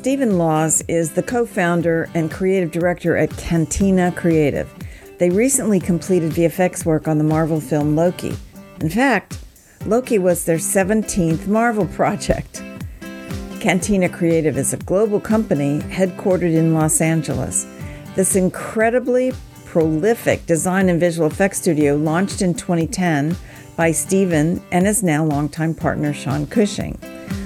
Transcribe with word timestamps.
Stephen 0.00 0.38
Lawes 0.38 0.82
is 0.88 1.12
the 1.12 1.22
co 1.22 1.44
founder 1.44 2.08
and 2.14 2.30
creative 2.30 2.70
director 2.70 3.18
at 3.18 3.28
Cantina 3.36 4.10
Creative. 4.10 4.66
They 5.18 5.28
recently 5.28 5.78
completed 5.78 6.32
VFX 6.32 6.86
work 6.86 7.06
on 7.06 7.18
the 7.18 7.24
Marvel 7.24 7.60
film 7.60 7.94
Loki. 7.94 8.34
In 8.80 8.88
fact, 8.88 9.36
Loki 9.84 10.18
was 10.18 10.46
their 10.46 10.56
17th 10.56 11.46
Marvel 11.46 11.84
project. 11.96 12.62
Cantina 13.60 14.08
Creative 14.08 14.56
is 14.56 14.72
a 14.72 14.78
global 14.78 15.20
company 15.20 15.80
headquartered 15.80 16.54
in 16.54 16.72
Los 16.72 17.02
Angeles. 17.02 17.66
This 18.16 18.36
incredibly 18.36 19.34
prolific 19.66 20.46
design 20.46 20.88
and 20.88 20.98
visual 20.98 21.28
effects 21.28 21.58
studio 21.58 21.94
launched 21.94 22.40
in 22.40 22.54
2010 22.54 23.36
by 23.76 23.92
Stephen 23.92 24.62
and 24.72 24.86
his 24.86 25.02
now 25.02 25.26
longtime 25.26 25.74
partner 25.74 26.14
Sean 26.14 26.46
Cushing. 26.46 26.98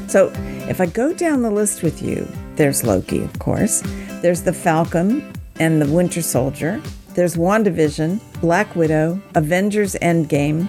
So, 0.06 0.32
if 0.68 0.80
I 0.80 0.86
go 0.86 1.12
down 1.12 1.42
the 1.42 1.50
list 1.50 1.82
with 1.82 2.00
you, 2.00 2.28
there's 2.56 2.84
Loki, 2.84 3.22
of 3.22 3.38
course, 3.38 3.82
there's 4.22 4.42
the 4.42 4.52
Falcon 4.52 5.32
and 5.60 5.80
the 5.80 5.90
Winter 5.92 6.22
Soldier, 6.22 6.80
there's 7.14 7.36
WandaVision, 7.36 8.20
Black 8.40 8.74
Widow, 8.74 9.20
Avengers 9.34 9.94
Endgame, 10.02 10.68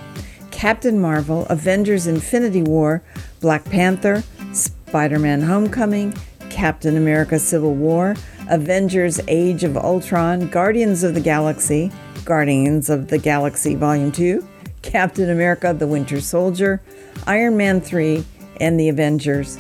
Captain 0.52 1.00
Marvel, 1.00 1.46
Avengers 1.48 2.08
Infinity 2.08 2.62
War, 2.62 3.04
Black 3.42 3.66
Panther, 3.66 4.24
Spider 4.54 5.20
Man 5.20 5.42
Homecoming, 5.42 6.16
Captain 6.50 6.98
America 6.98 7.38
Civil 7.40 7.74
War, 7.74 8.16
Avengers 8.50 9.20
Age 9.28 9.64
of 9.64 9.76
Ultron, 9.76 10.48
Guardians 10.50 11.04
of 11.04 11.14
the 11.14 11.20
Galaxy, 11.20 11.92
Guardians 12.24 12.90
of 12.90 13.08
the 13.08 13.18
Galaxy 13.18 13.76
Volume 13.76 14.12
2, 14.12 14.48
Captain 14.82 15.30
America 15.30 15.74
the 15.74 15.88
Winter 15.88 16.22
Soldier, 16.22 16.82
Iron 17.28 17.58
Man 17.58 17.82
3, 17.82 18.24
and 18.62 18.80
the 18.80 18.90
Avengers. 18.90 19.58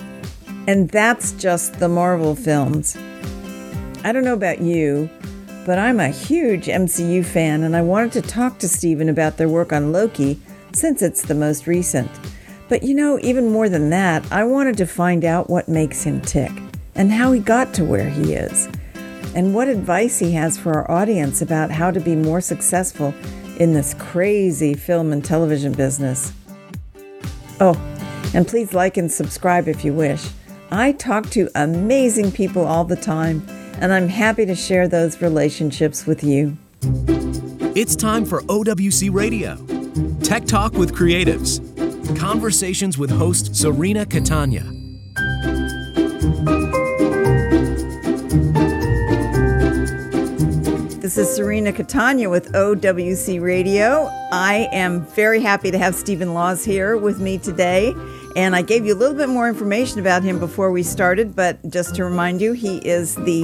And 0.68 0.90
that's 0.90 1.32
just 1.34 1.80
the 1.80 1.88
Marvel 1.88 2.36
films. 2.36 2.98
I 4.04 4.12
don't 4.12 4.24
know 4.24 4.34
about 4.34 4.62
you, 4.62 5.10
but 5.66 5.78
I'm 5.78 6.00
a 6.00 6.10
huge 6.10 6.66
MCU 6.66 7.26
fan, 7.26 7.64
and 7.64 7.76
I 7.76 7.82
wanted 7.82 8.12
to 8.14 8.22
talk 8.22 8.60
to 8.60 8.68
Stephen 8.68 9.10
about 9.10 9.38
their 9.38 9.50
work 9.50 9.74
on 9.74 9.92
Loki 9.92 10.40
since 10.74 11.02
it's 11.02 11.24
the 11.24 11.36
most 11.36 11.68
recent. 11.68 12.10
But 12.68 12.84
you 12.84 12.96
know, 12.96 13.20
even 13.22 13.52
more 13.52 13.70
than 13.70 13.92
that, 13.92 14.32
I 14.32 14.44
wanted 14.44 14.78
to 14.78 14.88
find 14.88 15.24
out 15.24 15.50
what 15.50 15.70
makes 15.70 16.04
him 16.04 16.20
tick 16.22 16.52
and 16.96 17.12
how 17.12 17.32
he 17.32 17.40
got 17.40 17.74
to 17.76 17.84
where 17.84 18.10
he 18.10 18.34
is, 18.34 18.68
and 19.36 19.54
what 19.54 19.68
advice 19.68 20.18
he 20.18 20.32
has 20.32 20.58
for 20.58 20.74
our 20.74 20.90
audience 20.90 21.42
about 21.42 21.70
how 21.70 21.92
to 21.92 22.00
be 22.00 22.16
more 22.16 22.42
successful 22.42 23.14
in 23.60 23.74
this 23.74 23.94
crazy 23.96 24.74
film 24.74 25.12
and 25.12 25.24
television 25.24 25.74
business. 25.74 26.34
Oh, 27.60 27.76
and 28.34 28.48
please 28.48 28.74
like 28.74 28.98
and 28.98 29.12
subscribe 29.12 29.68
if 29.68 29.86
you 29.86 29.94
wish. 29.94 30.28
I 30.76 30.92
talk 30.92 31.30
to 31.30 31.50
amazing 31.56 32.34
people 32.34 32.66
all 32.66 32.84
the 32.84 32.98
time, 32.98 33.48
and 33.80 33.94
I'm 33.94 34.10
happy 34.10 34.46
to 34.46 34.56
share 34.56 34.90
those 34.90 35.22
relationships 35.22 36.06
with 36.06 36.22
you. 36.22 36.58
It's 37.78 37.96
time 37.96 38.26
for 38.26 38.42
OWC 38.42 39.10
Radio 39.14 39.56
Tech 40.22 40.44
Talk 40.44 40.74
with 40.74 40.94
Creatives. 40.94 41.62
Conversations 42.20 42.98
with 42.98 43.10
host 43.10 43.56
Serena 43.56 44.06
Catania. 44.06 44.64
This 51.00 51.18
is 51.18 51.34
Serena 51.34 51.72
Catania 51.72 52.30
with 52.30 52.52
OWC 52.52 53.40
Radio. 53.40 54.10
I 54.34 54.68
am 54.74 55.06
very 55.06 55.40
happy 55.40 55.72
to 55.72 55.78
have 55.78 55.96
Stephen 55.96 56.34
Lawes 56.34 56.66
here 56.66 56.98
with 56.98 57.22
me 57.22 57.38
today. 57.38 57.94
And 58.36 58.54
I 58.54 58.62
gave 58.62 58.86
you 58.86 58.94
a 58.94 58.98
little 58.98 59.16
bit 59.16 59.30
more 59.30 59.48
information 59.48 60.00
about 60.00 60.24
him 60.24 60.40
before 60.40 60.70
we 60.70 60.84
started, 60.84 61.36
but 61.36 61.58
just 61.70 61.96
to 61.96 62.04
remind 62.04 62.42
you, 62.42 62.52
he 62.52 62.80
is 62.80 63.16
the 63.16 63.44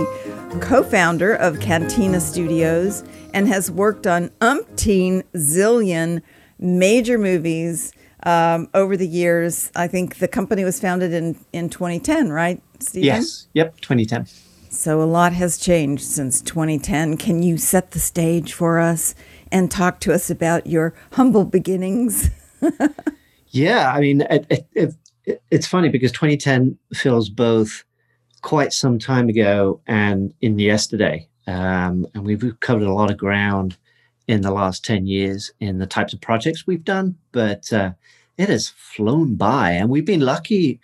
co 0.61 0.83
founder 0.83 1.33
of 1.33 1.61
Cantina 1.61 2.19
Studios 2.19 3.03
and 3.33 3.47
has 3.47 3.71
worked 3.71 4.05
on 4.05 4.29
umpteen 4.41 5.23
zillion 5.35 6.21
major 6.59 7.17
movies 7.17 7.93
um, 8.23 8.69
over 8.73 8.97
the 8.97 9.07
years. 9.07 9.71
I 9.77 9.87
think 9.87 10.17
the 10.17 10.27
company 10.27 10.65
was 10.65 10.79
founded 10.81 11.13
in, 11.13 11.37
in 11.53 11.69
2010, 11.69 12.29
right, 12.29 12.61
Stephen? 12.79 13.05
Yes. 13.05 13.47
Yep, 13.53 13.79
2010. 13.79 14.27
So 14.69 15.01
a 15.01 15.03
lot 15.03 15.33
has 15.33 15.57
changed 15.57 16.03
since 16.03 16.41
2010. 16.41 17.17
Can 17.17 17.43
you 17.43 17.57
set 17.57 17.91
the 17.91 17.99
stage 17.99 18.53
for 18.53 18.79
us 18.79 19.15
and 19.51 19.71
talk 19.71 19.99
to 20.01 20.13
us 20.13 20.29
about 20.29 20.67
your 20.67 20.93
humble 21.13 21.45
beginnings? 21.45 22.29
yeah, 23.51 23.91
I 23.91 23.99
mean, 23.99 24.21
it, 24.21 24.45
it, 24.49 24.95
it, 25.25 25.43
it's 25.49 25.67
funny 25.67 25.89
because 25.89 26.11
2010 26.11 26.77
feels 26.93 27.29
both 27.29 27.83
quite 28.41 28.73
some 28.73 28.97
time 28.97 29.29
ago 29.29 29.81
and 29.87 30.33
in 30.41 30.57
yesterday. 30.59 31.27
Um, 31.47 32.07
and 32.13 32.25
we've 32.25 32.59
covered 32.59 32.83
a 32.83 32.93
lot 32.93 33.11
of 33.11 33.17
ground 33.17 33.77
in 34.27 34.41
the 34.41 34.51
last 34.51 34.85
10 34.85 35.07
years 35.07 35.51
in 35.59 35.79
the 35.79 35.87
types 35.87 36.13
of 36.13 36.21
projects 36.21 36.65
we've 36.65 36.83
done, 36.83 37.15
but 37.31 37.71
uh, 37.73 37.91
it 38.37 38.49
has 38.49 38.69
flown 38.69 39.35
by. 39.35 39.71
And 39.71 39.89
we've 39.89 40.05
been 40.05 40.21
lucky 40.21 40.79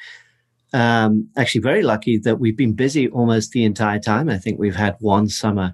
um, 0.74 1.30
actually 1.38 1.62
very 1.62 1.82
lucky 1.82 2.18
that 2.20 2.40
we've 2.40 2.58
been 2.58 2.74
busy 2.74 3.08
almost 3.10 3.52
the 3.52 3.64
entire 3.64 4.00
time. 4.00 4.30
I 4.30 4.38
think 4.38 4.60
we've 4.60 4.76
had 4.76 4.96
one 5.00 5.30
summer 5.30 5.74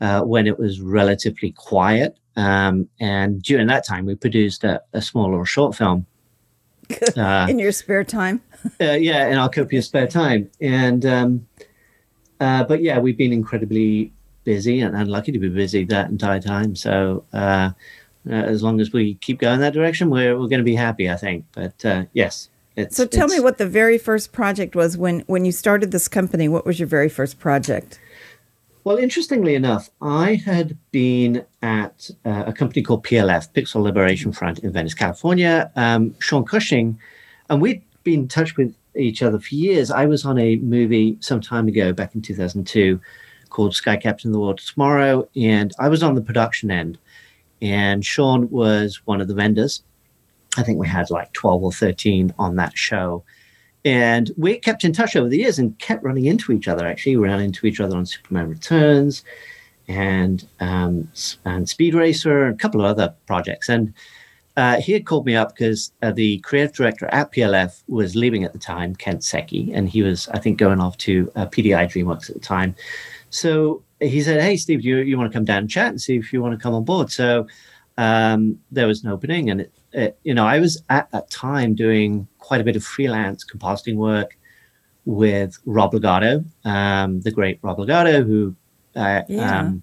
uh, 0.00 0.22
when 0.22 0.46
it 0.46 0.58
was 0.58 0.80
relatively 0.80 1.52
quiet. 1.52 2.18
Um, 2.36 2.88
and 2.98 3.42
during 3.42 3.66
that 3.68 3.86
time, 3.86 4.06
we 4.06 4.14
produced 4.14 4.64
a, 4.64 4.82
a 4.92 5.02
small 5.02 5.30
little 5.30 5.44
short 5.44 5.76
film. 5.76 6.06
Uh, 7.16 7.46
in 7.50 7.58
your 7.58 7.72
spare 7.72 8.04
time? 8.04 8.40
uh, 8.80 8.92
yeah, 8.92 9.28
in 9.28 9.38
our 9.38 9.48
copious 9.48 9.86
spare 9.86 10.06
time. 10.06 10.50
And, 10.60 11.04
um, 11.06 11.46
uh, 12.40 12.64
but 12.64 12.82
yeah, 12.82 12.98
we've 12.98 13.16
been 13.16 13.32
incredibly 13.32 14.12
busy 14.44 14.80
and, 14.80 14.96
and 14.96 15.10
lucky 15.10 15.32
to 15.32 15.38
be 15.38 15.48
busy 15.48 15.84
that 15.84 16.10
entire 16.10 16.40
time. 16.40 16.74
So, 16.76 17.24
uh, 17.32 17.70
uh, 18.26 18.32
as 18.32 18.62
long 18.62 18.80
as 18.80 18.92
we 18.92 19.14
keep 19.16 19.38
going 19.38 19.60
that 19.60 19.74
direction, 19.74 20.08
we're, 20.08 20.38
we're 20.38 20.48
going 20.48 20.58
to 20.58 20.64
be 20.64 20.74
happy, 20.74 21.10
I 21.10 21.16
think. 21.16 21.44
But 21.52 22.08
yes, 22.14 22.48
it's, 22.76 22.96
so 22.96 23.06
tell 23.06 23.28
me 23.28 23.38
what 23.38 23.58
the 23.58 23.68
very 23.68 23.98
first 23.98 24.32
project 24.32 24.74
was 24.74 24.96
when 24.96 25.20
when 25.26 25.44
you 25.44 25.52
started 25.52 25.92
this 25.92 26.08
company. 26.08 26.48
What 26.48 26.66
was 26.66 26.80
your 26.80 26.88
very 26.88 27.08
first 27.08 27.38
project? 27.38 28.00
Well, 28.84 28.98
interestingly 28.98 29.54
enough, 29.54 29.88
I 30.02 30.34
had 30.34 30.76
been 30.90 31.44
at 31.62 32.10
uh, 32.26 32.44
a 32.46 32.52
company 32.52 32.82
called 32.82 33.04
PLF, 33.04 33.50
Pixel 33.52 33.82
Liberation 33.82 34.30
Front 34.30 34.58
in 34.58 34.72
Venice, 34.72 34.92
California. 34.92 35.72
Um, 35.74 36.14
Sean 36.20 36.44
Cushing, 36.44 36.98
and 37.48 37.62
we'd 37.62 37.82
been 38.02 38.20
in 38.20 38.28
touch 38.28 38.56
with 38.58 38.74
each 38.94 39.22
other 39.22 39.40
for 39.40 39.54
years. 39.54 39.90
I 39.90 40.04
was 40.04 40.26
on 40.26 40.38
a 40.38 40.56
movie 40.56 41.16
some 41.20 41.40
time 41.40 41.66
ago, 41.66 41.94
back 41.94 42.14
in 42.14 42.20
2002, 42.20 43.00
called 43.48 43.74
Sky 43.74 43.96
Captain 43.96 44.32
the 44.32 44.38
World 44.38 44.58
Tomorrow, 44.58 45.28
and 45.34 45.72
I 45.80 45.88
was 45.88 46.02
on 46.02 46.14
the 46.14 46.20
production 46.20 46.70
end, 46.70 46.98
and 47.62 48.04
Sean 48.04 48.50
was 48.50 49.00
one 49.06 49.22
of 49.22 49.28
the 49.28 49.34
vendors 49.34 49.82
I 50.56 50.62
think 50.62 50.78
we 50.78 50.88
had 50.88 51.10
like 51.10 51.32
12 51.32 51.62
or 51.62 51.72
13 51.72 52.34
on 52.38 52.56
that 52.56 52.76
show. 52.76 53.24
And 53.84 54.30
we 54.36 54.58
kept 54.58 54.84
in 54.84 54.92
touch 54.92 55.14
over 55.14 55.28
the 55.28 55.38
years 55.38 55.58
and 55.58 55.78
kept 55.78 56.02
running 56.02 56.24
into 56.24 56.52
each 56.52 56.68
other. 56.68 56.86
Actually, 56.86 57.16
we 57.16 57.28
ran 57.28 57.40
into 57.40 57.66
each 57.66 57.80
other 57.80 57.96
on 57.96 58.06
Superman 58.06 58.48
Returns 58.48 59.22
and 59.88 60.46
um, 60.60 61.10
and 61.44 61.68
Speed 61.68 61.94
Racer 61.94 62.44
and 62.44 62.54
a 62.54 62.58
couple 62.58 62.80
of 62.80 62.86
other 62.86 63.14
projects. 63.26 63.68
And 63.68 63.92
uh, 64.56 64.80
he 64.80 64.92
had 64.92 65.04
called 65.04 65.26
me 65.26 65.34
up 65.34 65.54
because 65.54 65.92
uh, 66.02 66.12
the 66.12 66.38
creative 66.38 66.74
director 66.74 67.06
at 67.06 67.32
PLF 67.32 67.82
was 67.88 68.14
leaving 68.14 68.44
at 68.44 68.52
the 68.52 68.58
time, 68.58 68.94
Kent 68.94 69.24
Seki, 69.24 69.72
and 69.72 69.88
he 69.88 70.02
was, 70.02 70.28
I 70.28 70.38
think, 70.38 70.58
going 70.58 70.80
off 70.80 70.96
to 70.98 71.30
uh, 71.34 71.46
PDI 71.46 71.86
DreamWorks 71.86 72.30
at 72.30 72.34
the 72.34 72.40
time. 72.40 72.74
So 73.30 73.82
he 74.00 74.22
said, 74.22 74.40
"Hey, 74.40 74.56
Steve, 74.56 74.82
do 74.82 74.88
you, 74.88 74.98
you 74.98 75.18
want 75.18 75.30
to 75.30 75.36
come 75.36 75.44
down 75.44 75.58
and 75.58 75.70
chat 75.70 75.88
and 75.88 76.00
see 76.00 76.16
if 76.16 76.32
you 76.32 76.40
want 76.40 76.56
to 76.56 76.62
come 76.62 76.72
on 76.72 76.84
board?" 76.84 77.10
So 77.10 77.48
um, 77.96 78.58
there 78.70 78.86
was 78.86 79.04
an 79.04 79.10
opening, 79.10 79.50
and 79.50 79.60
it 79.62 79.72
uh, 79.96 80.08
you 80.24 80.34
know, 80.34 80.46
I 80.46 80.58
was 80.58 80.82
at 80.90 81.10
that 81.12 81.30
time 81.30 81.74
doing 81.74 82.26
quite 82.38 82.60
a 82.60 82.64
bit 82.64 82.76
of 82.76 82.84
freelance 82.84 83.44
compositing 83.44 83.96
work 83.96 84.36
with 85.04 85.58
Rob 85.66 85.94
Legato, 85.94 86.44
um, 86.64 87.20
the 87.20 87.30
great 87.30 87.58
Rob 87.62 87.78
Legato, 87.78 88.24
who 88.24 88.56
uh, 88.96 89.22
yeah. 89.28 89.60
um, 89.60 89.82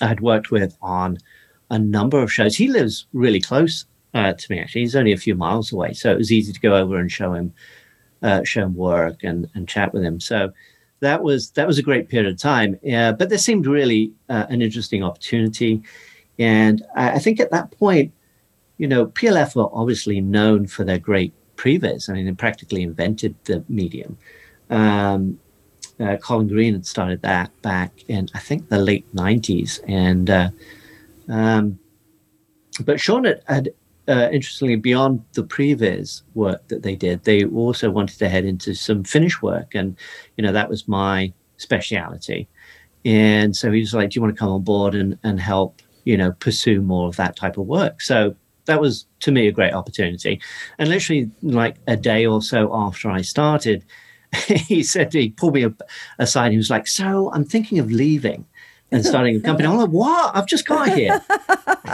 I 0.00 0.06
had 0.06 0.20
worked 0.20 0.50
with 0.50 0.76
on 0.80 1.18
a 1.70 1.78
number 1.78 2.22
of 2.22 2.32
shows. 2.32 2.56
He 2.56 2.68
lives 2.68 3.06
really 3.12 3.40
close 3.40 3.84
uh, 4.14 4.32
to 4.32 4.52
me, 4.52 4.60
actually. 4.60 4.82
He's 4.82 4.96
only 4.96 5.12
a 5.12 5.18
few 5.18 5.34
miles 5.34 5.72
away, 5.72 5.92
so 5.92 6.10
it 6.10 6.18
was 6.18 6.32
easy 6.32 6.52
to 6.52 6.60
go 6.60 6.74
over 6.74 6.98
and 6.98 7.12
show 7.12 7.34
him, 7.34 7.52
uh, 8.22 8.44
show 8.44 8.62
him 8.62 8.74
work 8.74 9.22
and 9.22 9.48
and 9.54 9.68
chat 9.68 9.92
with 9.92 10.02
him. 10.02 10.20
So 10.20 10.52
that 11.00 11.22
was 11.22 11.50
that 11.50 11.66
was 11.66 11.78
a 11.78 11.82
great 11.82 12.08
period 12.08 12.32
of 12.32 12.38
time. 12.38 12.78
Yeah, 12.82 13.12
but 13.12 13.28
there 13.28 13.38
seemed 13.38 13.66
really 13.66 14.12
uh, 14.30 14.46
an 14.48 14.62
interesting 14.62 15.02
opportunity, 15.02 15.82
and 16.38 16.84
I, 16.94 17.12
I 17.12 17.18
think 17.18 17.40
at 17.40 17.50
that 17.50 17.70
point 17.72 18.12
you 18.78 18.86
know, 18.86 19.06
PLF 19.06 19.56
were 19.56 19.68
obviously 19.72 20.20
known 20.20 20.66
for 20.66 20.84
their 20.84 20.98
great 20.98 21.34
previs. 21.56 22.08
I 22.08 22.14
mean, 22.14 22.26
they 22.26 22.32
practically 22.32 22.82
invented 22.82 23.34
the 23.44 23.64
medium. 23.68 24.16
Um, 24.70 25.38
uh, 26.00 26.16
Colin 26.16 26.46
Green 26.46 26.74
had 26.74 26.86
started 26.86 27.20
that 27.22 27.50
back 27.60 27.92
in, 28.06 28.28
I 28.34 28.38
think, 28.38 28.68
the 28.68 28.78
late 28.78 29.12
90s. 29.14 29.80
And, 29.88 30.30
uh, 30.30 30.50
um, 31.28 31.80
but 32.84 33.00
Sean 33.00 33.24
had, 33.24 33.42
had 33.48 33.70
uh, 34.06 34.28
interestingly, 34.32 34.76
beyond 34.76 35.24
the 35.32 35.42
previs 35.42 36.22
work 36.34 36.66
that 36.68 36.84
they 36.84 36.94
did, 36.94 37.24
they 37.24 37.44
also 37.44 37.90
wanted 37.90 38.18
to 38.20 38.28
head 38.28 38.44
into 38.44 38.74
some 38.74 39.04
finish 39.04 39.42
work, 39.42 39.74
and 39.74 39.98
you 40.38 40.42
know 40.42 40.50
that 40.50 40.70
was 40.70 40.88
my 40.88 41.30
speciality. 41.58 42.48
And 43.04 43.54
so 43.54 43.70
he 43.70 43.80
was 43.80 43.92
like, 43.92 44.08
"Do 44.08 44.16
you 44.16 44.22
want 44.22 44.34
to 44.34 44.38
come 44.38 44.48
on 44.48 44.62
board 44.62 44.94
and 44.94 45.18
and 45.24 45.38
help, 45.38 45.82
you 46.08 46.16
know, 46.16 46.32
pursue 46.32 46.80
more 46.80 47.08
of 47.08 47.16
that 47.16 47.36
type 47.36 47.58
of 47.58 47.66
work?" 47.66 48.00
So 48.00 48.34
that 48.66 48.80
was 48.80 49.06
to 49.20 49.32
me 49.32 49.48
a 49.48 49.52
great 49.52 49.74
opportunity. 49.74 50.40
And 50.78 50.88
literally, 50.88 51.30
like 51.42 51.76
a 51.86 51.96
day 51.96 52.26
or 52.26 52.42
so 52.42 52.70
after 52.72 53.10
I 53.10 53.22
started, 53.22 53.84
he 54.46 54.82
said 54.82 55.12
he 55.12 55.30
pulled 55.30 55.54
me 55.54 55.66
aside. 56.18 56.52
He 56.52 56.56
was 56.56 56.70
like, 56.70 56.86
"So 56.86 57.30
I'm 57.32 57.44
thinking 57.44 57.78
of 57.78 57.90
leaving." 57.90 58.44
and 58.90 59.04
starting 59.04 59.36
a 59.36 59.40
company. 59.40 59.68
I'm 59.68 59.76
like, 59.76 59.90
what? 59.90 60.34
I've 60.34 60.46
just 60.46 60.66
got 60.66 60.88
here. 60.88 61.20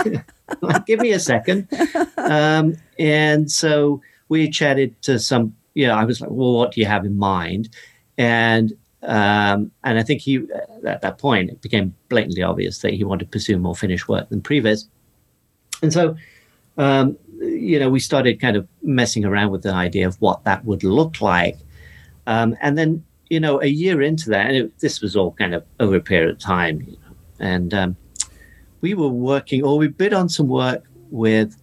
like, 0.60 0.86
give 0.86 1.00
me 1.00 1.10
a 1.10 1.18
second. 1.18 1.68
Um, 2.16 2.76
and 2.98 3.50
so 3.50 4.00
we 4.28 4.48
chatted 4.48 5.00
to 5.02 5.18
some, 5.18 5.56
you 5.74 5.86
know, 5.86 5.94
I 5.94 6.04
was 6.04 6.20
like, 6.20 6.30
well, 6.30 6.54
what 6.54 6.72
do 6.72 6.80
you 6.80 6.86
have 6.86 7.04
in 7.04 7.18
mind? 7.18 7.68
And 8.16 8.72
um, 9.04 9.70
and 9.84 9.98
I 9.98 10.02
think 10.02 10.20
he, 10.20 10.46
at 10.84 11.02
that 11.02 11.18
point, 11.18 11.50
it 11.50 11.60
became 11.60 11.94
blatantly 12.08 12.42
obvious 12.42 12.78
that 12.78 12.94
he 12.94 13.04
wanted 13.04 13.26
to 13.26 13.30
pursue 13.30 13.58
more 13.58 13.74
finished 13.74 14.08
work 14.08 14.28
than 14.28 14.40
previs. 14.40 14.86
And 15.82 15.92
so, 15.92 16.16
um, 16.78 17.18
you 17.38 17.78
know, 17.78 17.90
we 17.90 18.00
started 18.00 18.40
kind 18.40 18.56
of 18.56 18.66
messing 18.82 19.24
around 19.24 19.50
with 19.50 19.62
the 19.62 19.72
idea 19.72 20.06
of 20.06 20.20
what 20.20 20.44
that 20.44 20.64
would 20.64 20.84
look 20.84 21.20
like. 21.20 21.58
Um, 22.26 22.56
and 22.60 22.78
then 22.78 23.04
you 23.30 23.40
know, 23.40 23.60
a 23.62 23.66
year 23.66 24.02
into 24.02 24.30
that, 24.30 24.46
and 24.46 24.56
it, 24.56 24.78
this 24.78 25.00
was 25.00 25.16
all 25.16 25.32
kind 25.32 25.54
of 25.54 25.64
over 25.80 25.96
a 25.96 26.00
period 26.00 26.30
of 26.30 26.38
time, 26.38 26.80
you 26.82 26.92
know, 26.92 27.16
and 27.40 27.74
um, 27.74 27.96
we 28.80 28.94
were 28.94 29.08
working, 29.08 29.64
or 29.64 29.78
we 29.78 29.88
bid 29.88 30.12
on 30.12 30.28
some 30.28 30.48
work 30.48 30.84
with 31.10 31.56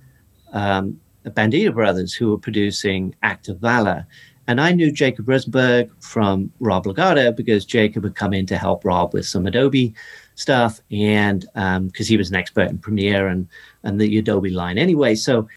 um, 0.54 1.00
the 1.24 1.32
Bandito 1.32 1.74
brothers 1.74 2.14
who 2.14 2.32
were 2.32 2.38
producing 2.38 3.16
Act 3.24 3.48
of 3.48 3.60
Valor. 3.60 4.06
And 4.51 4.59
I 4.59 4.74
knew 4.74 4.92
Jacob 4.92 5.30
Rosenberg 5.30 5.89
from 6.01 6.51
Rob 6.59 6.86
Legato 6.86 7.31
because 7.31 7.63
Jacob 7.63 8.03
had 8.03 8.15
come 8.15 8.33
in 8.33 8.45
to 8.48 8.57
help 8.57 8.83
Rob 8.83 9.13
with 9.13 9.25
some 9.25 9.48
Adobe 9.48 9.94
stuff, 10.36 10.81
and 10.92 11.45
because 11.53 11.77
um, 11.77 11.92
he 12.06 12.18
was 12.18 12.30
an 12.30 12.36
expert 12.36 12.69
in 12.69 12.77
Premiere 12.77 13.30
and 13.30 13.48
and 13.83 14.00
the 14.00 14.18
Adobe 14.18 14.50
line 14.50 14.77
anyway. 14.77 15.15
So 15.15 15.48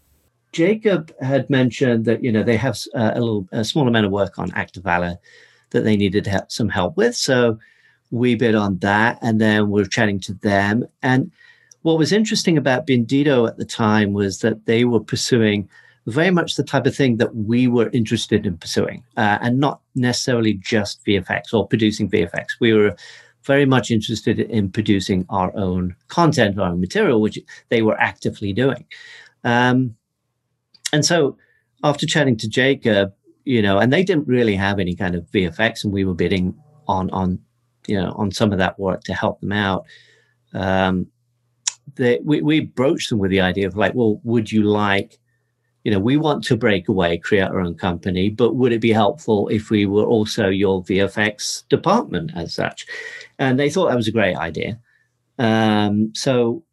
Jacob 0.53 1.13
had 1.19 1.49
mentioned 1.49 2.05
that 2.05 2.23
you 2.23 2.31
know 2.31 2.41
they 2.41 2.55
have 2.55 2.79
uh, 2.95 3.11
a 3.13 3.19
little 3.19 3.49
a 3.51 3.65
small 3.65 3.85
amount 3.85 4.05
of 4.05 4.13
work 4.13 4.39
on 4.39 4.49
Act 4.53 4.77
of 4.77 4.83
Valor 4.83 5.17
that 5.71 5.83
they 5.83 5.97
needed 5.97 6.25
some 6.47 6.69
help 6.69 6.95
with. 6.95 7.17
So 7.17 7.59
we 8.11 8.35
bid 8.35 8.55
on 8.55 8.77
that, 8.77 9.19
and 9.21 9.41
then 9.41 9.71
we 9.71 9.81
are 9.81 9.85
chatting 9.87 10.21
to 10.21 10.33
them. 10.35 10.85
And 11.03 11.33
what 11.81 11.97
was 11.97 12.13
interesting 12.13 12.57
about 12.57 12.87
Bandito 12.87 13.45
at 13.45 13.57
the 13.57 13.65
time 13.65 14.13
was 14.13 14.39
that 14.39 14.65
they 14.67 14.85
were 14.85 15.01
pursuing 15.01 15.67
very 16.07 16.31
much 16.31 16.55
the 16.55 16.63
type 16.63 16.85
of 16.85 16.95
thing 16.95 17.17
that 17.17 17.35
we 17.35 17.67
were 17.67 17.89
interested 17.91 18.45
in 18.45 18.57
pursuing, 18.57 19.03
uh, 19.17 19.39
and 19.41 19.59
not 19.59 19.81
necessarily 19.95 20.53
just 20.53 21.03
VFX 21.05 21.53
or 21.53 21.67
producing 21.67 22.09
VFX. 22.09 22.45
We 22.59 22.73
were 22.73 22.95
very 23.43 23.65
much 23.65 23.91
interested 23.91 24.39
in 24.39 24.71
producing 24.71 25.25
our 25.29 25.55
own 25.55 25.95
content, 26.07 26.59
our 26.59 26.69
own 26.69 26.81
material, 26.81 27.21
which 27.21 27.39
they 27.69 27.81
were 27.81 27.99
actively 27.99 28.53
doing. 28.53 28.85
Um, 29.43 29.95
and 30.93 31.05
so, 31.05 31.37
after 31.83 32.05
chatting 32.05 32.37
to 32.37 32.49
Jacob, 32.49 33.13
you 33.43 33.61
know, 33.61 33.77
and 33.77 33.91
they 33.91 34.03
didn't 34.03 34.27
really 34.27 34.55
have 34.55 34.79
any 34.79 34.95
kind 34.95 35.15
of 35.15 35.29
VFX, 35.31 35.83
and 35.83 35.93
we 35.93 36.05
were 36.05 36.13
bidding 36.13 36.55
on 36.87 37.09
on 37.11 37.39
you 37.87 37.99
know 37.99 38.11
on 38.11 38.31
some 38.31 38.51
of 38.51 38.59
that 38.59 38.79
work 38.79 39.03
to 39.05 39.13
help 39.13 39.41
them 39.41 39.51
out. 39.51 39.85
Um, 40.53 41.07
they, 41.95 42.19
we 42.23 42.41
we 42.41 42.61
broached 42.61 43.09
them 43.09 43.19
with 43.19 43.31
the 43.31 43.41
idea 43.41 43.67
of 43.67 43.75
like, 43.75 43.93
well, 43.93 44.19
would 44.23 44.51
you 44.51 44.63
like, 44.63 45.19
you 45.85 45.91
know, 45.91 45.99
we 45.99 46.17
want 46.17 46.43
to 46.45 46.57
break 46.57 46.89
away, 46.89 47.19
create 47.19 47.43
our 47.43 47.61
own 47.61 47.75
company, 47.75 48.29
but 48.29 48.55
would 48.55 48.73
it 48.73 48.81
be 48.81 48.91
helpful 48.91 49.47
if 49.49 49.69
we 49.69 49.85
were 49.85 50.03
also 50.03 50.49
your 50.49 50.83
VFX 50.83 51.65
department 51.69 52.31
as 52.35 52.55
such? 52.55 52.87
And 53.37 53.59
they 53.59 53.69
thought 53.69 53.89
that 53.89 53.95
was 53.95 54.07
a 54.07 54.11
great 54.11 54.35
idea. 54.35 54.79
Um, 55.37 56.11
so 56.15 56.63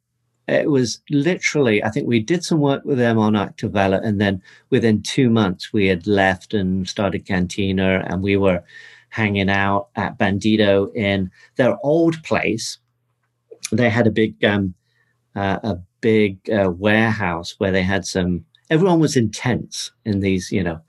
it 0.49 0.71
was 0.71 1.03
literally, 1.11 1.85
I 1.85 1.91
think 1.91 2.07
we 2.07 2.21
did 2.21 2.43
some 2.43 2.61
work 2.61 2.87
with 2.87 2.97
them 2.97 3.19
on 3.19 3.37
Act 3.37 3.63
of 3.63 3.73
Valor, 3.73 4.01
and 4.03 4.19
then 4.19 4.43
within 4.71 5.03
two 5.03 5.29
months 5.29 5.75
we 5.75 5.87
had 5.89 6.07
left 6.07 6.55
and 6.55 6.89
started 6.89 7.27
Cantina, 7.27 8.05
and 8.09 8.23
we 8.23 8.39
were 8.39 8.65
hanging 9.11 9.51
out 9.51 9.89
at 9.95 10.19
Bandito 10.19 10.95
in 10.97 11.31
their 11.57 11.77
old 11.85 12.23
place. 12.23 12.79
They 13.71 13.91
had 13.91 14.07
a 14.07 14.11
big, 14.11 14.43
um, 14.43 14.73
uh, 15.37 15.59
a 15.63 15.79
big 16.01 16.39
uh, 16.51 16.71
warehouse 16.71 17.57
where 17.59 17.73
they 17.73 17.83
had 17.83 18.07
some. 18.07 18.47
Everyone 18.73 19.01
was 19.01 19.17
in 19.17 19.31
tents 19.31 19.93
in 20.07 20.21
these, 20.21 20.51
you 20.51 20.63
know, 20.63 20.81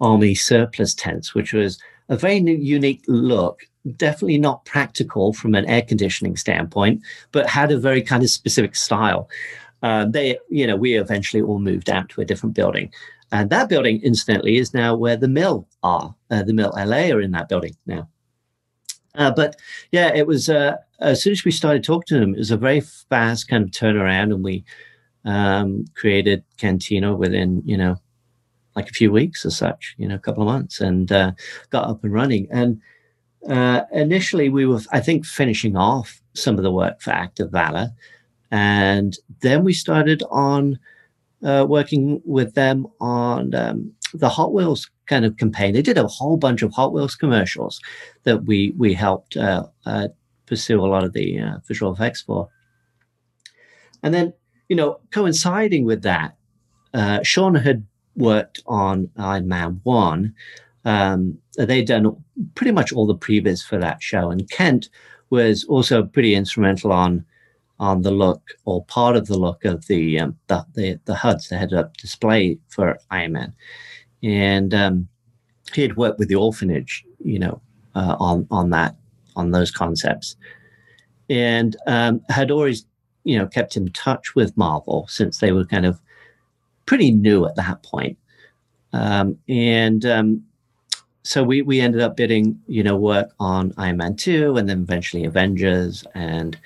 army 0.00 0.34
surplus 0.34 0.94
tents, 0.94 1.34
which 1.34 1.52
was 1.52 1.78
a 2.08 2.16
very 2.16 2.38
unique 2.38 3.02
look 3.08 3.60
definitely 3.96 4.38
not 4.38 4.64
practical 4.64 5.32
from 5.34 5.54
an 5.54 5.66
air 5.66 5.82
conditioning 5.82 6.36
standpoint, 6.36 7.02
but 7.32 7.46
had 7.48 7.70
a 7.70 7.78
very 7.78 8.02
kind 8.02 8.22
of 8.22 8.30
specific 8.30 8.74
style. 8.74 9.28
Uh, 9.82 10.06
they, 10.06 10.38
you 10.48 10.66
know, 10.66 10.76
we 10.76 10.94
eventually 10.94 11.42
all 11.42 11.58
moved 11.58 11.90
out 11.90 12.08
to 12.08 12.20
a 12.20 12.24
different 12.24 12.54
building. 12.54 12.90
And 13.32 13.50
that 13.50 13.68
building, 13.68 14.00
incidentally, 14.02 14.56
is 14.56 14.72
now 14.72 14.96
where 14.96 15.16
the 15.16 15.28
mill 15.28 15.68
are. 15.82 16.14
Uh, 16.30 16.42
the 16.42 16.54
mill 16.54 16.72
LA 16.74 17.10
are 17.12 17.20
in 17.20 17.32
that 17.32 17.48
building 17.48 17.76
now. 17.86 18.08
Uh, 19.14 19.30
but 19.30 19.56
yeah, 19.92 20.14
it 20.14 20.26
was 20.26 20.48
uh, 20.48 20.76
as 21.00 21.22
soon 21.22 21.32
as 21.32 21.44
we 21.44 21.50
started 21.50 21.84
talking 21.84 22.16
to 22.16 22.20
them, 22.20 22.34
it 22.34 22.38
was 22.38 22.50
a 22.50 22.56
very 22.56 22.80
fast 22.80 23.48
kind 23.48 23.62
of 23.62 23.70
turnaround, 23.70 24.34
and 24.34 24.42
we 24.42 24.64
um, 25.26 25.84
created 25.94 26.42
Cantina 26.56 27.14
within 27.14 27.62
you 27.66 27.76
know 27.76 28.00
like 28.76 28.90
a 28.90 28.92
few 28.92 29.10
weeks 29.10 29.44
or 29.44 29.50
such, 29.50 29.94
you 29.96 30.06
know, 30.06 30.14
a 30.14 30.18
couple 30.18 30.42
of 30.42 30.46
months, 30.46 30.80
and 30.80 31.10
uh, 31.10 31.32
got 31.70 31.88
up 31.88 32.04
and 32.04 32.12
running. 32.12 32.46
And 32.50 32.80
uh, 33.48 33.82
initially, 33.90 34.50
we 34.50 34.66
were, 34.66 34.80
I 34.92 35.00
think, 35.00 35.24
finishing 35.24 35.76
off 35.76 36.20
some 36.34 36.58
of 36.58 36.62
the 36.62 36.70
work 36.70 37.00
for 37.00 37.10
Act 37.10 37.40
of 37.40 37.50
Valor. 37.50 37.90
And 38.50 39.16
then 39.40 39.64
we 39.64 39.72
started 39.72 40.22
on 40.30 40.78
uh, 41.42 41.64
working 41.68 42.20
with 42.24 42.54
them 42.54 42.86
on 43.00 43.54
um, 43.54 43.92
the 44.12 44.28
Hot 44.28 44.52
Wheels 44.52 44.90
kind 45.06 45.24
of 45.24 45.36
campaign. 45.38 45.72
They 45.72 45.82
did 45.82 45.98
a 45.98 46.06
whole 46.06 46.36
bunch 46.36 46.62
of 46.62 46.72
Hot 46.72 46.92
Wheels 46.92 47.16
commercials 47.16 47.80
that 48.24 48.44
we 48.44 48.74
we 48.76 48.92
helped 48.94 49.36
uh, 49.36 49.66
uh 49.84 50.08
pursue 50.46 50.80
a 50.80 50.86
lot 50.86 51.02
of 51.02 51.12
the 51.12 51.40
uh, 51.40 51.56
visual 51.66 51.92
effects 51.92 52.22
for. 52.22 52.48
And 54.02 54.14
then, 54.14 54.32
you 54.68 54.76
know, 54.76 55.00
coinciding 55.10 55.84
with 55.84 56.02
that, 56.02 56.36
uh, 56.94 57.22
Sean 57.22 57.54
had 57.54 57.86
worked 58.16 58.62
on 58.66 59.10
Iron 59.16 59.48
Man 59.48 59.80
1 59.84 60.34
um, 60.86 61.36
they'd 61.58 61.88
done 61.88 62.16
pretty 62.54 62.70
much 62.70 62.92
all 62.92 63.06
the 63.06 63.16
previs 63.16 63.62
for 63.62 63.76
that 63.76 64.00
show, 64.00 64.30
and 64.30 64.48
Kent 64.50 64.88
was 65.30 65.64
also 65.64 66.04
pretty 66.04 66.34
instrumental 66.34 66.92
on 66.92 67.24
on 67.78 68.02
the 68.02 68.10
look 68.10 68.40
or 68.64 68.84
part 68.86 69.16
of 69.16 69.26
the 69.26 69.36
look 69.36 69.64
of 69.64 69.86
the 69.88 70.20
um, 70.20 70.36
the, 70.46 70.64
the, 70.74 71.00
the 71.04 71.14
HUDs, 71.14 71.48
the 71.48 71.58
head-up 71.58 71.96
display 71.96 72.56
for 72.68 72.96
Iron 73.10 73.32
Man, 73.32 73.54
and 74.22 74.72
um, 74.72 75.08
he 75.74 75.82
had 75.82 75.96
worked 75.96 76.20
with 76.20 76.28
the 76.28 76.36
orphanage, 76.36 77.04
you 77.18 77.40
know, 77.40 77.60
uh, 77.96 78.16
on 78.20 78.46
on 78.52 78.70
that 78.70 78.94
on 79.34 79.50
those 79.50 79.72
concepts, 79.72 80.36
and 81.28 81.76
um, 81.88 82.20
had 82.28 82.52
always 82.52 82.86
you 83.26 83.36
know 83.36 83.46
kept 83.46 83.76
in 83.76 83.90
touch 83.92 84.34
with 84.34 84.56
Marvel 84.56 85.06
since 85.08 85.38
they 85.38 85.52
were 85.52 85.64
kind 85.64 85.84
of 85.84 86.00
pretty 86.86 87.10
new 87.10 87.44
at 87.46 87.56
that 87.56 87.82
point. 87.82 88.16
Um, 88.92 89.38
and 89.48 90.06
um, 90.06 90.44
so 91.24 91.42
we 91.42 91.60
we 91.60 91.80
ended 91.80 92.00
up 92.00 92.16
bidding, 92.16 92.60
you 92.68 92.82
know, 92.84 92.96
work 92.96 93.30
on 93.40 93.74
Iron 93.76 93.96
Man 93.96 94.14
two, 94.14 94.56
and 94.56 94.68
then 94.68 94.82
eventually 94.82 95.24
Avengers, 95.24 96.04
and 96.14 96.56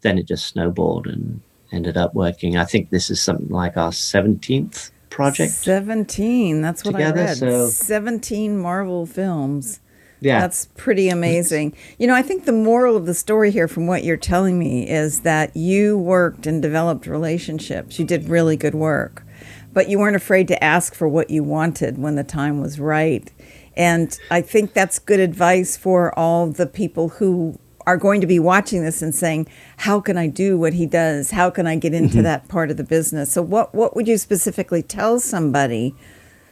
then 0.00 0.18
it 0.18 0.26
just 0.26 0.46
snowballed 0.46 1.06
and 1.06 1.40
ended 1.72 1.98
up 1.98 2.14
working. 2.14 2.56
I 2.56 2.64
think 2.64 2.88
this 2.88 3.10
is 3.10 3.20
something 3.20 3.50
like 3.50 3.76
our 3.76 3.92
seventeenth 3.92 4.90
project. 5.10 5.52
Seventeen. 5.52 6.62
That's 6.62 6.84
what 6.84 6.92
together, 6.92 7.20
I 7.20 7.24
read. 7.24 7.36
So. 7.36 7.66
Seventeen 7.68 8.56
Marvel 8.58 9.04
films. 9.04 9.80
Yeah. 10.20 10.40
That's 10.40 10.66
pretty 10.76 11.08
amazing. 11.08 11.76
You 11.98 12.06
know, 12.06 12.14
I 12.14 12.22
think 12.22 12.44
the 12.44 12.52
moral 12.52 12.96
of 12.96 13.06
the 13.06 13.14
story 13.14 13.50
here, 13.50 13.68
from 13.68 13.86
what 13.86 14.04
you're 14.04 14.16
telling 14.16 14.58
me, 14.58 14.88
is 14.88 15.20
that 15.20 15.56
you 15.56 15.96
worked 15.96 16.46
and 16.46 16.60
developed 16.60 17.06
relationships. 17.06 17.98
You 17.98 18.04
did 18.04 18.28
really 18.28 18.56
good 18.56 18.74
work, 18.74 19.24
but 19.72 19.88
you 19.88 19.98
weren't 19.98 20.16
afraid 20.16 20.48
to 20.48 20.64
ask 20.64 20.94
for 20.94 21.08
what 21.08 21.30
you 21.30 21.44
wanted 21.44 21.98
when 21.98 22.16
the 22.16 22.24
time 22.24 22.60
was 22.60 22.80
right. 22.80 23.30
And 23.76 24.18
I 24.30 24.40
think 24.40 24.72
that's 24.72 24.98
good 24.98 25.20
advice 25.20 25.76
for 25.76 26.16
all 26.18 26.48
the 26.48 26.66
people 26.66 27.10
who 27.10 27.58
are 27.86 27.96
going 27.96 28.20
to 28.20 28.26
be 28.26 28.38
watching 28.38 28.82
this 28.82 29.00
and 29.00 29.14
saying, 29.14 29.46
"How 29.78 30.00
can 30.00 30.18
I 30.18 30.26
do 30.26 30.58
what 30.58 30.74
he 30.74 30.84
does? 30.84 31.30
How 31.30 31.48
can 31.48 31.66
I 31.66 31.76
get 31.76 31.94
into 31.94 32.16
mm-hmm. 32.16 32.24
that 32.24 32.48
part 32.48 32.70
of 32.70 32.76
the 32.76 32.84
business?" 32.84 33.32
So, 33.32 33.40
what 33.40 33.74
what 33.74 33.94
would 33.94 34.08
you 34.08 34.18
specifically 34.18 34.82
tell 34.82 35.20
somebody 35.20 35.94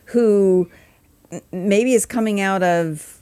who 0.07 0.71
maybe 1.53 1.93
is 1.93 2.07
coming 2.07 2.41
out 2.41 2.63
of 2.63 3.16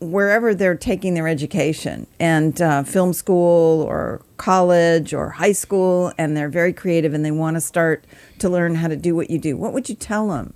wherever 0.00 0.54
they're 0.54 0.76
taking 0.76 1.14
their 1.14 1.28
education 1.28 2.06
and 2.20 2.60
uh, 2.60 2.82
film 2.82 3.12
school 3.12 3.82
or 3.82 4.22
college 4.36 5.14
or 5.14 5.30
high 5.30 5.52
school, 5.52 6.12
and 6.18 6.36
they're 6.36 6.48
very 6.48 6.72
creative 6.72 7.14
and 7.14 7.24
they 7.24 7.30
want 7.30 7.56
to 7.56 7.60
start 7.60 8.04
to 8.38 8.48
learn 8.48 8.74
how 8.74 8.88
to 8.88 8.96
do 8.96 9.14
what 9.14 9.30
you 9.30 9.38
do, 9.38 9.56
what 9.56 9.72
would 9.72 9.88
you 9.88 9.94
tell 9.94 10.28
them? 10.28 10.52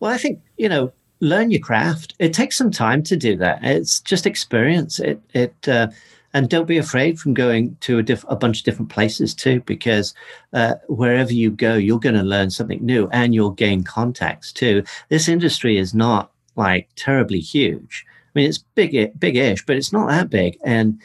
Well, 0.00 0.12
I 0.12 0.18
think, 0.18 0.40
you 0.56 0.68
know, 0.68 0.92
learn 1.20 1.50
your 1.50 1.60
craft. 1.60 2.14
It 2.18 2.32
takes 2.32 2.56
some 2.56 2.70
time 2.70 3.02
to 3.04 3.16
do 3.16 3.36
that. 3.36 3.60
It's 3.62 4.00
just 4.00 4.26
experience. 4.26 5.00
It, 5.00 5.20
it, 5.34 5.68
uh, 5.68 5.88
and 6.32 6.50
don't 6.50 6.66
be 6.66 6.76
afraid 6.76 7.18
from 7.18 7.32
going 7.32 7.76
to 7.80 7.98
a, 7.98 8.02
diff- 8.02 8.26
a 8.28 8.36
bunch 8.36 8.58
of 8.58 8.64
different 8.64 8.90
places 8.90 9.34
too, 9.34 9.60
because 9.62 10.14
uh, 10.52 10.74
wherever 10.88 11.32
you 11.32 11.50
go, 11.50 11.74
you're 11.74 11.98
going 11.98 12.14
to 12.14 12.22
learn 12.22 12.50
something 12.50 12.84
new 12.84 13.08
and 13.12 13.34
you'll 13.34 13.50
gain 13.50 13.84
contacts 13.84 14.52
too. 14.52 14.82
This 15.08 15.28
industry 15.28 15.78
is 15.78 15.94
not 15.94 16.30
like 16.56 16.88
terribly 16.96 17.40
huge. 17.40 18.04
I 18.36 18.40
mean, 18.40 18.48
it's 18.50 18.58
big, 18.58 19.18
big-ish, 19.18 19.64
but 19.64 19.76
it's 19.76 19.94
not 19.94 20.08
that 20.08 20.28
big. 20.28 20.58
And 20.62 21.00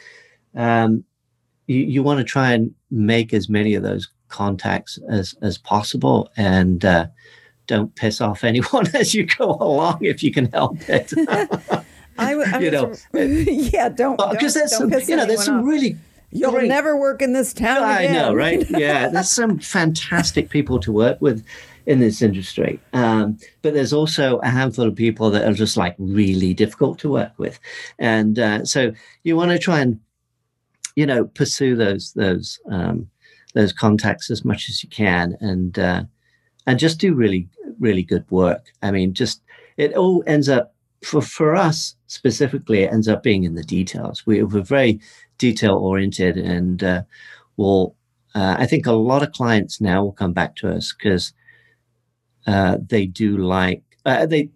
um, 0.54 1.02
you, 1.66 1.78
you 1.78 2.02
want 2.02 2.18
to 2.18 2.24
try 2.24 2.52
and 2.52 2.74
make 2.90 3.32
as 3.32 3.48
many 3.48 3.74
of 3.74 3.82
those 3.82 4.10
contacts 4.28 4.98
as 5.08 5.34
as 5.40 5.56
possible, 5.56 6.30
and 6.36 6.84
uh, 6.84 7.06
don't 7.66 7.94
piss 7.94 8.20
off 8.20 8.44
anyone 8.44 8.86
as 8.94 9.14
you 9.14 9.24
go 9.24 9.56
along 9.60 10.04
if 10.04 10.22
you 10.22 10.30
can 10.30 10.52
help 10.52 10.76
it. 10.90 11.10
I, 12.18 12.34
I 12.34 12.58
you 12.58 12.70
know, 12.70 12.92
yeah, 13.14 13.88
don't 13.88 14.18
because 14.30 14.52
there's 14.52 14.76
some, 14.76 14.92
you 14.92 15.16
know, 15.16 15.24
there's 15.24 15.46
some 15.46 15.60
off. 15.60 15.64
really 15.64 15.96
You'll 16.32 16.50
great, 16.52 16.68
never 16.68 16.98
work 16.98 17.22
in 17.22 17.32
this 17.32 17.54
town. 17.54 17.82
I 17.82 18.02
again. 18.02 18.12
know, 18.14 18.34
right? 18.34 18.68
yeah, 18.70 19.08
there's 19.08 19.30
some 19.30 19.58
fantastic 19.58 20.50
people 20.50 20.78
to 20.80 20.92
work 20.92 21.18
with 21.22 21.42
in 21.86 22.00
this 22.00 22.22
industry, 22.22 22.80
um, 22.92 23.38
but 23.62 23.74
there's 23.74 23.92
also 23.92 24.38
a 24.38 24.48
handful 24.48 24.86
of 24.86 24.94
people 24.94 25.30
that 25.30 25.46
are 25.46 25.52
just 25.54 25.76
like 25.76 25.94
really 25.98 26.54
difficult 26.54 26.98
to 27.00 27.10
work 27.10 27.32
with, 27.38 27.58
and 27.98 28.38
uh, 28.38 28.64
so 28.64 28.92
you 29.24 29.36
want 29.36 29.50
to 29.50 29.58
try 29.58 29.80
and, 29.80 30.00
you 30.96 31.06
know, 31.06 31.24
pursue 31.24 31.76
those 31.76 32.12
those 32.12 32.60
um, 32.70 33.08
those 33.54 33.72
contacts 33.72 34.30
as 34.30 34.44
much 34.44 34.68
as 34.68 34.82
you 34.82 34.88
can, 34.90 35.36
and 35.40 35.78
uh, 35.78 36.02
and 36.66 36.78
just 36.78 36.98
do 36.98 37.14
really 37.14 37.48
really 37.78 38.02
good 38.02 38.24
work. 38.30 38.72
I 38.82 38.90
mean, 38.90 39.14
just 39.14 39.42
it 39.76 39.94
all 39.94 40.22
ends 40.26 40.48
up 40.48 40.74
for 41.04 41.22
for 41.22 41.56
us 41.56 41.96
specifically, 42.06 42.82
it 42.82 42.92
ends 42.92 43.08
up 43.08 43.22
being 43.22 43.44
in 43.44 43.54
the 43.54 43.64
details. 43.64 44.26
We, 44.26 44.42
we're 44.42 44.62
very 44.62 45.00
detail 45.38 45.76
oriented, 45.76 46.36
and 46.36 46.82
uh, 46.82 47.02
will 47.56 47.96
uh, 48.34 48.56
I 48.58 48.66
think 48.66 48.86
a 48.86 48.92
lot 48.92 49.22
of 49.22 49.32
clients 49.32 49.80
now 49.80 50.02
will 50.02 50.12
come 50.12 50.32
back 50.32 50.56
to 50.56 50.70
us 50.70 50.94
because 50.96 51.32
uh, 52.46 52.78
they 52.86 53.06
do 53.06 53.36
like 53.36 53.82
uh, 54.04 54.26
they 54.26 54.50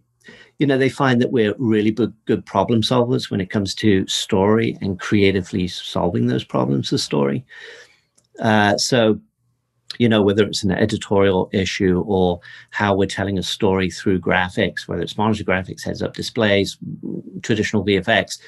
you 0.59 0.67
know 0.67 0.79
they 0.79 0.89
find 0.89 1.21
that 1.21 1.33
we're 1.33 1.55
really 1.59 1.91
good, 1.91 2.15
good 2.25 2.45
problem 2.47 2.83
solvers 2.83 3.31
when 3.31 3.41
it 3.41 3.51
comes 3.51 3.75
to 3.75 4.07
story 4.07 4.77
and 4.81 5.01
creatively 5.01 5.69
solving 5.69 6.27
those 6.27 6.45
problems 6.45 6.93
of 6.93 7.01
story. 7.01 7.45
Uh, 8.41 8.77
so 8.77 9.21
you 9.99 10.09
know, 10.09 10.23
whether 10.23 10.45
it's 10.45 10.63
an 10.63 10.73
editorial 10.73 11.49
issue 11.53 12.03
or 12.07 12.41
how 12.71 12.95
we're 12.95 13.07
telling 13.07 13.39
a 13.39 13.43
story 13.43 13.91
through 13.91 14.21
graphics, 14.21 14.87
whether 14.87 15.03
it's 15.03 15.17
monitor 15.17 15.45
graphics, 15.45 15.85
heads 15.85 16.03
up 16.03 16.15
displays, 16.15 16.77
traditional 17.43 17.85
VFX, 17.85 18.39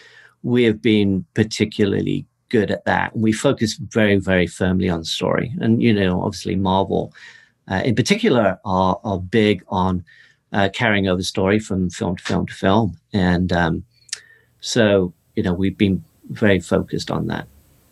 we 0.42 0.64
have 0.64 0.82
been 0.82 1.24
particularly 1.34 2.26
good 2.50 2.70
at 2.70 2.84
that. 2.84 3.16
We 3.16 3.32
focus 3.32 3.74
very, 3.74 4.16
very 4.16 4.46
firmly 4.46 4.88
on 4.88 5.04
story. 5.04 5.52
And, 5.60 5.82
you 5.82 5.92
know, 5.92 6.22
obviously 6.22 6.56
Marvel 6.56 7.12
uh, 7.70 7.82
in 7.84 7.94
particular 7.94 8.58
are, 8.64 9.00
are 9.04 9.18
big 9.18 9.64
on 9.68 10.04
uh, 10.52 10.68
carrying 10.72 11.08
over 11.08 11.22
story 11.22 11.58
from 11.58 11.90
film 11.90 12.16
to 12.16 12.24
film 12.24 12.46
to 12.46 12.54
film. 12.54 12.98
And 13.12 13.52
um, 13.52 13.84
so, 14.60 15.12
you 15.36 15.42
know, 15.42 15.52
we've 15.52 15.76
been 15.76 16.04
very 16.30 16.60
focused 16.60 17.10
on 17.10 17.26
that. 17.26 17.46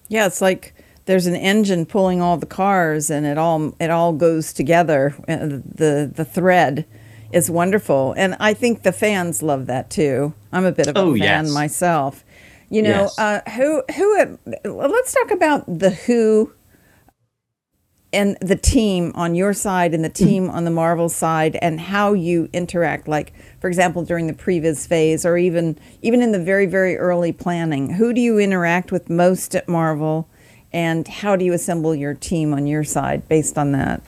Yeah, 0.08 0.26
it's 0.26 0.40
like 0.40 0.74
there's 1.06 1.26
an 1.26 1.36
engine 1.36 1.86
pulling 1.86 2.20
all 2.20 2.36
the 2.36 2.46
cars 2.46 3.10
and 3.10 3.24
it 3.24 3.38
all 3.38 3.74
it 3.80 3.90
all 3.90 4.12
goes 4.12 4.52
together 4.52 5.14
the 5.26 6.10
the 6.12 6.24
thread 6.24 6.84
is 7.32 7.50
wonderful 7.50 8.12
and 8.16 8.36
i 8.38 8.52
think 8.52 8.82
the 8.82 8.92
fans 8.92 9.42
love 9.42 9.66
that 9.66 9.88
too 9.88 10.34
i'm 10.52 10.64
a 10.64 10.72
bit 10.72 10.86
of 10.86 10.96
a 10.96 10.98
oh, 10.98 11.12
fan 11.12 11.44
yes. 11.44 11.54
myself 11.54 12.24
you 12.70 12.82
know 12.82 13.02
yes. 13.02 13.18
uh, 13.18 13.40
who 13.52 13.82
who 13.96 14.38
let's 14.64 15.14
talk 15.14 15.30
about 15.30 15.64
the 15.66 15.90
who 15.90 16.52
and 18.16 18.36
the 18.40 18.56
team 18.56 19.12
on 19.14 19.34
your 19.34 19.52
side 19.52 19.94
and 19.94 20.04
the 20.04 20.10
mm-hmm. 20.10 20.26
team 20.26 20.50
on 20.50 20.64
the 20.64 20.70
marvel 20.70 21.08
side 21.08 21.56
and 21.62 21.78
how 21.78 22.12
you 22.12 22.48
interact 22.52 23.06
like 23.06 23.32
for 23.60 23.68
example 23.68 24.02
during 24.02 24.26
the 24.26 24.32
previs 24.32 24.88
phase 24.88 25.24
or 25.24 25.36
even 25.36 25.78
even 26.02 26.20
in 26.22 26.32
the 26.32 26.40
very 26.40 26.66
very 26.66 26.96
early 26.96 27.32
planning 27.32 27.90
who 27.90 28.12
do 28.12 28.20
you 28.20 28.38
interact 28.38 28.90
with 28.90 29.08
most 29.08 29.54
at 29.54 29.68
marvel 29.68 30.28
and 30.76 31.08
how 31.08 31.36
do 31.36 31.44
you 31.44 31.54
assemble 31.54 31.94
your 31.94 32.12
team 32.12 32.52
on 32.52 32.66
your 32.66 32.84
side 32.84 33.26
based 33.28 33.56
on 33.56 33.72
that? 33.72 34.02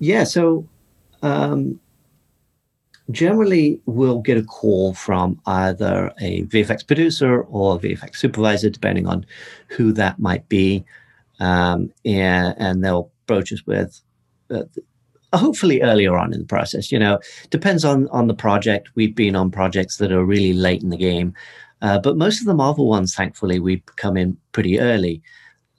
Yeah, 0.00 0.24
so 0.24 0.66
um, 1.22 1.78
generally 3.12 3.80
we'll 3.86 4.20
get 4.20 4.38
a 4.38 4.42
call 4.42 4.92
from 4.92 5.40
either 5.46 6.12
a 6.20 6.42
VFX 6.46 6.84
producer 6.84 7.42
or 7.42 7.76
a 7.76 7.78
VFX 7.78 8.16
supervisor, 8.16 8.70
depending 8.70 9.06
on 9.06 9.24
who 9.68 9.92
that 9.92 10.18
might 10.18 10.48
be, 10.48 10.84
um, 11.40 11.92
and, 12.04 12.54
and 12.58 12.84
they'll 12.84 13.10
broach 13.26 13.52
us 13.52 13.66
with. 13.66 14.00
Uh, 14.50 14.62
hopefully 15.32 15.82
earlier 15.82 16.16
on 16.16 16.32
in 16.32 16.38
the 16.38 16.46
process 16.46 16.92
you 16.92 16.98
know 16.98 17.18
depends 17.50 17.84
on 17.84 18.06
on 18.10 18.28
the 18.28 18.34
project 18.34 18.90
we've 18.94 19.16
been 19.16 19.34
on 19.34 19.50
projects 19.50 19.96
that 19.96 20.12
are 20.12 20.24
really 20.24 20.52
late 20.52 20.80
in 20.80 20.90
the 20.90 20.96
game 20.96 21.34
uh, 21.84 21.98
but 21.98 22.16
most 22.16 22.40
of 22.40 22.46
the 22.46 22.54
Marvel 22.54 22.88
ones, 22.88 23.14
thankfully, 23.14 23.60
we 23.60 23.82
come 23.96 24.16
in 24.16 24.38
pretty 24.52 24.80
early, 24.80 25.22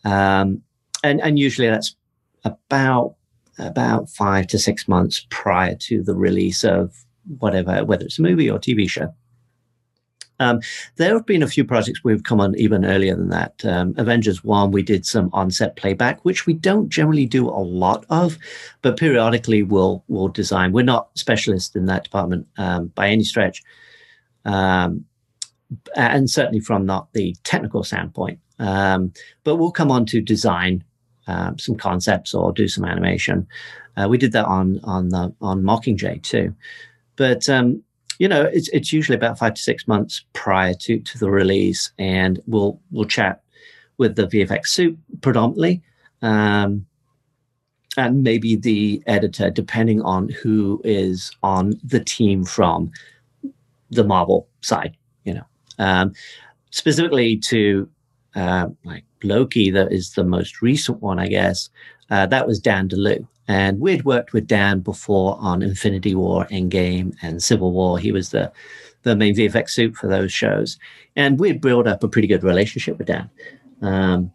um, 0.03 0.61
and 1.03 1.19
and 1.21 1.39
usually 1.39 1.67
that's 1.67 1.95
about 2.43 3.15
about 3.57 4.07
five 4.07 4.45
to 4.47 4.59
six 4.59 4.87
months 4.87 5.25
prior 5.31 5.73
to 5.75 6.03
the 6.03 6.13
release 6.13 6.63
of 6.63 6.93
whatever, 7.39 7.83
whether 7.85 8.05
it's 8.05 8.19
a 8.19 8.21
movie 8.21 8.47
or 8.47 8.59
TV 8.59 8.87
show. 8.87 9.11
Um, 10.39 10.59
there 10.97 11.13
have 11.13 11.25
been 11.25 11.43
a 11.43 11.47
few 11.47 11.63
projects 11.63 12.03
we've 12.03 12.23
come 12.23 12.41
on 12.41 12.55
even 12.57 12.85
earlier 12.85 13.15
than 13.15 13.29
that. 13.29 13.63
Um, 13.65 13.93
Avengers 13.97 14.43
1, 14.43 14.71
we 14.71 14.83
did 14.83 15.05
some 15.05 15.29
on-set 15.33 15.75
playback, 15.75 16.23
which 16.25 16.45
we 16.45 16.53
don't 16.53 16.89
generally 16.89 17.25
do 17.25 17.47
a 17.47 17.51
lot 17.51 18.05
of, 18.09 18.37
but 18.81 18.97
periodically 18.97 19.63
we'll, 19.63 20.03
we'll 20.07 20.27
design. 20.27 20.71
We're 20.71 20.83
not 20.83 21.09
specialists 21.17 21.75
in 21.75 21.85
that 21.85 22.03
department 22.03 22.47
um, 22.57 22.87
by 22.87 23.09
any 23.09 23.23
stretch. 23.23 23.63
Um, 24.43 25.05
and 25.95 26.29
certainly 26.29 26.59
from 26.59 26.85
not 26.85 27.11
the 27.13 27.35
technical 27.43 27.83
standpoint. 27.83 28.39
Um, 28.59 29.13
but 29.43 29.55
we'll 29.55 29.71
come 29.71 29.91
on 29.91 30.05
to 30.07 30.21
design 30.21 30.83
um, 31.27 31.57
some 31.57 31.75
concepts 31.75 32.33
or 32.33 32.51
do 32.51 32.67
some 32.67 32.85
animation. 32.85 33.47
Uh, 33.97 34.07
we 34.09 34.17
did 34.17 34.31
that 34.33 34.45
on 34.45 34.79
on 34.83 35.09
the 35.09 35.33
on 35.41 35.63
Mockingjay 35.63 36.21
too, 36.21 36.53
but 37.15 37.49
um, 37.49 37.81
you 38.19 38.27
know 38.27 38.43
it's 38.43 38.69
it's 38.69 38.93
usually 38.93 39.15
about 39.15 39.39
five 39.39 39.53
to 39.55 39.61
six 39.61 39.87
months 39.87 40.23
prior 40.33 40.73
to 40.73 40.99
to 40.99 41.17
the 41.17 41.29
release, 41.29 41.91
and 41.97 42.41
we'll 42.47 42.79
we'll 42.91 43.05
chat 43.05 43.41
with 43.97 44.15
the 44.15 44.27
VFX 44.27 44.67
suit 44.67 44.97
predominantly. 45.21 45.81
Um, 46.21 46.85
and 47.97 48.23
maybe 48.23 48.57
the 48.57 49.01
editor, 49.07 49.49
depending 49.49 50.01
on 50.01 50.27
who 50.29 50.81
is 50.83 51.31
on 51.43 51.79
the 51.83 52.03
team 52.03 52.43
from 52.43 52.91
the 53.89 54.03
Marvel 54.03 54.49
side, 54.61 54.97
you 55.23 55.33
know. 55.33 55.45
Um, 55.79 56.13
specifically 56.71 57.37
to 57.37 57.89
uh, 58.35 58.67
like 58.83 59.05
Loki, 59.23 59.71
that 59.71 59.91
is 59.91 60.11
the 60.11 60.23
most 60.23 60.61
recent 60.61 61.01
one, 61.01 61.19
I 61.19 61.27
guess. 61.27 61.69
Uh, 62.09 62.25
that 62.27 62.47
was 62.47 62.59
Dan 62.59 62.87
DeLeeuw. 62.87 63.27
And 63.47 63.79
we'd 63.79 64.05
worked 64.05 64.33
with 64.33 64.47
Dan 64.47 64.79
before 64.79 65.37
on 65.39 65.61
Infinity 65.61 66.15
War, 66.15 66.45
Endgame, 66.45 67.15
and 67.21 67.43
Civil 67.43 67.71
War. 67.71 67.99
He 67.99 68.11
was 68.11 68.29
the, 68.29 68.51
the 69.03 69.15
main 69.15 69.35
VFX 69.35 69.69
suit 69.69 69.95
for 69.95 70.07
those 70.07 70.33
shows. 70.33 70.79
And 71.15 71.39
we'd 71.39 71.61
built 71.61 71.87
up 71.87 72.03
a 72.03 72.07
pretty 72.07 72.27
good 72.27 72.43
relationship 72.43 72.97
with 72.97 73.07
Dan 73.07 73.29
um, 73.81 74.31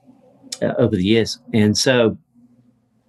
uh, 0.63 0.75
over 0.79 0.95
the 0.95 1.05
years. 1.05 1.41
And 1.53 1.77
so, 1.77 2.17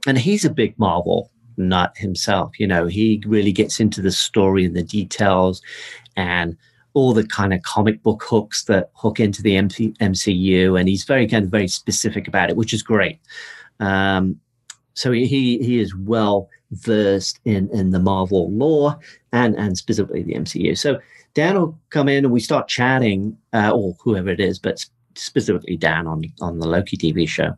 and 0.07 0.17
he's 0.17 0.43
a 0.43 0.49
big 0.49 0.77
Marvel 0.79 1.29
nut 1.57 1.95
himself. 1.95 2.59
You 2.59 2.67
know, 2.67 2.87
he 2.87 3.21
really 3.27 3.51
gets 3.51 3.79
into 3.79 4.01
the 4.01 4.11
story 4.11 4.65
and 4.65 4.75
the 4.75 4.83
details 4.83 5.61
and 6.15 6.57
all 6.93 7.13
the 7.13 7.25
kind 7.25 7.53
of 7.53 7.61
comic 7.61 8.01
book 8.03 8.23
hooks 8.27 8.63
that 8.65 8.89
hook 8.95 9.19
into 9.19 9.41
the 9.41 9.55
MC- 9.55 9.95
MCU, 10.01 10.77
and 10.79 10.89
he's 10.89 11.05
very 11.05 11.27
kind 11.27 11.45
of 11.45 11.51
very 11.51 11.67
specific 11.67 12.27
about 12.27 12.49
it, 12.49 12.57
which 12.57 12.73
is 12.73 12.83
great. 12.83 13.19
Um, 13.79 14.39
so 14.93 15.11
he 15.11 15.25
he 15.25 15.79
is 15.79 15.95
well 15.95 16.49
versed 16.71 17.39
in 17.45 17.69
in 17.71 17.91
the 17.91 17.99
Marvel 17.99 18.51
lore 18.51 18.97
and 19.31 19.55
and 19.57 19.77
specifically 19.77 20.23
the 20.23 20.35
MCU. 20.35 20.77
So 20.77 20.99
Dan 21.33 21.55
will 21.55 21.79
come 21.89 22.09
in 22.09 22.25
and 22.25 22.33
we 22.33 22.39
start 22.39 22.67
chatting, 22.67 23.37
uh, 23.53 23.71
or 23.73 23.95
whoever 24.03 24.29
it 24.29 24.39
is, 24.39 24.59
but 24.59 24.85
specifically 25.15 25.77
Dan 25.77 26.07
on 26.07 26.23
on 26.41 26.59
the 26.59 26.67
Loki 26.67 26.97
TV 26.97 27.27
show, 27.27 27.53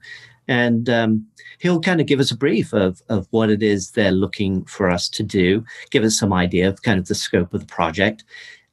and 0.47 0.89
um, 0.89 1.25
he'll 1.59 1.81
kind 1.81 2.01
of 2.01 2.07
give 2.07 2.19
us 2.19 2.31
a 2.31 2.37
brief 2.37 2.73
of 2.73 3.01
of 3.09 3.27
what 3.31 3.49
it 3.49 3.63
is 3.63 3.91
they're 3.91 4.11
looking 4.11 4.63
for 4.65 4.89
us 4.89 5.09
to 5.09 5.23
do, 5.23 5.63
give 5.91 6.03
us 6.03 6.17
some 6.17 6.33
idea 6.33 6.69
of 6.69 6.81
kind 6.83 6.99
of 6.99 7.07
the 7.07 7.15
scope 7.15 7.53
of 7.53 7.61
the 7.61 7.65
project, 7.67 8.23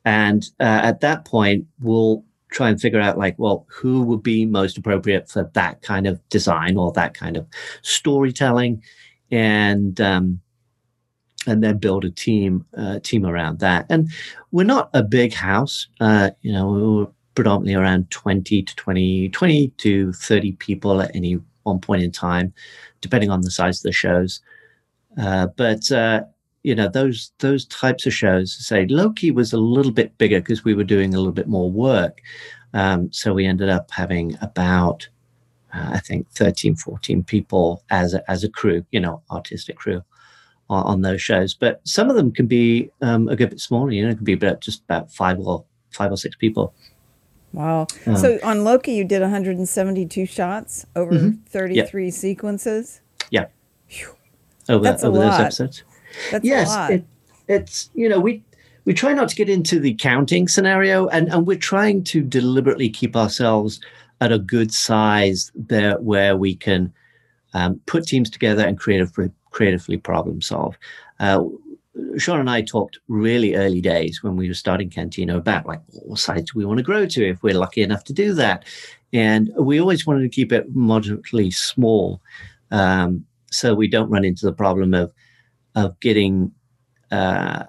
And 0.04 0.48
uh, 0.60 0.80
at 0.82 1.00
that 1.00 1.24
point, 1.24 1.66
we'll 1.80 2.24
try 2.50 2.68
and 2.68 2.80
figure 2.80 3.00
out 3.00 3.18
like, 3.18 3.38
well, 3.38 3.66
who 3.68 4.02
would 4.02 4.22
be 4.22 4.44
most 4.44 4.76
appropriate 4.76 5.28
for 5.28 5.50
that 5.54 5.82
kind 5.82 6.06
of 6.06 6.26
design 6.28 6.76
or 6.76 6.92
that 6.92 7.14
kind 7.14 7.36
of 7.36 7.46
storytelling, 7.82 8.82
and 9.30 10.00
um, 10.00 10.40
and 11.46 11.62
then 11.62 11.78
build 11.78 12.04
a 12.04 12.10
team 12.10 12.64
uh, 12.76 12.98
team 13.02 13.24
around 13.24 13.60
that. 13.60 13.86
And 13.88 14.10
we're 14.50 14.64
not 14.64 14.90
a 14.92 15.02
big 15.02 15.32
house, 15.32 15.88
uh, 16.00 16.30
you 16.42 16.52
know. 16.52 16.68
We're 16.68 17.06
predominantly 17.34 17.74
around 17.74 18.10
20 18.10 18.62
to 18.62 18.76
20, 18.76 19.28
20 19.30 19.68
to 19.68 20.12
30 20.12 20.52
people 20.52 21.00
at 21.00 21.14
any 21.14 21.38
one 21.62 21.78
point 21.78 22.02
in 22.02 22.10
time, 22.10 22.52
depending 23.00 23.30
on 23.30 23.42
the 23.42 23.50
size 23.50 23.78
of 23.78 23.84
the 23.84 23.92
shows. 23.92 24.40
Uh, 25.18 25.46
but 25.56 25.90
uh, 25.92 26.22
you 26.62 26.74
know 26.74 26.88
those 26.88 27.32
those 27.38 27.64
types 27.66 28.06
of 28.06 28.12
shows 28.12 28.52
say 28.52 28.86
loki 28.86 29.30
was 29.30 29.52
a 29.52 29.58
little 29.58 29.92
bit 29.92 30.16
bigger 30.18 30.40
because 30.40 30.64
we 30.64 30.74
were 30.74 30.84
doing 30.84 31.14
a 31.14 31.18
little 31.18 31.32
bit 31.32 31.48
more 31.48 31.70
work. 31.70 32.20
Um, 32.72 33.12
so 33.12 33.32
we 33.32 33.46
ended 33.46 33.68
up 33.68 33.90
having 33.90 34.38
about 34.42 35.08
uh, 35.74 35.90
i 35.92 35.98
think 35.98 36.28
13 36.30 36.76
14 36.76 37.24
people 37.24 37.82
as 37.90 38.14
a, 38.14 38.30
as 38.30 38.44
a 38.44 38.48
crew 38.48 38.84
you 38.92 39.00
know 39.00 39.22
artistic 39.30 39.76
crew 39.76 40.02
on, 40.68 40.84
on 40.84 41.02
those 41.02 41.20
shows. 41.22 41.54
But 41.54 41.80
some 41.84 42.10
of 42.10 42.16
them 42.16 42.30
can 42.30 42.46
be 42.46 42.90
um, 43.00 43.28
a 43.28 43.36
good 43.36 43.50
bit 43.50 43.60
smaller 43.60 43.90
you 43.90 44.04
know 44.04 44.10
it 44.10 44.16
can 44.16 44.24
be 44.24 44.34
about 44.34 44.60
just 44.60 44.82
about 44.84 45.10
five 45.12 45.38
or 45.38 45.64
five 45.90 46.12
or 46.12 46.16
six 46.16 46.36
people. 46.36 46.74
Wow. 47.52 47.88
Um, 48.06 48.16
so 48.16 48.38
on 48.44 48.62
loki 48.64 48.92
you 48.92 49.04
did 49.04 49.22
172 49.22 50.26
shots 50.26 50.86
over 50.94 51.12
mm-hmm. 51.12 51.42
33 51.48 52.04
yeah. 52.04 52.10
sequences? 52.10 53.00
Yeah. 53.30 53.46
Over, 54.68 54.84
That's 54.84 55.02
over 55.02 55.16
a 55.16 55.20
those 55.20 55.40
episodes 55.40 55.82
That's 56.30 56.44
yes, 56.44 56.90
it, 56.90 57.04
it's 57.48 57.90
you 57.94 58.08
know 58.08 58.20
we 58.20 58.42
we 58.84 58.94
try 58.94 59.12
not 59.12 59.28
to 59.28 59.36
get 59.36 59.48
into 59.48 59.78
the 59.78 59.94
counting 59.94 60.48
scenario, 60.48 61.06
and 61.08 61.32
and 61.32 61.46
we're 61.46 61.58
trying 61.58 62.04
to 62.04 62.22
deliberately 62.22 62.88
keep 62.88 63.16
ourselves 63.16 63.80
at 64.20 64.32
a 64.32 64.38
good 64.38 64.72
size 64.72 65.50
there 65.54 65.98
where 66.00 66.36
we 66.36 66.54
can 66.54 66.92
um, 67.54 67.80
put 67.86 68.06
teams 68.06 68.30
together 68.30 68.66
and 68.66 68.78
creatively 68.78 69.30
creatively 69.50 69.96
problem 69.96 70.40
solve. 70.40 70.78
Uh, 71.18 71.44
Sean 72.16 72.38
and 72.40 72.48
I 72.48 72.62
talked 72.62 72.98
really 73.08 73.56
early 73.56 73.80
days 73.80 74.22
when 74.22 74.36
we 74.36 74.48
were 74.48 74.54
starting 74.54 74.88
Cantina 74.88 75.36
about 75.36 75.66
like 75.66 75.80
what 75.88 76.18
size 76.18 76.44
do 76.44 76.52
we 76.54 76.64
want 76.64 76.78
to 76.78 76.84
grow 76.84 77.04
to 77.06 77.28
if 77.28 77.42
we're 77.42 77.58
lucky 77.58 77.82
enough 77.82 78.04
to 78.04 78.12
do 78.12 78.32
that, 78.34 78.64
and 79.12 79.50
we 79.58 79.80
always 79.80 80.06
wanted 80.06 80.22
to 80.22 80.28
keep 80.28 80.52
it 80.52 80.74
moderately 80.74 81.50
small, 81.50 82.20
um, 82.70 83.24
so 83.50 83.74
we 83.74 83.88
don't 83.88 84.10
run 84.10 84.24
into 84.24 84.46
the 84.46 84.52
problem 84.52 84.94
of 84.94 85.12
of 85.74 85.98
getting 86.00 86.52
uh, 87.10 87.64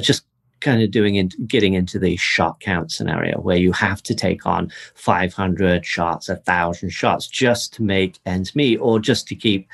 just 0.00 0.24
kind 0.60 0.82
of 0.82 0.90
doing 0.90 1.16
in, 1.16 1.30
getting 1.46 1.74
into 1.74 1.98
the 1.98 2.16
shot 2.16 2.60
count 2.60 2.90
scenario 2.90 3.38
where 3.40 3.56
you 3.56 3.72
have 3.72 4.02
to 4.02 4.14
take 4.14 4.46
on 4.46 4.70
500 4.94 5.84
shots, 5.84 6.28
a 6.28 6.36
thousand 6.36 6.90
shots 6.90 7.26
just 7.26 7.74
to 7.74 7.82
make 7.82 8.18
ends 8.26 8.56
meet 8.56 8.78
or 8.78 8.98
just 8.98 9.28
to 9.28 9.34
keep 9.34 9.68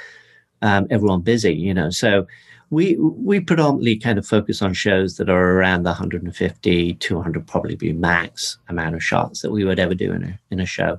um, 0.61 0.87
everyone 0.91 1.21
busy, 1.21 1.55
you 1.55 1.75
know. 1.75 1.91
So 1.91 2.27
we 2.71 2.97
we 2.97 3.41
predominantly 3.41 3.97
kind 3.97 4.19
of 4.19 4.27
focus 4.27 4.63
on 4.63 4.73
shows 4.73 5.17
that 5.17 5.29
are 5.29 5.53
around 5.53 5.83
the 5.83 5.91
150, 5.91 6.95
200 6.95 7.47
probably 7.47 7.77
be 7.77 7.93
max 7.93 8.59
amount 8.69 8.95
of 8.95 9.03
shots 9.03 9.43
that 9.43 9.51
we 9.51 9.65
would 9.65 9.79
ever 9.79 9.95
do 9.95 10.13
in 10.13 10.23
a 10.25 10.39
in 10.51 10.61
a 10.61 10.67
show, 10.67 10.99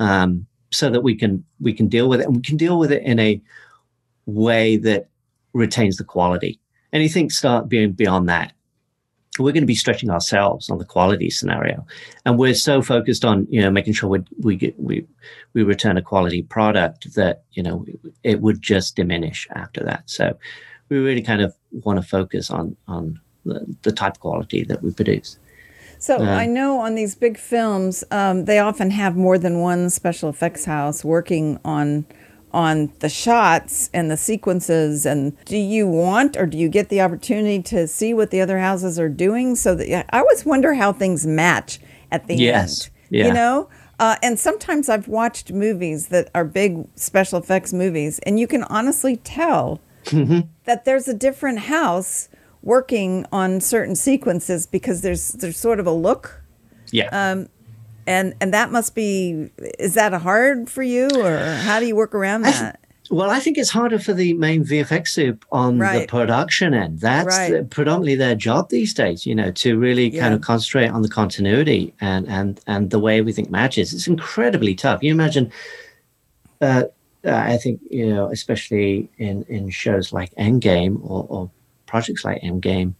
um, 0.00 0.46
so 0.70 0.90
that 0.90 1.02
we 1.02 1.14
can 1.14 1.44
we 1.60 1.72
can 1.72 1.88
deal 1.88 2.08
with 2.08 2.20
it 2.20 2.26
and 2.26 2.36
we 2.36 2.42
can 2.42 2.56
deal 2.56 2.78
with 2.78 2.90
it 2.90 3.02
in 3.04 3.18
a 3.20 3.40
way 4.26 4.76
that 4.76 5.08
retains 5.54 5.96
the 5.96 6.04
quality. 6.04 6.58
Anything 6.92 7.30
start 7.30 7.68
being 7.68 7.92
beyond 7.92 8.28
that, 8.28 8.52
we're 9.38 9.52
going 9.52 9.62
to 9.62 9.66
be 9.66 9.74
stretching 9.74 10.10
ourselves 10.10 10.70
on 10.70 10.78
the 10.78 10.84
quality 10.84 11.30
scenario, 11.30 11.84
and 12.24 12.38
we're 12.38 12.54
so 12.54 12.82
focused 12.82 13.24
on 13.24 13.46
you 13.50 13.60
know 13.60 13.70
making 13.70 13.92
sure 13.94 14.08
we 14.08 14.20
we 14.40 14.56
get 14.56 14.78
we 14.78 15.06
we 15.54 15.62
return 15.62 15.96
a 15.96 16.02
quality 16.02 16.42
product 16.42 17.14
that 17.14 17.42
you 17.52 17.62
know 17.62 17.84
it 18.22 18.40
would 18.40 18.62
just 18.62 18.94
diminish 18.94 19.48
after 19.54 19.82
that. 19.84 20.08
So 20.08 20.36
we 20.88 20.98
really 20.98 21.22
kind 21.22 21.42
of 21.42 21.54
want 21.72 22.00
to 22.00 22.06
focus 22.06 22.50
on 22.50 22.76
on 22.86 23.20
the, 23.44 23.66
the 23.82 23.92
type 23.92 24.18
quality 24.20 24.64
that 24.64 24.82
we 24.82 24.92
produce. 24.92 25.38
So 25.98 26.18
uh, 26.18 26.24
I 26.24 26.46
know 26.46 26.80
on 26.80 26.94
these 26.94 27.14
big 27.14 27.38
films, 27.38 28.04
um, 28.10 28.44
they 28.44 28.58
often 28.58 28.90
have 28.90 29.16
more 29.16 29.38
than 29.38 29.60
one 29.60 29.90
special 29.90 30.28
effects 30.28 30.64
house 30.66 31.04
working 31.04 31.58
on 31.64 32.04
on 32.54 32.92
the 33.00 33.08
shots 33.08 33.90
and 33.92 34.08
the 34.08 34.16
sequences 34.16 35.04
and 35.04 35.36
do 35.44 35.56
you 35.56 35.88
want 35.88 36.36
or 36.36 36.46
do 36.46 36.56
you 36.56 36.68
get 36.68 36.88
the 36.88 37.00
opportunity 37.00 37.60
to 37.60 37.88
see 37.88 38.14
what 38.14 38.30
the 38.30 38.40
other 38.40 38.60
houses 38.60 38.96
are 38.96 39.08
doing 39.08 39.56
so 39.56 39.74
that 39.74 40.06
i 40.14 40.20
always 40.20 40.46
wonder 40.46 40.74
how 40.74 40.92
things 40.92 41.26
match 41.26 41.80
at 42.12 42.28
the 42.28 42.36
yes. 42.36 42.84
end 42.84 42.90
yeah. 43.10 43.26
you 43.26 43.32
know 43.32 43.68
uh, 43.98 44.14
and 44.22 44.38
sometimes 44.38 44.88
i've 44.88 45.08
watched 45.08 45.52
movies 45.52 46.08
that 46.08 46.30
are 46.32 46.44
big 46.44 46.86
special 46.94 47.40
effects 47.40 47.72
movies 47.72 48.20
and 48.20 48.38
you 48.38 48.46
can 48.46 48.62
honestly 48.64 49.16
tell 49.16 49.80
mm-hmm. 50.04 50.40
that 50.64 50.84
there's 50.84 51.08
a 51.08 51.14
different 51.14 51.58
house 51.58 52.28
working 52.62 53.26
on 53.32 53.60
certain 53.60 53.96
sequences 53.96 54.64
because 54.64 55.02
there's 55.02 55.32
there's 55.32 55.56
sort 55.56 55.80
of 55.80 55.88
a 55.88 55.92
look 55.92 56.40
yeah 56.92 57.08
um, 57.32 57.48
and 58.06 58.34
and 58.40 58.52
that 58.52 58.70
must 58.70 58.94
be 58.94 59.50
is 59.78 59.94
that 59.94 60.12
hard 60.12 60.68
for 60.70 60.82
you 60.82 61.08
or 61.14 61.36
how 61.38 61.80
do 61.80 61.86
you 61.86 61.96
work 61.96 62.14
around 62.14 62.42
that 62.42 62.80
well, 63.10 63.30
I 63.30 63.38
think 63.38 63.58
it's 63.58 63.68
harder 63.68 63.98
for 63.98 64.14
the 64.14 64.32
main 64.32 64.64
VFX 64.64 65.08
sup 65.08 65.44
on 65.52 65.78
Right. 65.78 66.00
the 66.00 66.06
production 66.06 66.72
end. 66.72 67.00
That's 67.00 67.26
Right. 67.26 67.52
the- 67.52 67.64
predominantly 67.64 68.14
their 68.14 68.34
job 68.34 68.70
these 68.70 68.94
days, 68.94 69.26
you 69.26 69.34
know, 69.34 69.50
to 69.52 69.78
really 69.78 70.10
kind 70.10 70.32
of 70.32 70.40
concentrate 70.40 70.88
on 70.88 71.02
the 71.02 71.08
continuity 71.10 71.92
and 72.00 72.26
and 72.28 72.60
and 72.66 72.88
the 72.88 72.98
way 72.98 73.18
everything 73.18 73.46
matches. 73.50 73.92
It's 73.92 74.08
incredibly 74.08 74.74
tough. 74.74 75.02
You 75.02 75.12
imagine, 75.12 75.52
uh, 76.62 76.84
uh, 77.26 77.30
I 77.30 77.58
think 77.58 77.80
you 77.90 78.08
know, 78.08 78.30
especially 78.30 79.10
in 79.18 79.44
in 79.50 79.68
shows 79.68 80.10
like 80.14 80.34
Endgame 80.36 80.98
or, 81.02 81.26
or 81.28 81.50
projects 81.86 82.24
like 82.24 82.40
Endgame, 82.42 82.94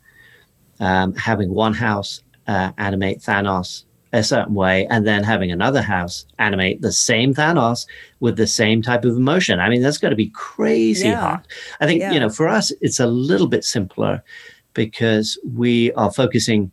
um, 0.80 1.14
having 1.14 1.48
one 1.54 1.72
house 1.72 2.20
uh, 2.46 2.72
animate 2.76 3.20
Thanos 3.20 3.84
a 4.14 4.22
certain 4.22 4.54
way 4.54 4.86
and 4.86 5.06
then 5.06 5.24
having 5.24 5.50
another 5.50 5.82
house 5.82 6.24
animate 6.38 6.80
the 6.82 6.92
same 6.92 7.34
Thanos 7.34 7.86
with 8.20 8.36
the 8.36 8.46
same 8.46 8.80
type 8.80 9.04
of 9.04 9.16
emotion. 9.16 9.58
I 9.60 9.68
mean, 9.68 9.82
that's 9.82 9.98
got 9.98 10.10
to 10.10 10.16
be 10.16 10.30
crazy 10.30 11.08
Yeah. 11.08 11.20
hard. 11.20 11.40
I 11.80 11.86
think, 11.86 12.00
Yeah. 12.00 12.12
you 12.12 12.20
know, 12.20 12.28
for 12.30 12.48
us, 12.48 12.72
it's 12.80 13.00
a 13.00 13.06
little 13.06 13.48
bit 13.48 13.64
simpler 13.64 14.22
because 14.72 15.38
we 15.52 15.92
are 15.92 16.12
focusing 16.12 16.70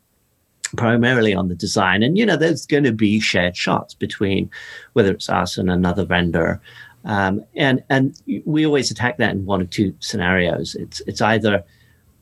primarily 0.77 1.33
on 1.33 1.47
the 1.49 1.55
design. 1.55 2.03
And, 2.03 2.17
you 2.17 2.25
know, 2.25 2.37
there's 2.37 2.65
going 2.65 2.83
to 2.85 2.93
be 2.93 3.19
shared 3.19 3.57
shots 3.57 3.93
between 3.93 4.49
whether 4.93 5.11
it's 5.11 5.29
us 5.29 5.57
and 5.57 5.69
another 5.69 6.05
vendor. 6.05 6.61
Um, 7.05 7.43
and 7.55 7.83
and 7.89 8.15
we 8.45 8.65
always 8.65 8.91
attack 8.91 9.17
that 9.17 9.31
in 9.31 9.45
one 9.45 9.61
of 9.61 9.69
two 9.71 9.95
scenarios. 9.99 10.75
It's 10.75 11.01
it's 11.07 11.21
either 11.21 11.63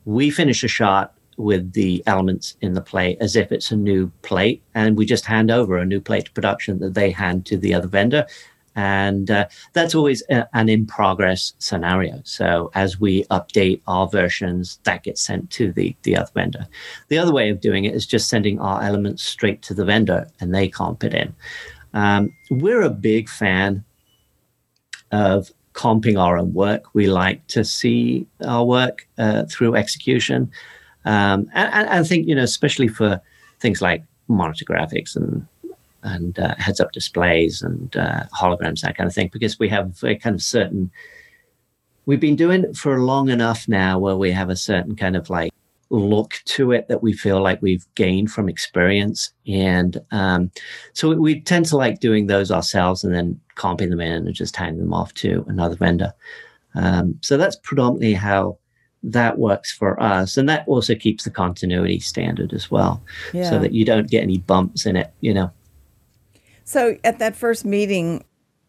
we 0.06 0.30
finish 0.30 0.64
a 0.64 0.68
shot 0.68 1.12
with 1.40 1.72
the 1.72 2.02
elements 2.06 2.56
in 2.60 2.74
the 2.74 2.80
play 2.80 3.16
as 3.20 3.36
if 3.36 3.52
it's 3.52 3.70
a 3.70 3.76
new 3.76 4.10
plate, 4.22 4.62
and 4.74 4.96
we 4.96 5.06
just 5.06 5.24
hand 5.24 5.50
over 5.50 5.76
a 5.76 5.86
new 5.86 6.00
plate 6.00 6.26
to 6.26 6.32
production 6.32 6.78
that 6.80 6.94
they 6.94 7.10
hand 7.10 7.46
to 7.46 7.56
the 7.56 7.74
other 7.74 7.88
vendor. 7.88 8.26
And 8.76 9.30
uh, 9.30 9.48
that's 9.72 9.94
always 9.94 10.22
a, 10.30 10.48
an 10.54 10.68
in 10.68 10.86
progress 10.86 11.54
scenario. 11.58 12.20
So 12.24 12.70
as 12.74 13.00
we 13.00 13.24
update 13.24 13.80
our 13.86 14.08
versions, 14.08 14.78
that 14.84 15.02
gets 15.02 15.20
sent 15.20 15.50
to 15.50 15.72
the, 15.72 15.94
the 16.04 16.16
other 16.16 16.30
vendor. 16.34 16.66
The 17.08 17.18
other 17.18 17.32
way 17.32 17.50
of 17.50 17.60
doing 17.60 17.84
it 17.84 17.94
is 17.94 18.06
just 18.06 18.28
sending 18.28 18.60
our 18.60 18.82
elements 18.82 19.22
straight 19.22 19.60
to 19.62 19.74
the 19.74 19.84
vendor 19.84 20.28
and 20.40 20.54
they 20.54 20.68
comp 20.68 21.02
it 21.02 21.14
in. 21.14 21.34
Um, 21.94 22.32
we're 22.48 22.82
a 22.82 22.90
big 22.90 23.28
fan 23.28 23.84
of 25.10 25.50
comping 25.72 26.18
our 26.18 26.38
own 26.38 26.52
work. 26.54 26.84
We 26.94 27.08
like 27.08 27.44
to 27.48 27.64
see 27.64 28.26
our 28.46 28.64
work 28.64 29.08
uh, 29.18 29.44
through 29.46 29.74
execution. 29.74 30.50
Um, 31.04 31.48
and, 31.54 31.88
I 31.88 32.02
think, 32.04 32.28
you 32.28 32.34
know, 32.34 32.42
especially 32.42 32.88
for 32.88 33.20
things 33.58 33.80
like 33.80 34.04
monitor 34.28 34.64
graphics 34.64 35.16
and 35.16 35.46
and 36.02 36.38
uh, 36.38 36.54
heads 36.56 36.80
up 36.80 36.92
displays 36.92 37.60
and 37.60 37.94
uh, 37.96 38.22
holograms, 38.34 38.80
that 38.80 38.96
kind 38.96 39.06
of 39.06 39.14
thing, 39.14 39.28
because 39.32 39.58
we 39.58 39.68
have 39.68 40.02
a 40.02 40.14
kind 40.14 40.34
of 40.34 40.42
certain, 40.42 40.90
we've 42.06 42.20
been 42.20 42.36
doing 42.36 42.64
it 42.64 42.74
for 42.74 43.00
long 43.00 43.28
enough 43.28 43.68
now 43.68 43.98
where 43.98 44.16
we 44.16 44.30
have 44.30 44.48
a 44.48 44.56
certain 44.56 44.96
kind 44.96 45.14
of 45.14 45.28
like 45.28 45.52
look 45.90 46.40
to 46.46 46.72
it 46.72 46.88
that 46.88 47.02
we 47.02 47.12
feel 47.12 47.42
like 47.42 47.60
we've 47.60 47.86
gained 47.96 48.30
from 48.30 48.48
experience. 48.48 49.30
And 49.46 50.00
um, 50.10 50.50
so 50.94 51.10
we, 51.10 51.16
we 51.16 51.40
tend 51.40 51.66
to 51.66 51.76
like 51.76 52.00
doing 52.00 52.28
those 52.28 52.50
ourselves 52.50 53.04
and 53.04 53.14
then 53.14 53.38
comping 53.56 53.90
them 53.90 54.00
in 54.00 54.26
and 54.26 54.34
just 54.34 54.56
handing 54.56 54.80
them 54.80 54.94
off 54.94 55.12
to 55.14 55.44
another 55.48 55.76
vendor. 55.76 56.14
Um, 56.74 57.18
so 57.20 57.36
that's 57.36 57.56
predominantly 57.56 58.14
how 58.14 58.56
that 59.02 59.38
works 59.38 59.72
for 59.72 60.00
us. 60.02 60.36
And 60.36 60.48
that 60.48 60.66
also 60.68 60.94
keeps 60.94 61.24
the 61.24 61.30
continuity 61.30 62.00
standard 62.00 62.52
as 62.52 62.70
well, 62.70 63.02
Yeah. 63.32 63.48
so 63.48 63.58
that 63.58 63.72
you 63.72 63.84
don't 63.84 64.10
get 64.10 64.22
any 64.22 64.38
bumps 64.38 64.86
in 64.86 64.96
it, 64.96 65.10
you 65.20 65.32
know. 65.32 65.50
So 66.64 66.96
at 67.02 67.18
that 67.18 67.34
first 67.34 67.64
meeting 67.64 68.24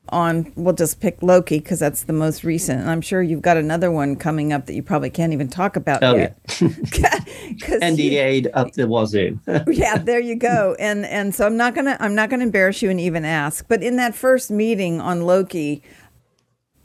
on, 0.10 0.52
we'll 0.56 0.74
just 0.74 1.00
pick 1.00 1.22
Loki 1.22 1.60
because 1.60 1.80
that's 1.80 2.04
the 2.04 2.13
most 2.13 2.44
recent. 2.44 2.82
And 2.82 2.89
I'm 2.89 3.02
sure 3.02 3.22
you've 3.22 3.41
got 3.44 3.58
another 3.58 3.91
one 3.91 4.15
coming 4.15 4.52
up 4.52 4.65
that 4.65 4.74
you 4.74 4.82
probably 4.82 5.10
can't 5.10 5.34
even 5.34 5.48
talk 5.48 5.76
about 5.76 6.04
Oh, 6.04 6.15
yet. 6.15 6.38
NDA'd 6.48 8.48
up 8.54 8.72
the 8.74 8.88
wazoo. 8.88 9.39
yeah, 9.67 9.98
there 9.98 10.20
you 10.20 10.36
go. 10.36 10.76
And 10.80 11.06
and 11.06 11.36
so 11.36 11.46
I'm 11.46 11.58
not 11.58 11.76
gonna 11.76 11.98
I'm 12.00 12.15
not 12.15 12.30
gonna 12.30 12.44
embarrass 12.44 12.82
you 12.82 12.89
and 12.89 13.00
even 13.00 13.26
ask. 13.26 13.65
But 13.67 13.84
in 13.84 13.98
that 13.98 14.15
first 14.15 14.50
meeting 14.52 15.00
on 15.02 15.22
Loki, 15.26 15.84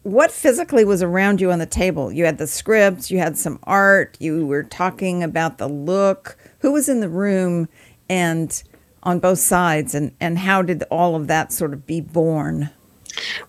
what 0.07 0.31
physically 0.31 0.85
was 0.85 1.03
around 1.03 1.41
you 1.41 1.51
on 1.51 1.59
the 1.59 1.67
table? 1.67 2.13
You 2.13 2.27
had 2.27 2.39
the 2.39 2.47
scripts, 2.47 3.11
you 3.11 3.19
had 3.19 3.37
some 3.37 3.59
art, 3.65 4.17
you 4.21 4.47
were 4.47 4.63
talking 4.63 5.25
about 5.25 5.59
the 5.59 5.69
look. 5.69 6.39
Who 6.61 6.71
was 6.71 6.89
in 6.89 7.01
the 7.01 7.09
room 7.09 7.69
and 8.09 8.63
on 9.03 9.19
both 9.19 9.41
sides 9.41 9.97
and, 9.97 10.15
and 10.21 10.39
how 10.39 10.63
did 10.63 10.85
all 10.93 11.17
of 11.17 11.27
that 11.27 11.53
sort 11.53 11.73
of 11.73 11.89
be 11.89 12.01
born? 12.01 12.71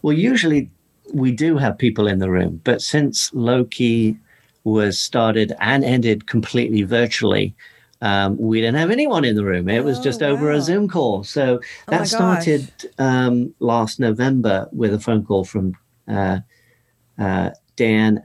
Well, 0.01 0.17
usually 0.17 0.71
we 1.13 1.31
do 1.31 1.57
have 1.57 1.77
people 1.77 2.07
in 2.07 2.17
the 2.17 2.31
room, 2.31 2.59
but 2.63 2.81
since 2.81 3.31
Loki 3.35 4.17
was 4.63 4.97
started 4.97 5.53
and 5.59 5.85
ended 5.85 6.25
completely 6.25 6.81
virtually, 6.81 7.55
um, 8.01 8.35
we 8.35 8.61
didn't 8.61 8.77
have 8.77 8.89
anyone 8.89 9.25
in 9.25 9.35
the 9.35 9.45
room. 9.45 9.69
It 9.69 9.83
was 9.83 9.99
just 9.99 10.23
oh, 10.23 10.29
over 10.29 10.47
wow. 10.49 10.55
a 10.55 10.61
Zoom 10.61 10.87
call. 10.87 11.23
So 11.23 11.59
oh 11.59 11.91
that 11.91 12.07
started 12.07 12.71
um, 12.97 13.53
last 13.59 13.99
November 13.99 14.67
with 14.71 14.91
a 14.95 14.99
phone 14.99 15.23
call 15.23 15.45
from 15.45 15.75
Dan 16.07 16.43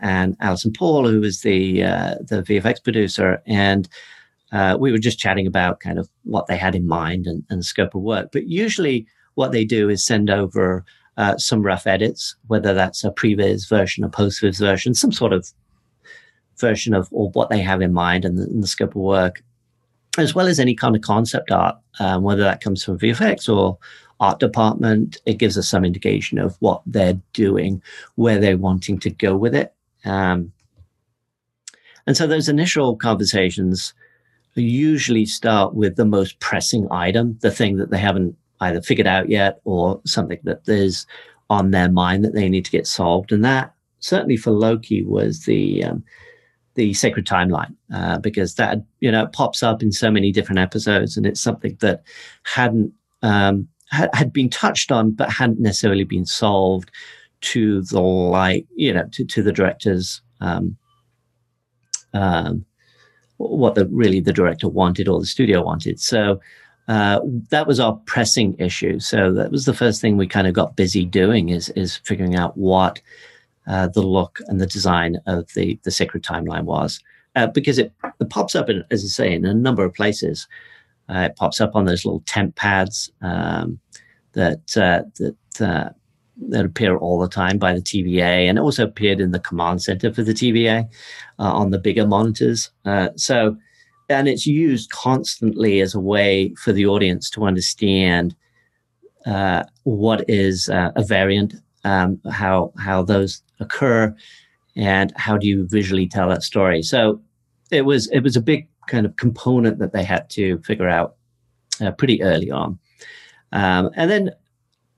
and 0.01 0.37
Alison 0.41 0.73
Paul, 0.73 1.09
who 1.09 1.21
was 1.21 1.43
the 1.43 1.85
uh, 1.85 2.15
the 2.21 2.43
VFX 2.43 2.83
producer, 2.83 3.43
and 3.47 3.89
uh, 4.51 4.77
we 4.79 4.91
were 4.91 4.99
just 4.99 5.19
chatting 5.19 5.47
about 5.47 5.81
kind 5.81 5.99
of 5.99 6.09
what 6.25 6.47
they 6.47 6.57
had 6.57 6.75
in 6.75 6.87
mind 6.87 7.27
and, 7.27 7.45
and 7.49 7.65
scope 7.65 7.95
of 7.95 8.03
work. 8.03 8.31
But 8.33 8.49
usually, 8.49 9.07
what 9.35 9.53
they 9.53 9.65
do 9.65 9.89
is 9.89 10.05
send 10.05 10.31
over 10.31 10.85
uh, 11.17 11.37
some 11.39 11.63
rough 11.63 11.87
edits, 11.87 12.37
whether 12.47 12.75
that's 12.75 13.05
a 13.05 13.11
previs 13.11 13.69
version, 13.69 14.05
a 14.05 14.09
postviz 14.09 14.59
version, 14.59 14.95
some 14.95 15.13
sort 15.13 15.33
of 15.33 15.49
version 16.59 16.95
of 16.95 17.09
or 17.11 17.31
what 17.31 17.51
they 17.51 17.61
have 17.61 17.83
in 17.83 17.93
mind 17.93 18.25
and 18.25 18.39
the, 18.39 18.45
and 18.45 18.63
the 18.63 18.67
scope 18.67 18.91
of 18.91 19.03
work, 19.03 19.43
as 20.19 20.35
well 20.35 20.47
as 20.47 20.59
any 20.59 20.75
kind 20.75 20.97
of 20.97 21.03
concept 21.03 21.51
art, 21.51 21.77
um, 22.01 22.23
whether 22.23 22.43
that 22.43 22.63
comes 22.63 22.85
from 22.85 22.99
VFX 22.99 23.55
or 23.55 23.79
art 24.23 24.39
department. 24.39 25.19
It 25.27 25.39
gives 25.39 25.59
us 25.59 25.69
some 25.69 25.85
indication 25.85 26.39
of 26.39 26.57
what 26.61 26.81
they're 26.87 27.21
doing, 27.33 27.83
where 28.15 28.39
they're 28.39 28.57
wanting 28.57 28.99
to 29.01 29.11
go 29.11 29.37
with 29.37 29.55
it. 29.55 29.75
Um, 30.05 30.53
and 32.07 32.17
so 32.17 32.27
those 32.27 32.49
initial 32.49 32.97
conversations 32.97 33.93
usually 34.55 35.27
start 35.27 35.75
with 35.75 35.97
the 35.97 36.05
most 36.05 36.39
pressing 36.39 36.87
item, 36.91 37.37
the 37.43 37.51
thing 37.51 37.77
that 37.79 37.91
they 37.91 37.99
haven't 37.99 38.37
either 38.61 38.81
figured 38.81 39.09
out 39.09 39.29
yet 39.29 39.61
or 39.65 40.01
something 40.07 40.39
that 40.45 40.61
is 40.69 41.05
on 41.51 41.73
their 41.73 41.91
mind 41.91 42.25
that 42.25 42.33
they 42.33 42.49
need 42.49 42.65
to 42.65 42.71
get 42.71 42.87
solved. 42.87 43.33
And 43.33 43.45
that 43.45 43.75
certainly 43.99 44.37
for 44.37 44.53
Loki 44.53 45.03
was 45.03 45.45
the 45.47 45.85
um, 45.85 46.05
the 46.75 46.95
sacred 46.95 47.27
timeline 47.27 47.75
uh, 47.93 48.19
because 48.19 48.55
that 48.55 48.79
you 49.01 49.11
know 49.11 49.27
pops 49.27 49.63
up 49.65 49.83
in 49.83 49.91
so 49.91 50.11
many 50.11 50.31
different 50.33 50.59
episodes 50.59 51.17
and 51.17 51.27
it's 51.27 51.41
something 51.41 51.77
that 51.81 52.03
hadn't 52.45 52.93
um, 53.23 53.69
had, 53.93 54.33
been 54.33 54.49
touched 54.49 54.91
on 54.91 55.11
but 55.13 55.31
hadn't 55.31 55.61
necessarily 55.61 56.05
been 56.05 56.27
solved 56.27 56.91
to 57.43 57.83
the 57.83 58.01
like 58.01 58.67
you 58.75 58.93
know 58.93 59.07
to, 59.13 59.25
to 59.25 59.43
the 59.43 59.53
director's 59.53 60.23
um, 60.41 60.77
um, 62.15 62.65
what 63.37 63.75
the 63.75 63.87
really 63.89 64.21
the 64.21 64.33
director 64.33 64.69
wanted 64.69 65.09
or 65.09 65.21
the 65.21 65.27
studio 65.27 65.63
wanted. 65.63 66.01
So 66.01 66.41
uh, 66.89 67.21
that 67.51 67.67
was 67.67 67.81
our 67.81 67.95
pressing 68.07 68.57
issue. 68.59 68.99
So 68.99 69.33
that 69.33 69.51
was 69.51 69.65
the 69.65 69.75
first 69.75 70.01
thing 70.01 70.17
we 70.17 70.27
kind 70.27 70.47
of 70.47 70.55
got 70.55 70.77
busy 70.77 71.05
doing 71.05 71.49
is 71.51 71.69
is 71.71 71.97
figuring 71.99 72.37
out 72.37 72.57
what 72.57 73.01
uh, 73.67 73.89
the 73.89 74.03
look 74.03 74.41
and 74.49 74.61
the 74.61 74.67
design 74.67 75.19
of 75.27 75.53
the 75.55 75.79
the 75.85 75.91
sacred 75.91 76.23
timeline 76.23 76.65
was, 76.65 77.01
uh, 77.37 77.47
because 77.49 77.79
it, 77.79 77.93
it 78.21 78.31
pops 78.31 78.55
up 78.55 78.69
in, 78.69 78.85
as 78.91 79.05
I 79.05 79.09
say, 79.09 79.33
in 79.33 79.45
a 79.45 79.55
number 79.55 79.85
of 79.85 79.95
places. 79.95 80.49
Uh, 81.09 81.29
it 81.31 81.37
pops 81.37 81.61
up 81.61 81.75
on 81.75 81.85
those 81.85 82.05
little 82.05 82.23
TemPads 82.23 83.11
um, 83.23 83.79
that 84.33 84.77
uh, 84.77 85.03
that 85.19 85.61
uh, 85.61 85.91
that 86.49 86.65
appear 86.65 86.97
all 86.97 87.19
the 87.19 87.29
time 87.29 87.59
by 87.59 87.75
the 87.75 87.81
TVA, 87.81 88.49
and 88.49 88.59
it 88.59 88.63
also 88.63 88.85
appeared 88.85 89.21
in 89.21 89.33
the 89.33 89.41
command 89.41 89.83
center 89.83 90.13
for 90.13 90.23
the 90.23 90.33
TVA 90.33 90.89
on 91.39 91.71
the 91.71 91.79
bigger 91.79 92.07
monitors. 92.07 92.71
so, 93.17 93.57
and 94.09 94.29
it's 94.29 94.47
used 94.47 94.91
constantly 94.91 95.81
as 95.81 95.95
a 95.95 96.01
way 96.01 96.55
for 96.55 96.73
the 96.73 96.87
audience 96.87 97.29
to 97.31 97.45
understand 97.45 98.35
what 99.85 100.25
is 100.29 100.69
a 100.69 101.05
variant 101.07 101.55
um, 101.85 102.21
how 102.31 102.73
how 102.79 103.03
those 103.03 103.43
occur, 103.61 104.15
and 104.77 105.13
how 105.17 105.37
do 105.37 105.47
you 105.47 105.67
visually 105.69 106.09
tell 106.09 106.29
that 106.29 106.43
story. 106.43 106.83
So 106.83 107.21
it 107.71 107.83
was 107.83 108.09
it 108.09 108.21
was 108.21 108.37
a 108.37 108.41
big 108.41 108.69
kind 108.89 109.07
of 109.07 109.17
component 109.17 109.79
that 109.79 109.93
they 109.93 110.05
had 110.05 110.29
to 110.31 110.59
figure 110.59 110.89
out 110.89 111.17
uh, 111.81 111.93
pretty 111.93 112.23
early 112.23 112.51
on, 112.51 112.79
um, 113.53 113.91
and 113.95 114.11
then 114.11 114.31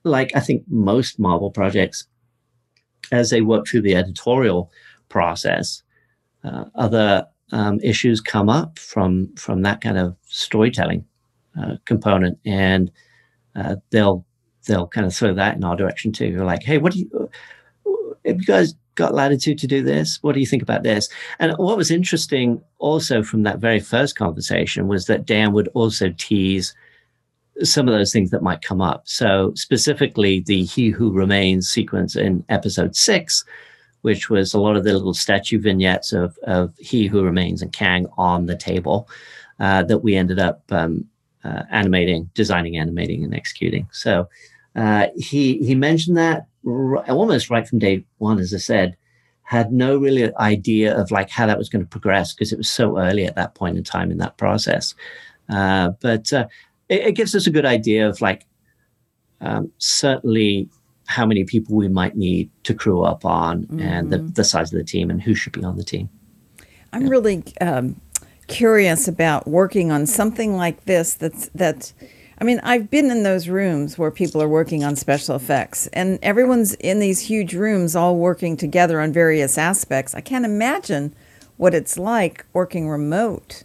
like 0.04 0.30
I 0.34 0.40
think 0.40 0.64
most 0.68 1.18
Marvel 1.18 1.50
projects, 1.50 2.06
as 3.12 3.30
they 3.30 3.40
work 3.40 3.66
through 3.66 3.82
the 3.82 3.96
editorial 3.96 4.70
process, 5.08 5.82
uh, 6.44 6.64
other 6.74 7.26
um, 7.52 7.80
issues 7.82 8.20
come 8.20 8.48
up 8.48 8.78
from 8.78 9.34
from 9.36 9.62
that 9.62 9.80
kind 9.80 9.98
of 9.98 10.16
storytelling 10.26 11.04
uh, 11.58 11.76
component, 11.84 12.38
and 12.44 12.90
uh, 13.56 13.76
they'll 13.90 14.24
they'll 14.66 14.88
kind 14.88 15.06
of 15.06 15.14
throw 15.14 15.34
that 15.34 15.56
in 15.56 15.64
our 15.64 15.76
direction 15.76 16.12
too. 16.12 16.26
You're 16.26 16.44
like, 16.44 16.62
hey, 16.62 16.78
what 16.78 16.92
do 16.92 17.00
you, 17.00 17.30
have 18.24 18.40
you 18.40 18.46
guys 18.46 18.74
got 18.94 19.14
latitude 19.14 19.58
to 19.58 19.66
do 19.66 19.82
this? 19.82 20.18
What 20.22 20.34
do 20.34 20.40
you 20.40 20.46
think 20.46 20.62
about 20.62 20.82
this? 20.82 21.08
And 21.38 21.52
what 21.58 21.76
was 21.76 21.90
interesting 21.90 22.62
also 22.78 23.22
from 23.22 23.42
that 23.42 23.58
very 23.58 23.80
first 23.80 24.16
conversation 24.16 24.86
was 24.88 25.06
that 25.06 25.26
Dan 25.26 25.52
would 25.52 25.68
also 25.74 26.14
tease 26.16 26.74
some 27.62 27.88
of 27.88 27.94
those 27.94 28.12
things 28.12 28.30
that 28.30 28.42
might 28.42 28.62
come 28.62 28.80
up. 28.80 29.02
So 29.06 29.52
specifically 29.54 30.40
the 30.40 30.64
He 30.64 30.88
Who 30.88 31.12
Remains 31.12 31.68
sequence 31.68 32.16
in 32.16 32.44
episode 32.48 32.96
six, 32.96 33.44
which 34.02 34.28
was 34.28 34.52
a 34.52 34.60
lot 34.60 34.76
of 34.76 34.84
the 34.84 34.92
little 34.92 35.14
statue 35.14 35.58
vignettes 35.58 36.12
of, 36.12 36.36
of 36.44 36.74
He 36.78 37.06
Who 37.06 37.22
Remains 37.22 37.62
and 37.62 37.72
Kang 37.72 38.06
on 38.18 38.46
the 38.46 38.56
table 38.56 39.08
uh, 39.60 39.82
that 39.84 39.98
we 39.98 40.16
ended 40.16 40.38
up 40.38 40.62
um, 40.70 41.06
uh, 41.44 41.62
animating, 41.70 42.30
designing, 42.34 42.76
animating, 42.76 43.22
and 43.22 43.34
executing. 43.34 43.88
So 43.92 44.28
uh, 44.74 45.08
he 45.16 45.58
he 45.58 45.74
mentioned 45.74 46.16
that 46.16 46.46
r- 46.66 47.08
almost 47.08 47.50
right 47.50 47.66
from 47.66 47.78
day 47.78 48.04
one, 48.18 48.38
as 48.38 48.52
I 48.52 48.58
said, 48.58 48.96
had 49.42 49.72
no 49.72 49.96
really 49.96 50.34
idea 50.36 50.98
of 50.98 51.10
like 51.10 51.30
how 51.30 51.46
that 51.46 51.58
was 51.58 51.68
going 51.68 51.84
to 51.84 51.88
progress 51.88 52.32
because 52.32 52.52
it 52.52 52.58
was 52.58 52.68
so 52.68 52.98
early 52.98 53.26
at 53.26 53.36
that 53.36 53.54
point 53.54 53.76
in 53.76 53.84
time 53.84 54.10
in 54.10 54.18
that 54.18 54.36
process. 54.36 54.94
Uh, 55.48 55.90
but 56.00 56.32
uh, 56.32 56.46
it, 56.88 57.06
it, 57.08 57.12
gives 57.12 57.34
us 57.34 57.46
a 57.46 57.50
good 57.50 57.64
idea 57.66 58.08
of 58.08 58.20
like 58.20 58.46
um, 59.40 59.70
certainly 59.78 60.68
how 61.06 61.26
many 61.26 61.44
people 61.44 61.76
we 61.76 61.88
might 61.88 62.16
need 62.16 62.50
to 62.64 62.74
crew 62.74 63.02
up 63.02 63.24
on 63.24 63.64
mm-hmm. 63.64 63.80
and 63.80 64.10
the, 64.10 64.18
mm-hmm. 64.18 64.28
the, 64.28 64.44
size 64.44 64.72
of 64.72 64.78
the 64.78 64.84
team 64.84 65.10
and 65.10 65.22
who 65.22 65.34
should 65.34 65.52
be 65.52 65.62
on 65.64 65.76
the 65.76 65.84
team. 65.84 66.08
I'm 66.92 67.02
yeah. 67.02 67.08
really 67.08 67.44
um, 67.60 68.00
curious 68.46 69.08
about 69.08 69.46
working 69.46 69.90
on 69.90 70.06
something 70.06 70.56
like 70.56 70.84
this 70.84 71.14
that's 71.14 71.50
that's 71.54 71.94
I 72.36 72.44
mean, 72.44 72.60
I've 72.64 72.90
been 72.90 73.10
in 73.10 73.22
those 73.22 73.48
rooms 73.48 73.96
where 73.96 74.10
people 74.10 74.42
are 74.42 74.48
working 74.48 74.82
on 74.82 74.96
special 74.96 75.36
effects, 75.36 75.86
and 75.92 76.18
everyone's 76.20 76.74
in 76.74 76.98
these 76.98 77.20
huge 77.20 77.54
rooms 77.54 77.94
all 77.94 78.16
working 78.16 78.56
together 78.56 79.00
on 79.00 79.12
various 79.12 79.56
aspects. 79.56 80.14
I 80.14 80.20
can't 80.20 80.44
imagine 80.44 81.14
what 81.56 81.74
it's 81.74 81.96
like 81.96 82.44
working 82.52 82.88
remote. 82.88 83.62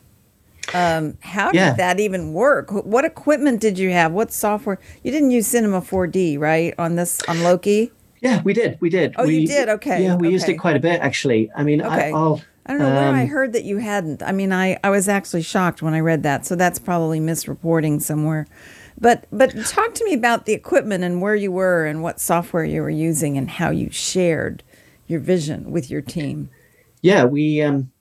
Um, 0.74 1.18
how 1.22 1.52
yeah. 1.54 1.70
did 1.70 1.78
that 1.78 2.00
even 2.00 2.34
work? 2.34 2.72
What 2.72 3.06
equipment 3.06 3.60
did 3.60 3.80
you 3.80 3.90
have? 3.92 4.12
What 4.12 4.32
software? 4.32 4.80
You 5.04 5.12
didn't 5.12 5.32
use 5.32 5.48
Cinema 5.48 5.82
4D, 5.82 6.40
right? 6.40 6.74
On 6.78 6.96
this, 6.96 7.22
on 7.28 7.44
Loki? 7.44 7.92
Yeah, 8.22 8.42
we 8.44 8.54
did. 8.54 8.78
We 8.82 8.90
did. 8.90 9.16
Oh, 9.18 9.26
we, 9.26 9.40
you 9.40 9.48
did? 9.48 9.70
Okay. 9.70 10.04
Yeah, 10.04 10.16
we 10.16 10.28
okay. 10.28 10.34
used 10.34 10.50
it 10.50 10.56
quite 10.56 10.76
a 10.76 10.80
bit, 10.80 11.02
actually. 11.02 11.50
I 11.56 11.64
mean, 11.64 11.82
okay. 11.82 12.10
I, 12.10 12.12
will 12.12 12.42
I 12.66 12.74
don't 12.74 12.82
know 12.82 12.88
um, 12.90 12.94
where 12.94 13.16
I 13.16 13.24
um, 13.24 13.30
heard 13.30 13.54
that 13.54 13.64
you 13.64 13.78
hadn't. 13.78 14.22
I 14.22 14.32
mean, 14.32 14.52
I, 14.52 14.78
I 14.84 14.90
was 14.90 15.08
actually 15.08 15.42
shocked 15.42 15.82
when 15.82 15.94
I 15.94 16.02
read 16.02 16.24
that, 16.24 16.46
so 16.46 16.56
that's 16.56 16.78
probably 16.78 17.20
misreporting 17.20 18.02
somewhere. 18.02 18.46
But 19.00 19.26
but 19.32 19.56
talk 19.66 19.96
to 19.96 20.06
me 20.06 20.14
about 20.14 20.46
the 20.46 20.54
equipment 20.54 21.04
and 21.04 21.22
where 21.22 21.36
you 21.36 21.52
were 21.52 21.86
and 21.86 22.04
what 22.04 22.20
software 22.20 22.66
you 22.66 22.82
were 22.82 22.90
using 22.90 23.38
and 23.38 23.50
how 23.50 23.72
you 23.72 23.90
shared 23.90 24.62
your 25.08 25.20
vision 25.22 25.72
with 25.72 25.90
your 25.90 26.02
team. 26.02 26.50
Yeah, 27.02 27.24
we 27.24 27.62
um 27.62 27.92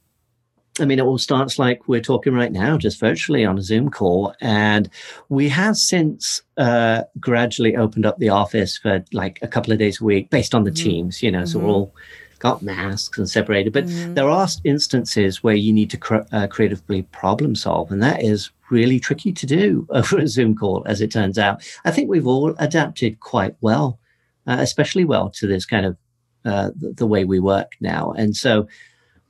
I 0.80 0.84
mean, 0.84 0.98
it 0.98 1.02
all 1.02 1.18
starts 1.18 1.58
like 1.58 1.86
we're 1.88 2.00
talking 2.00 2.34
right 2.34 2.52
now, 2.52 2.76
just 2.76 3.00
virtually 3.00 3.44
on 3.44 3.58
a 3.58 3.62
Zoom 3.62 3.90
call. 3.90 4.34
And 4.40 4.88
we 5.28 5.48
have 5.48 5.76
since 5.76 6.42
uh, 6.56 7.02
gradually 7.18 7.76
opened 7.76 8.06
up 8.06 8.18
the 8.18 8.28
office 8.28 8.78
for 8.78 9.04
like 9.12 9.38
a 9.42 9.48
couple 9.48 9.72
of 9.72 9.78
days 9.78 10.00
a 10.00 10.04
week 10.04 10.30
based 10.30 10.54
on 10.54 10.64
the 10.64 10.70
mm-hmm. 10.70 10.84
teams, 10.84 11.22
you 11.22 11.30
know, 11.30 11.40
mm-hmm. 11.40 11.46
so 11.46 11.58
we're 11.58 11.68
all 11.68 11.94
got 12.38 12.62
masks 12.62 13.18
and 13.18 13.28
separated. 13.28 13.72
But 13.72 13.86
mm-hmm. 13.86 14.14
there 14.14 14.28
are 14.28 14.48
instances 14.64 15.42
where 15.42 15.54
you 15.54 15.72
need 15.72 15.90
to 15.90 15.96
cr- 15.96 16.28
uh, 16.32 16.46
creatively 16.46 17.02
problem 17.02 17.54
solve, 17.54 17.90
and 17.90 18.02
that 18.02 18.22
is 18.22 18.50
really 18.70 19.00
tricky 19.00 19.32
to 19.32 19.46
do 19.46 19.86
over 19.90 20.18
a 20.18 20.28
Zoom 20.28 20.54
call, 20.56 20.82
as 20.86 21.00
it 21.00 21.10
turns 21.10 21.38
out. 21.38 21.62
I 21.84 21.90
think 21.90 22.08
we've 22.08 22.26
all 22.26 22.54
adapted 22.58 23.20
quite 23.20 23.56
well, 23.60 23.98
uh, 24.46 24.56
especially 24.60 25.04
well 25.04 25.30
to 25.30 25.46
this 25.46 25.64
kind 25.64 25.86
of 25.86 25.96
uh, 26.44 26.70
the, 26.76 26.92
the, 26.92 27.06
way 27.06 27.24
we 27.24 27.40
work 27.40 27.72
now. 27.80 28.12
And 28.12 28.34
so 28.34 28.68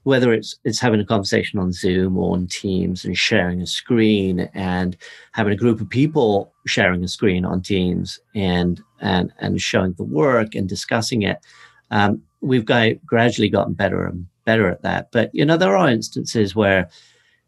whether 0.08 0.32
it's 0.32 0.56
it's 0.64 0.80
having 0.80 1.00
a 1.00 1.04
conversation 1.04 1.58
on 1.58 1.70
Zoom 1.70 2.16
or 2.16 2.32
on 2.32 2.46
Teams 2.46 3.04
and 3.04 3.16
sharing 3.16 3.60
a 3.60 3.66
screen 3.66 4.48
and 4.54 4.96
having 5.32 5.52
a 5.52 5.62
group 5.62 5.82
of 5.82 5.90
people 5.90 6.50
sharing 6.66 7.04
a 7.04 7.08
screen 7.08 7.44
on 7.44 7.60
Teams 7.60 8.18
and 8.34 8.80
and 9.02 9.30
and 9.40 9.60
showing 9.60 9.92
the 9.98 10.04
work 10.04 10.54
and 10.54 10.66
discussing 10.66 11.22
it. 11.22 11.38
Um, 11.90 12.22
we've 12.40 12.64
got, 12.64 13.04
gradually 13.04 13.50
gotten 13.50 13.74
better 13.74 14.06
and 14.06 14.26
better 14.46 14.66
at 14.70 14.80
that. 14.80 15.12
But 15.12 15.28
you 15.34 15.44
know, 15.44 15.58
there 15.58 15.76
are 15.76 15.90
instances 15.90 16.56
where 16.56 16.88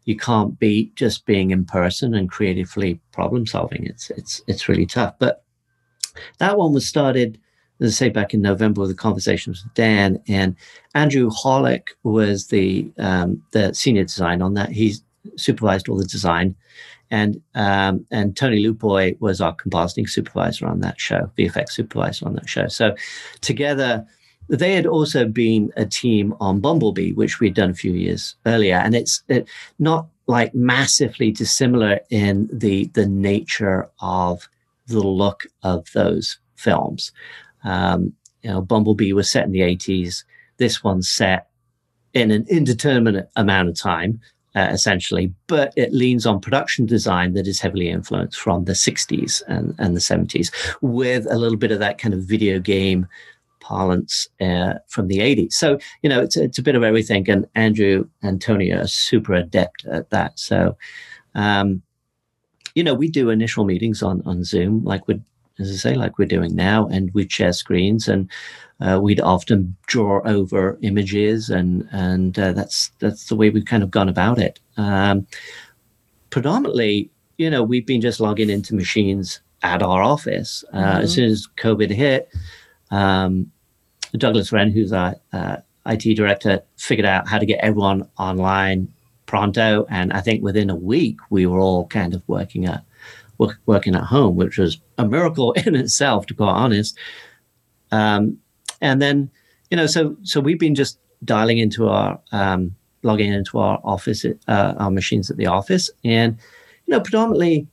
you 0.05 0.15
can't 0.15 0.59
beat 0.59 0.95
just 0.95 1.25
being 1.25 1.49
in 1.49 1.65
person 1.65 2.13
and 2.13 2.29
creatively 2.29 3.01
problem 3.11 3.47
solving. 3.47 3.87
It's 3.87 4.11
it's 4.11 4.39
it's 4.45 4.69
really 4.69 4.85
tough. 4.85 5.15
But 5.17 5.43
that 6.37 6.59
one 6.59 6.73
was 6.73 6.85
started, 6.85 7.39
as 7.81 7.93
I 7.93 8.05
say, 8.05 8.09
back 8.09 8.33
in 8.33 8.41
November 8.41 8.81
with 8.81 8.91
the 8.91 8.95
conversations 8.95 9.63
with 9.63 9.73
Dan 9.73 10.21
and 10.27 10.55
Andrew 10.93 11.29
Hollick 11.29 11.89
was 12.03 12.47
the 12.47 12.91
um, 12.97 13.41
the 13.51 13.73
senior 13.73 14.03
design 14.03 14.41
on 14.41 14.53
that. 14.53 14.71
He 14.71 14.95
supervised 15.35 15.89
all 15.89 15.97
the 15.97 16.05
design, 16.05 16.55
and 17.09 17.41
um, 17.55 18.05
and 18.11 18.37
Tony 18.37 18.63
Lupoi 18.63 19.19
was 19.19 19.41
our 19.41 19.55
compositing 19.55 20.07
supervisor 20.07 20.67
on 20.67 20.81
that 20.81 20.99
show, 20.99 21.31
VFX 21.37 21.71
supervisor 21.71 22.27
on 22.27 22.35
that 22.35 22.47
show. 22.47 22.67
So 22.67 22.95
together 23.41 24.05
they 24.47 24.73
had 24.73 24.85
also 24.85 25.25
been 25.25 25.71
a 25.77 25.85
team 25.85 26.35
on 26.39 26.59
Bumblebee, 26.59 27.13
which 27.13 27.39
we'd 27.39 27.53
done 27.53 27.69
a 27.69 27.75
few 27.75 27.93
years 27.93 28.35
earlier, 28.45 28.75
and 28.75 28.93
it's 28.93 29.23
it, 29.27 29.47
not 29.79 30.07
like 30.27 30.53
massively 30.53 31.31
dissimilar 31.31 31.99
in 32.09 32.47
the 32.51 32.85
the 32.93 33.07
nature 33.07 33.89
of 34.01 34.47
the 34.87 34.99
look 34.99 35.47
of 35.63 35.87
those 35.93 36.37
films. 36.55 37.11
Um, 37.63 38.13
you 38.41 38.49
know, 38.49 38.61
Bumblebee 38.61 39.13
was 39.13 39.29
set 39.29 39.45
in 39.45 39.51
the 39.51 39.61
80s. 39.61 40.23
This 40.57 40.83
one's 40.83 41.09
set 41.09 41.49
in 42.13 42.31
an 42.31 42.45
indeterminate 42.49 43.29
amount 43.35 43.69
of 43.69 43.79
time, 43.79 44.19
uh, 44.55 44.67
essentially, 44.71 45.33
but 45.47 45.73
it 45.77 45.93
leans 45.93 46.25
on 46.25 46.41
production 46.41 46.85
design 46.85 47.33
that 47.33 47.47
is 47.47 47.59
heavily 47.59 47.89
influenced 47.89 48.39
from 48.39 48.65
the 48.65 48.73
60s 48.73 49.41
and, 49.47 49.75
and 49.77 49.95
the 49.95 50.01
70s, 50.01 50.51
with 50.81 51.25
a 51.29 51.37
little 51.37 51.57
bit 51.57 51.71
of 51.71 51.79
that 51.79 51.97
kind 51.97 52.13
of 52.13 52.21
video 52.21 52.59
game 52.59 53.07
parlance 53.61 54.27
uh, 54.41 54.73
from 54.87 55.07
the 55.07 55.19
80s. 55.19 55.53
So, 55.53 55.79
you 56.01 56.09
know, 56.09 56.21
it's, 56.21 56.35
it's 56.35 56.57
a 56.57 56.63
bit 56.63 56.75
of 56.75 56.83
everything. 56.83 57.29
And 57.29 57.47
Andrew 57.55 58.07
and 58.21 58.41
Tony 58.41 58.71
are 58.71 58.87
super 58.87 59.33
adept 59.33 59.85
at 59.85 60.09
that. 60.09 60.37
So, 60.37 60.75
um, 61.35 61.81
you 62.75 62.83
know, 62.83 62.93
we 62.93 63.07
do 63.07 63.29
initial 63.29 63.63
meetings 63.63 64.01
on, 64.03 64.21
on 64.25 64.43
Zoom, 64.43 64.83
like 64.83 65.07
we 65.07 65.21
as 65.59 65.69
I 65.69 65.75
say, 65.75 65.95
like 65.95 66.17
we're 66.17 66.25
doing 66.25 66.55
now, 66.55 66.87
and 66.87 67.13
we'd 67.13 67.31
share 67.31 67.53
screens 67.53 68.07
and 68.07 68.29
uh, 68.79 68.99
we'd 69.01 69.21
often 69.21 69.75
draw 69.85 70.21
over 70.25 70.77
images 70.81 71.49
and, 71.49 71.87
and 71.91 72.37
uh, 72.39 72.51
that's, 72.53 72.91
that's 72.99 73.27
the 73.27 73.35
way 73.35 73.49
we've 73.49 73.65
kind 73.65 73.83
of 73.83 73.91
gone 73.91 74.09
about 74.09 74.39
it. 74.39 74.59
Um, 74.77 75.27
predominantly, 76.31 77.11
you 77.37 77.49
know, 77.49 77.63
we've 77.63 77.85
been 77.85 78.01
just 78.01 78.19
logging 78.19 78.49
into 78.49 78.75
machines 78.75 79.39
at 79.63 79.83
our 79.83 80.01
office. 80.01 80.63
Uh, 80.73 80.77
mm-hmm. 80.77 81.01
As 81.01 81.13
soon 81.13 81.25
as 81.25 81.47
COVID 81.57 81.91
hit, 81.91 82.29
um, 82.89 83.51
Douglas 84.13 84.51
Wren, 84.51 84.71
who's 84.71 84.91
our 84.91 85.15
uh, 85.33 85.57
IT 85.85 86.15
director, 86.15 86.61
figured 86.77 87.05
out 87.05 87.27
how 87.27 87.37
to 87.37 87.45
get 87.45 87.59
everyone 87.59 88.07
online 88.17 88.91
pronto. 89.25 89.85
And 89.89 90.11
I 90.11 90.21
think 90.21 90.43
within 90.43 90.69
a 90.69 90.75
week, 90.75 91.19
we 91.29 91.45
were 91.45 91.59
all 91.59 91.87
kind 91.87 92.13
of 92.13 92.21
working 92.27 92.65
at 92.65 92.83
working 93.65 93.95
at 93.95 94.03
home, 94.03 94.35
which 94.35 94.57
was 94.57 94.79
a 94.97 95.05
miracle 95.05 95.51
in 95.65 95.75
itself, 95.75 96.25
to 96.27 96.33
be 96.33 96.37
quite 96.37 96.51
honest. 96.51 96.97
Um, 97.91 98.37
and 98.81 99.01
then, 99.01 99.29
you 99.69 99.77
know, 99.77 99.85
so 99.85 100.15
so 100.23 100.39
we've 100.39 100.59
been 100.59 100.75
just 100.75 100.99
dialing 101.23 101.57
into 101.57 101.87
our 101.87 102.19
um, 102.31 102.75
logging 103.03 103.31
into 103.31 103.59
our 103.59 103.79
office, 103.83 104.25
uh, 104.25 104.73
our 104.77 104.91
machines 104.91 105.29
at 105.29 105.37
the 105.37 105.47
office, 105.47 105.89
and 106.03 106.37
you 106.85 106.91
know, 106.91 106.99
predominantly 106.99 107.67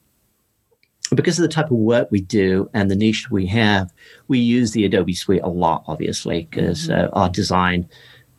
because 1.14 1.38
of 1.38 1.42
the 1.42 1.49
type 1.49 1.71
of 1.71 1.79
work 1.79 2.11
we 2.11 2.21
do 2.21 2.68
and 2.75 2.90
the 2.90 2.97
niche 2.97 3.31
we 3.31 3.47
have, 3.47 3.92
we 4.29 4.38
use 4.38 4.73
the 4.73 4.85
Adobe 4.85 5.14
Suite 5.14 5.42
a 5.42 5.49
lot, 5.49 5.85
obviously, 5.87 6.47
because 6.51 6.88
mm-hmm. 6.88 7.07
uh, 7.07 7.18
our 7.18 7.29
design, 7.31 7.88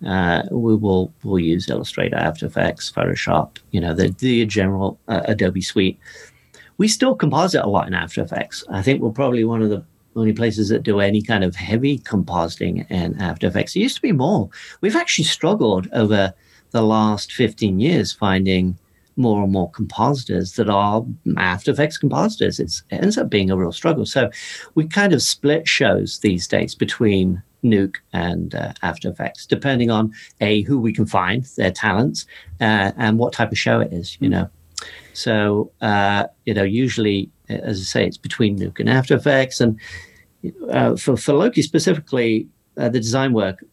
uh, 0.05 0.43
we 0.51 0.75
will 0.75 1.13
we'll 1.23 1.39
use 1.39 1.69
Illustrator, 1.69 2.15
After 2.15 2.45
Effects, 2.45 2.91
Photoshop, 2.91 3.57
you 3.71 3.81
know, 3.81 3.93
the, 3.93 4.09
the 4.19 4.45
general 4.45 4.99
uh, 5.07 5.21
Adobe 5.25 5.61
Suite. 5.61 5.99
We 6.79 6.87
still 6.87 7.13
composite 7.13 7.65
a 7.65 7.69
lot 7.69 7.87
in 7.87 7.93
After 7.93 8.21
Effects. 8.21 8.63
I 8.69 8.81
think 8.81 9.01
we're 9.01 9.11
probably 9.11 9.43
one 9.43 9.61
of 9.61 9.69
the 9.69 9.83
only 10.15 10.31
places 10.31 10.69
that 10.69 10.83
do 10.83 11.01
any 11.01 11.21
kind 11.21 11.43
of 11.43 11.53
heavy 11.53 11.99
compositing 11.99 12.89
in 12.89 13.21
After 13.21 13.47
Effects. 13.47 13.75
It 13.75 13.81
used 13.81 13.97
to 13.97 14.01
be 14.01 14.13
more. 14.13 14.49
We've 14.79 14.95
actually 14.95 15.25
struggled 15.25 15.89
over 15.91 16.33
the 16.71 16.81
last 16.81 17.33
15 17.33 17.81
years 17.81 18.13
finding 18.13 18.77
more 19.17 19.43
and 19.43 19.51
more 19.51 19.69
compositors 19.71 20.53
that 20.53 20.69
are 20.69 21.05
After 21.35 21.71
Effects 21.71 21.97
compositors. 21.97 22.61
It's, 22.61 22.81
it 22.89 23.03
ends 23.03 23.17
up 23.17 23.29
being 23.29 23.51
a 23.51 23.57
real 23.57 23.73
struggle. 23.73 24.05
So 24.05 24.31
we 24.75 24.87
kind 24.87 25.11
of 25.11 25.21
split 25.21 25.67
shows 25.67 26.19
these 26.19 26.47
days 26.47 26.75
between 26.75 27.43
Nuke 27.61 27.97
and 28.13 28.55
uh, 28.55 28.71
After 28.83 29.09
Effects, 29.09 29.45
depending 29.45 29.91
on 29.91 30.13
a 30.39 30.61
who 30.61 30.79
we 30.79 30.93
can 30.93 31.05
find, 31.05 31.43
their 31.57 31.71
talents, 31.71 32.25
uh, 32.61 32.93
and 32.95 33.19
what 33.19 33.33
type 33.33 33.51
of 33.51 33.57
show 33.57 33.81
it 33.81 33.91
is. 33.91 34.17
You 34.21 34.29
know, 34.29 34.49
so 35.13 35.71
uh, 35.81 36.25
you 36.45 36.53
know, 36.53 36.63
usually, 36.63 37.29
as 37.49 37.79
I 37.79 37.83
say, 37.83 38.07
it's 38.07 38.17
between 38.17 38.57
Nuke 38.57 38.79
and 38.79 38.89
After 38.89 39.15
Effects, 39.15 39.59
and 39.59 39.79
uh, 40.71 40.95
for 40.95 41.17
for 41.17 41.33
Loki 41.33 41.61
specifically, 41.61 42.47
uh, 42.77 42.89
the 42.89 42.99
design 42.99 43.33
work 43.33 43.63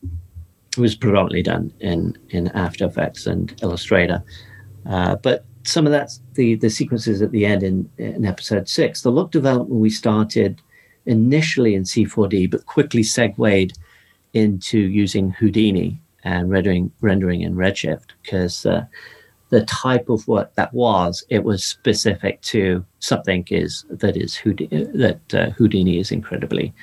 was 0.76 0.94
predominantly 0.94 1.42
done 1.42 1.72
in 1.80 2.16
in 2.30 2.48
After 2.48 2.84
Effects 2.86 3.26
and 3.26 3.54
Illustrator. 3.62 4.22
Uh, 4.86 5.16
but 5.16 5.44
some 5.64 5.86
of 5.86 5.92
that's 5.92 6.20
the 6.34 6.54
the 6.56 6.70
sequences 6.70 7.22
at 7.22 7.32
the 7.32 7.46
end 7.46 7.62
in, 7.62 7.90
in 7.98 8.24
episode 8.24 8.68
six. 8.68 9.02
The 9.02 9.10
look 9.10 9.30
development 9.30 9.80
we 9.80 9.90
started 9.90 10.60
initially 11.06 11.74
in 11.74 11.84
C4D, 11.84 12.50
but 12.50 12.66
quickly 12.66 13.02
segued 13.02 13.78
into 14.32 14.78
using 14.78 15.30
Houdini 15.30 16.00
and 16.24 16.50
rendering 16.50 16.90
rendering 17.00 17.42
in 17.42 17.54
Redshift 17.54 18.10
because 18.22 18.66
uh, 18.66 18.84
the 19.50 19.64
type 19.64 20.08
of 20.08 20.26
work 20.26 20.54
that 20.56 20.72
was, 20.74 21.24
it 21.28 21.44
was 21.44 21.64
specific 21.64 22.40
to 22.42 22.84
something 22.98 23.46
is 23.50 23.84
that 23.88 24.16
is 24.16 24.34
Houdini, 24.34 24.84
that 24.94 25.34
uh, 25.34 25.50
Houdini 25.50 25.98
is 25.98 26.10
incredibly 26.10 26.74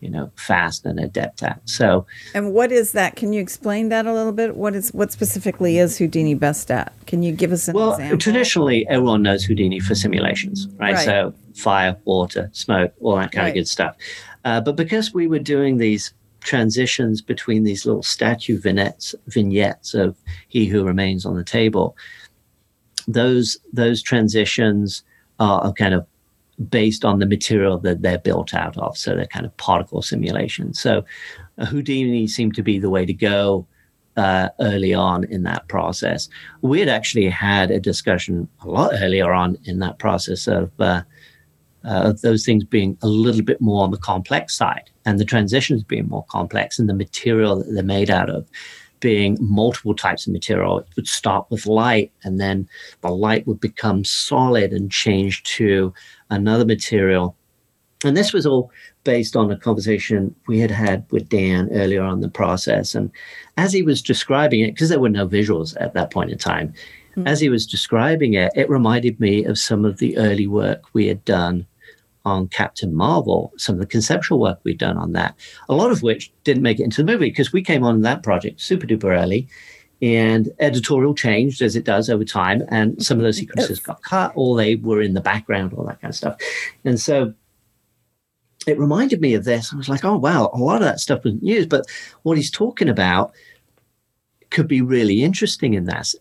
you 0.00 0.10
know 0.10 0.30
fast 0.36 0.84
and 0.84 1.00
adept 1.00 1.42
at 1.42 1.60
so 1.64 2.06
and 2.34 2.52
what 2.52 2.70
is 2.70 2.92
that 2.92 3.16
can 3.16 3.32
you 3.32 3.40
explain 3.40 3.88
that 3.88 4.06
a 4.06 4.12
little 4.12 4.32
bit 4.32 4.54
what 4.56 4.74
is 4.74 4.92
what 4.92 5.10
specifically 5.10 5.78
is 5.78 5.98
houdini 5.98 6.34
best 6.34 6.70
at 6.70 6.92
can 7.06 7.22
you 7.22 7.32
give 7.32 7.50
us 7.50 7.66
an 7.66 7.74
well 7.74 7.92
example? 7.92 8.18
traditionally 8.18 8.86
everyone 8.88 9.22
knows 9.22 9.44
houdini 9.44 9.80
for 9.80 9.94
simulations 9.94 10.68
right, 10.78 10.94
right. 10.94 11.04
so 11.04 11.34
fire 11.54 11.96
water 12.04 12.50
smoke 12.52 12.92
all 13.00 13.16
that 13.16 13.32
kind 13.32 13.44
right. 13.44 13.48
of 13.48 13.54
good 13.54 13.68
stuff 13.68 13.96
uh, 14.44 14.60
but 14.60 14.76
because 14.76 15.14
we 15.14 15.26
were 15.26 15.38
doing 15.38 15.78
these 15.78 16.12
transitions 16.46 17.20
between 17.20 17.64
these 17.64 17.84
little 17.84 18.02
statue 18.02 18.58
vignettes 18.58 19.14
vignettes 19.26 19.94
of 19.94 20.16
he 20.48 20.66
who 20.66 20.84
remains 20.84 21.26
on 21.26 21.36
the 21.36 21.44
table 21.44 21.96
those 23.06 23.58
those 23.72 24.02
transitions 24.02 25.02
are 25.38 25.72
kind 25.72 25.94
of 25.94 26.06
based 26.70 27.04
on 27.04 27.18
the 27.18 27.26
material 27.26 27.78
that 27.78 28.02
they're 28.02 28.18
built 28.18 28.54
out 28.54 28.76
of. 28.78 28.96
So 28.96 29.14
they're 29.14 29.26
kind 29.26 29.44
of 29.44 29.56
particle 29.58 30.02
simulations. 30.02 30.80
So 30.80 31.04
Houdini 31.58 32.26
seemed 32.26 32.54
to 32.54 32.62
be 32.62 32.78
the 32.78 32.90
way 32.90 33.04
to 33.04 33.12
go 33.12 33.66
uh, 34.16 34.48
early 34.60 34.94
on 34.94 35.24
in 35.24 35.42
that 35.42 35.68
process. 35.68 36.28
We 36.62 36.80
had 36.80 36.88
actually 36.88 37.28
had 37.28 37.70
a 37.70 37.78
discussion 37.78 38.48
a 38.62 38.68
lot 38.68 38.92
earlier 38.94 39.32
on 39.32 39.58
in 39.64 39.78
that 39.80 39.98
process 39.98 40.46
of, 40.46 40.70
uh, 40.80 41.02
uh, 41.84 42.10
of 42.10 42.22
those 42.22 42.46
things 42.46 42.64
being 42.64 42.96
a 43.02 43.06
little 43.06 43.42
bit 43.42 43.60
more 43.60 43.84
on 43.84 43.90
the 43.90 43.98
complex 43.98 44.56
side 44.56 44.90
and 45.06 45.18
the 45.18 45.24
transitions 45.24 45.82
being 45.82 46.08
more 46.08 46.26
complex 46.28 46.78
and 46.78 46.88
the 46.88 46.94
material 46.94 47.56
that 47.56 47.72
they're 47.72 47.82
made 47.82 48.10
out 48.10 48.28
of 48.28 48.46
being 49.00 49.38
multiple 49.40 49.94
types 49.94 50.26
of 50.26 50.32
material. 50.32 50.80
It 50.80 50.88
would 50.96 51.06
start 51.06 51.46
with 51.50 51.66
light, 51.66 52.12
and 52.24 52.40
then 52.40 52.68
the 53.02 53.10
light 53.10 53.46
would 53.46 53.60
become 53.60 54.04
solid 54.04 54.72
and 54.72 54.90
change 54.90 55.42
to 55.44 55.94
another 56.30 56.64
material. 56.64 57.36
And 58.04 58.16
this 58.16 58.32
was 58.32 58.46
all 58.46 58.70
based 59.04 59.36
on 59.36 59.50
a 59.50 59.56
conversation 59.56 60.34
we 60.48 60.58
had 60.58 60.70
had 60.70 61.06
with 61.10 61.28
Dan 61.28 61.68
earlier 61.72 62.02
on 62.02 62.20
the 62.20 62.28
process. 62.28 62.94
And 62.94 63.10
as 63.56 63.72
he 63.72 63.82
was 63.82 64.02
describing 64.02 64.60
it, 64.60 64.74
because 64.74 64.88
there 64.88 65.00
were 65.00 65.08
no 65.08 65.28
visuals 65.28 65.76
at 65.80 65.94
that 65.94 66.10
point 66.10 66.30
in 66.30 66.38
time, 66.38 66.74
mm-hmm. 67.12 67.26
as 67.26 67.40
he 67.40 67.48
was 67.48 67.66
describing 67.66 68.34
it, 68.34 68.52
it 68.54 68.68
reminded 68.68 69.20
me 69.20 69.44
of 69.44 69.58
some 69.58 69.84
of 69.84 69.98
the 69.98 70.16
early 70.18 70.46
work 70.46 70.82
we 70.92 71.06
had 71.06 71.24
done 71.24 71.66
on 72.26 72.48
Captain 72.48 72.92
Marvel, 72.92 73.52
some 73.56 73.76
of 73.76 73.78
the 73.78 73.86
conceptual 73.86 74.40
work 74.40 74.58
we'd 74.64 74.78
done 74.78 74.98
on 74.98 75.12
that, 75.12 75.36
a 75.68 75.74
lot 75.74 75.92
of 75.92 76.02
which 76.02 76.32
didn't 76.42 76.62
make 76.62 76.80
it 76.80 76.84
into 76.84 77.02
the 77.02 77.10
movie 77.10 77.30
because 77.30 77.52
we 77.52 77.62
came 77.62 77.84
on 77.84 78.02
that 78.02 78.22
project 78.24 78.60
super 78.60 78.86
duper 78.86 79.16
early 79.16 79.48
and 80.02 80.50
editorial 80.58 81.14
changed 81.14 81.62
as 81.62 81.76
it 81.76 81.84
does 81.84 82.10
over 82.10 82.24
time. 82.24 82.62
And 82.68 83.02
some 83.02 83.16
of 83.16 83.22
those 83.22 83.38
sequences 83.38 83.78
got 83.78 84.02
cut 84.02 84.32
or 84.34 84.56
they 84.56 84.74
were 84.74 85.00
in 85.00 85.14
the 85.14 85.20
background, 85.20 85.72
all 85.72 85.86
that 85.86 86.00
kind 86.00 86.10
of 86.10 86.16
stuff. 86.16 86.36
And 86.84 87.00
so 87.00 87.32
it 88.66 88.78
reminded 88.78 89.20
me 89.20 89.34
of 89.34 89.44
this. 89.44 89.72
I 89.72 89.76
was 89.76 89.88
like, 89.88 90.04
oh, 90.04 90.18
wow, 90.18 90.50
a 90.52 90.58
lot 90.58 90.82
of 90.82 90.88
that 90.88 91.00
stuff 91.00 91.24
wasn't 91.24 91.44
used. 91.44 91.68
But 91.68 91.86
what 92.24 92.36
he's 92.36 92.50
talking 92.50 92.88
about 92.88 93.32
could 94.50 94.66
be 94.66 94.80
really 94.80 95.22
interesting 95.22 95.74
in 95.74 95.84
that 95.84 96.12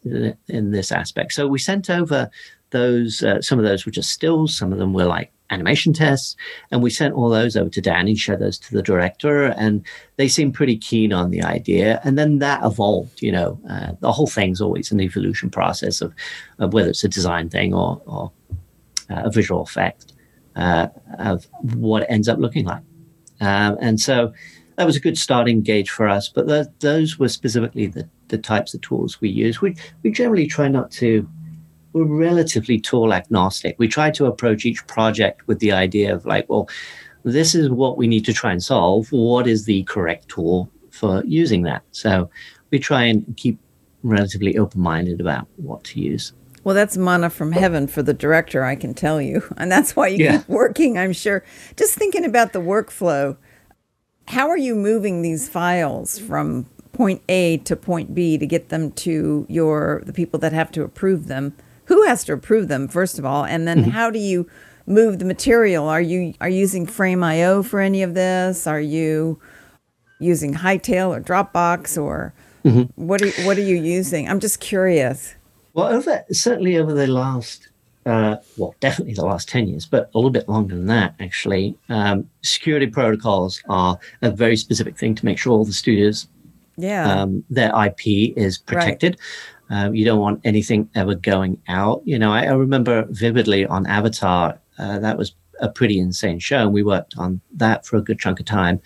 in 0.47 0.71
this 0.71 0.91
aspect. 0.91 1.33
So 1.33 1.47
we 1.47 1.59
sent 1.59 1.89
over 1.89 2.29
those. 2.69 3.23
Uh, 3.23 3.41
some 3.41 3.57
of 3.57 3.65
those 3.65 3.85
were 3.85 3.91
just 3.91 4.11
stills. 4.11 4.55
Some 4.55 4.71
of 4.71 4.77
them 4.77 4.93
were 4.93 5.05
like 5.05 5.31
animation 5.49 5.93
tests, 5.93 6.35
and 6.71 6.81
we 6.81 6.89
sent 6.89 7.13
all 7.13 7.29
those 7.29 7.55
over 7.55 7.69
to 7.69 7.81
Danny, 7.81 8.15
showed 8.15 8.39
those 8.39 8.57
to 8.59 8.73
the 8.73 8.81
director, 8.81 9.45
and 9.45 9.85
they 10.17 10.27
seemed 10.27 10.53
pretty 10.53 10.77
keen 10.77 11.13
on 11.13 11.29
the 11.29 11.43
idea. 11.43 12.01
And 12.03 12.17
then 12.17 12.39
that 12.39 12.63
evolved. 12.63 13.21
You 13.21 13.31
know, 13.31 13.59
uh, 13.69 13.93
the 13.99 14.11
whole 14.11 14.27
thing's 14.27 14.61
always 14.61 14.91
an 14.91 14.99
evolution 15.01 15.49
process 15.49 16.01
of, 16.01 16.13
of 16.59 16.73
whether 16.73 16.89
it's 16.89 17.03
a 17.03 17.09
design 17.09 17.49
thing 17.49 17.73
or, 17.73 18.01
or 18.05 18.31
uh, 19.09 19.23
a 19.25 19.31
visual 19.31 19.61
effect 19.61 20.13
uh, 20.55 20.87
of 21.19 21.47
what 21.75 22.03
it 22.03 22.07
ends 22.09 22.27
up 22.27 22.39
looking 22.39 22.65
like. 22.65 22.83
Um, 23.41 23.77
and 23.79 23.99
so 23.99 24.33
that 24.77 24.85
was 24.85 24.95
a 24.95 24.99
good 24.99 25.17
starting 25.17 25.61
gauge 25.61 25.89
for 25.89 26.07
us. 26.07 26.29
But 26.29 26.79
those 26.79 27.19
were 27.19 27.29
specifically 27.29 27.87
the, 27.87 28.09
the 28.29 28.37
types 28.37 28.73
of 28.73 28.81
tools 28.81 29.21
we 29.21 29.29
use. 29.29 29.61
We, 29.61 29.75
we 30.03 30.11
generally 30.11 30.47
try 30.47 30.67
not 30.67 30.91
to, 30.91 31.27
we're 31.95 32.03
relatively 32.03 32.77
tool 32.77 33.13
agnostic. 33.13 33.77
We 33.79 33.87
try 33.87 34.11
to 34.11 34.25
approach 34.25 34.65
each 34.65 34.85
project 34.85 35.47
with 35.47 35.59
the 35.59 35.71
idea 35.71 36.13
of 36.13 36.25
like, 36.25 36.45
well, 36.49 36.67
this 37.23 37.55
is 37.55 37.69
what 37.69 37.97
we 37.97 38.05
need 38.05 38.25
to 38.25 38.33
try 38.33 38.51
and 38.51 38.61
solve. 38.61 39.09
What 39.13 39.47
is 39.47 39.63
the 39.63 39.83
correct 39.83 40.27
tool 40.27 40.69
for 40.91 41.23
using 41.23 41.63
that? 41.63 41.83
So 41.91 42.29
we 42.69 42.79
try 42.79 43.03
and 43.03 43.25
keep 43.37 43.57
relatively 44.03 44.57
open 44.57 44.81
minded 44.81 45.21
about 45.21 45.47
what 45.55 45.85
to 45.85 46.01
use. 46.01 46.33
Well, 46.65 46.75
that's 46.75 46.97
manna 46.97 47.29
from 47.29 47.53
heaven 47.53 47.87
for 47.87 48.03
the 48.03 48.13
director, 48.13 48.65
I 48.65 48.75
can 48.75 48.93
tell 48.93 49.21
you. 49.21 49.41
And 49.57 49.71
that's 49.71 49.95
why 49.95 50.09
you 50.09 50.25
yeah. 50.25 50.39
keep 50.39 50.49
working, 50.49 50.97
I'm 50.97 51.13
sure. 51.13 51.45
Just 51.77 51.95
thinking 51.95 52.25
about 52.25 52.51
the 52.51 52.59
workflow, 52.59 53.37
how 54.27 54.49
are 54.49 54.57
you 54.57 54.75
moving 54.75 55.21
these 55.21 55.47
files 55.47 56.19
from 56.19 56.65
point 56.91 57.21
A 57.29 57.57
to 57.59 57.77
point 57.77 58.13
B 58.13 58.37
to 58.37 58.45
get 58.45 58.67
them 58.67 58.91
to 58.91 59.45
your 59.47 60.03
the 60.05 60.11
people 60.11 60.39
that 60.41 60.51
have 60.51 60.71
to 60.73 60.83
approve 60.83 61.27
them? 61.27 61.55
Who 61.85 62.03
has 62.03 62.23
to 62.25 62.33
approve 62.33 62.67
them 62.67 62.87
first 62.87 63.19
of 63.19 63.25
all, 63.25 63.45
and 63.45 63.67
then 63.67 63.81
mm-hmm. 63.81 63.89
how 63.91 64.09
do 64.09 64.19
you 64.19 64.47
move 64.85 65.19
the 65.19 65.25
material? 65.25 65.87
Are 65.87 66.01
you 66.01 66.33
are 66.41 66.49
you 66.49 66.59
using 66.59 66.85
Frame.io 66.85 67.63
for 67.63 67.79
any 67.79 68.03
of 68.03 68.13
this? 68.13 68.67
Are 68.67 68.79
you 68.79 69.39
using 70.19 70.53
Hightail 70.53 71.09
or 71.09 71.21
Dropbox 71.21 72.01
or 72.01 72.33
mm-hmm. 72.63 72.83
what 72.95 73.21
are 73.21 73.31
what 73.45 73.57
are 73.57 73.61
you 73.61 73.75
using? 73.75 74.29
I'm 74.29 74.39
just 74.39 74.59
curious. 74.59 75.35
Well, 75.73 75.87
over 75.87 76.23
certainly 76.31 76.77
over 76.77 76.93
the 76.93 77.07
last 77.07 77.69
uh, 78.05 78.37
well, 78.57 78.75
definitely 78.79 79.15
the 79.15 79.25
last 79.25 79.49
10 79.49 79.67
years, 79.67 79.87
but 79.87 80.11
a 80.13 80.17
little 80.17 80.29
bit 80.29 80.47
longer 80.47 80.75
than 80.75 80.85
that, 80.85 81.15
actually. 81.19 81.75
Um, 81.89 82.29
security 82.43 82.85
protocols 82.85 83.63
are 83.67 83.97
a 84.21 84.29
very 84.29 84.57
specific 84.57 84.95
thing 84.95 85.15
to 85.15 85.25
make 85.25 85.39
sure 85.39 85.51
all 85.51 85.65
the 85.65 85.73
studios, 85.73 86.27
yeah. 86.77 87.21
Um, 87.21 87.43
their 87.49 87.71
IP 87.85 88.37
is 88.37 88.57
protected. 88.57 89.17
Um, 89.69 89.95
you 89.95 90.05
don't 90.05 90.19
want 90.19 90.41
anything 90.43 90.89
ever 90.95 91.15
going 91.15 91.61
out. 91.67 92.01
You 92.05 92.19
know, 92.19 92.31
I, 92.31 92.43
I 92.43 92.53
remember 92.53 93.05
vividly 93.09 93.65
on 93.65 93.87
Avatar, 93.87 94.59
uh, 94.77 94.99
that 94.99 95.17
was 95.17 95.33
a 95.59 95.69
pretty 95.69 95.99
insane 95.99 96.39
show, 96.39 96.59
and 96.59 96.73
we 96.73 96.83
worked 96.83 97.15
on 97.17 97.41
that 97.53 97.85
for 97.85 97.97
a 97.97 98.01
good 98.01 98.19
chunk 98.19 98.39
of 98.39 98.45
time. 98.45 98.81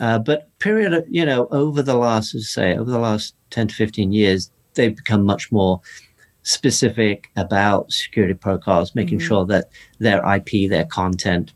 Uh, 0.00 0.18
but 0.18 0.50
period, 0.58 1.04
you 1.08 1.24
know, 1.24 1.46
over 1.50 1.82
the 1.82 1.94
last, 1.94 2.38
say, 2.40 2.76
over 2.76 2.90
the 2.90 2.98
last 2.98 3.34
10 3.50 3.68
to 3.68 3.74
15 3.74 4.12
years, 4.12 4.50
they've 4.74 4.96
become 4.96 5.24
much 5.24 5.52
more 5.52 5.80
specific 6.42 7.30
about 7.36 7.92
security 7.92 8.34
protocols, 8.34 8.94
making 8.94 9.18
mm-hmm. 9.18 9.28
sure 9.28 9.46
that 9.46 9.70
their 9.98 10.24
IP, 10.34 10.68
their 10.68 10.84
content, 10.86 11.52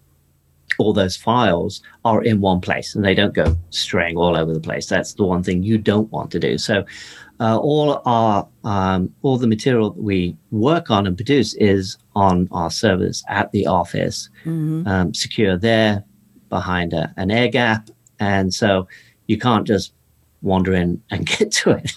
all 0.78 0.92
those 0.92 1.16
files 1.16 1.82
are 2.04 2.22
in 2.22 2.40
one 2.40 2.60
place 2.60 2.94
and 2.94 3.04
they 3.04 3.14
don't 3.14 3.34
go 3.34 3.56
straying 3.70 4.16
all 4.16 4.36
over 4.36 4.52
the 4.52 4.60
place. 4.60 4.86
That's 4.86 5.14
the 5.14 5.24
one 5.24 5.42
thing 5.42 5.62
you 5.62 5.78
don't 5.78 6.10
want 6.12 6.30
to 6.32 6.38
do. 6.38 6.58
So, 6.58 6.84
uh, 7.40 7.58
all 7.58 8.00
our 8.04 8.48
um, 8.64 9.12
all 9.22 9.38
the 9.38 9.46
material 9.46 9.90
that 9.90 10.02
we 10.02 10.36
work 10.50 10.90
on 10.90 11.06
and 11.06 11.16
produce 11.16 11.54
is 11.54 11.98
on 12.14 12.48
our 12.50 12.70
servers 12.70 13.22
at 13.28 13.52
the 13.52 13.66
office, 13.66 14.28
mm-hmm. 14.44 14.86
um, 14.86 15.14
secure 15.14 15.56
there 15.56 16.04
behind 16.48 16.92
a, 16.92 17.12
an 17.16 17.30
air 17.30 17.48
gap, 17.48 17.90
and 18.18 18.54
so 18.54 18.88
you 19.26 19.38
can't 19.38 19.66
just 19.66 19.92
wander 20.42 20.74
in 20.74 21.02
and 21.10 21.26
get 21.38 21.50
to 21.50 21.70
it. 21.70 21.92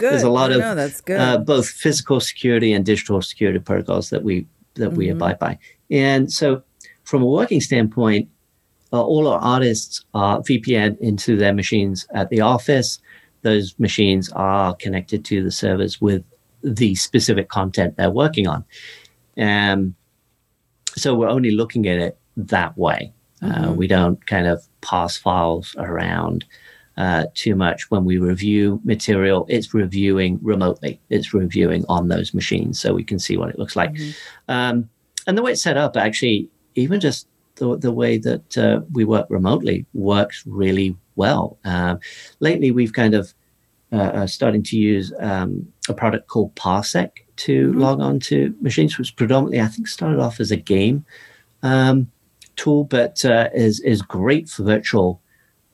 There's 0.00 0.22
a 0.22 0.30
lot 0.30 0.52
of 0.52 0.60
no, 0.60 0.74
that's 0.74 1.00
good. 1.00 1.20
Uh, 1.20 1.38
both 1.38 1.68
physical 1.68 2.20
security 2.20 2.72
and 2.72 2.84
digital 2.84 3.20
security 3.20 3.58
protocols 3.58 4.10
that 4.10 4.22
we 4.22 4.46
that 4.74 4.90
mm-hmm. 4.90 4.96
we 4.96 5.08
abide 5.10 5.38
by. 5.38 5.58
And 5.90 6.32
so, 6.32 6.62
from 7.04 7.22
a 7.22 7.26
working 7.26 7.60
standpoint, 7.60 8.28
uh, 8.92 9.02
all 9.02 9.28
our 9.28 9.38
artists 9.40 10.04
are 10.14 10.40
VPN 10.40 10.98
into 11.00 11.36
their 11.36 11.52
machines 11.52 12.06
at 12.14 12.30
the 12.30 12.40
office. 12.40 13.00
Those 13.48 13.74
machines 13.78 14.30
are 14.32 14.74
connected 14.84 15.20
to 15.30 15.36
the 15.42 15.50
servers 15.50 16.00
with 16.00 16.22
the 16.62 16.94
specific 16.96 17.48
content 17.48 17.96
they're 17.96 18.10
working 18.24 18.46
on. 18.46 18.64
And 19.36 19.94
so 21.02 21.14
we're 21.14 21.34
only 21.38 21.52
looking 21.52 21.88
at 21.88 21.98
it 21.98 22.18
that 22.36 22.76
way. 22.76 23.12
Uh, 23.40 23.46
mm-hmm. 23.46 23.64
Uh, 23.64 23.72
we 23.72 23.86
don't 23.86 24.26
kind 24.26 24.46
of 24.46 24.56
pass 24.80 25.16
files 25.16 25.74
around 25.78 26.44
uh, 26.98 27.24
too 27.34 27.54
much 27.54 27.90
when 27.90 28.04
we 28.04 28.18
review 28.18 28.80
material. 28.84 29.46
It's 29.48 29.72
reviewing 29.72 30.38
remotely. 30.42 31.00
It's 31.08 31.32
reviewing 31.32 31.84
on 31.88 32.08
those 32.08 32.34
machines, 32.34 32.80
so 32.80 32.92
we 32.92 33.04
can 33.04 33.18
see 33.18 33.36
what 33.38 33.50
it 33.50 33.58
looks 33.58 33.76
like. 33.76 33.92
Mm-hmm. 33.92 34.52
Um, 34.56 34.90
and 35.26 35.38
the 35.38 35.42
way 35.42 35.52
it's 35.52 35.62
set 35.62 35.76
up, 35.76 35.96
actually, 35.96 36.50
even 36.74 37.00
just 37.00 37.28
the, 37.54 37.78
the 37.78 37.92
way 37.92 38.18
that 38.18 38.58
uh, 38.58 38.80
we 38.92 39.04
work 39.04 39.26
remotely 39.30 39.86
works 39.94 40.42
really 40.46 40.96
well. 41.14 41.58
Um, 41.64 42.00
lately, 42.40 42.70
we've 42.72 42.92
kind 42.92 43.14
of 43.14 43.34
uh, 43.92 44.26
starting 44.26 44.62
to 44.62 44.76
use 44.76 45.12
um, 45.18 45.66
a 45.88 45.94
product 45.94 46.28
called 46.28 46.54
Parsec 46.54 47.10
to 47.36 47.68
mm-hmm. 47.68 47.78
log 47.78 48.00
on 48.00 48.20
to 48.20 48.54
machines, 48.60 48.98
which 48.98 49.16
predominantly 49.16 49.60
I 49.60 49.68
think 49.68 49.88
started 49.88 50.20
off 50.20 50.40
as 50.40 50.50
a 50.50 50.56
game 50.56 51.04
um, 51.62 52.10
tool, 52.56 52.84
but 52.84 53.24
uh, 53.24 53.48
is 53.54 53.80
is 53.80 54.02
great 54.02 54.48
for 54.48 54.64
virtual 54.64 55.20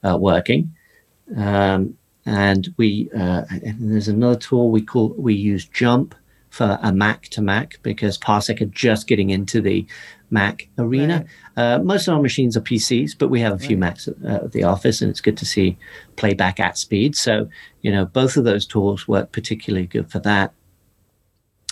uh, 0.02 0.16
working. 0.18 0.74
Um, 1.36 1.96
and 2.26 2.72
we 2.76 3.10
uh, 3.16 3.44
and 3.50 3.92
there's 3.92 4.08
another 4.08 4.38
tool 4.38 4.70
we 4.70 4.82
call 4.82 5.14
we 5.18 5.34
use 5.34 5.64
Jump 5.66 6.14
for 6.50 6.78
a 6.82 6.92
Mac 6.92 7.24
to 7.30 7.42
Mac 7.42 7.80
because 7.82 8.16
Parsec 8.16 8.60
are 8.60 8.66
just 8.66 9.08
getting 9.08 9.30
into 9.30 9.60
the 9.60 9.86
Mac 10.34 10.68
arena. 10.76 11.24
Right. 11.56 11.74
Uh, 11.74 11.78
most 11.78 12.06
of 12.06 12.14
our 12.14 12.20
machines 12.20 12.56
are 12.56 12.60
PCs, 12.60 13.16
but 13.16 13.28
we 13.28 13.40
have 13.40 13.54
a 13.54 13.58
few 13.58 13.76
right. 13.76 13.94
Macs 13.94 14.08
at, 14.08 14.16
uh, 14.22 14.44
at, 14.44 14.52
the 14.52 14.64
office, 14.64 15.00
and 15.00 15.10
it's 15.10 15.22
good 15.22 15.38
to 15.38 15.46
see 15.46 15.78
playback 16.16 16.60
at 16.60 16.76
speed. 16.76 17.16
So 17.16 17.48
you 17.80 17.90
know 17.90 18.04
both 18.04 18.36
of 18.36 18.44
those 18.44 18.66
tools 18.66 19.08
work 19.08 19.32
particularly 19.32 19.86
good 19.86 20.10
for 20.10 20.18
that. 20.20 20.52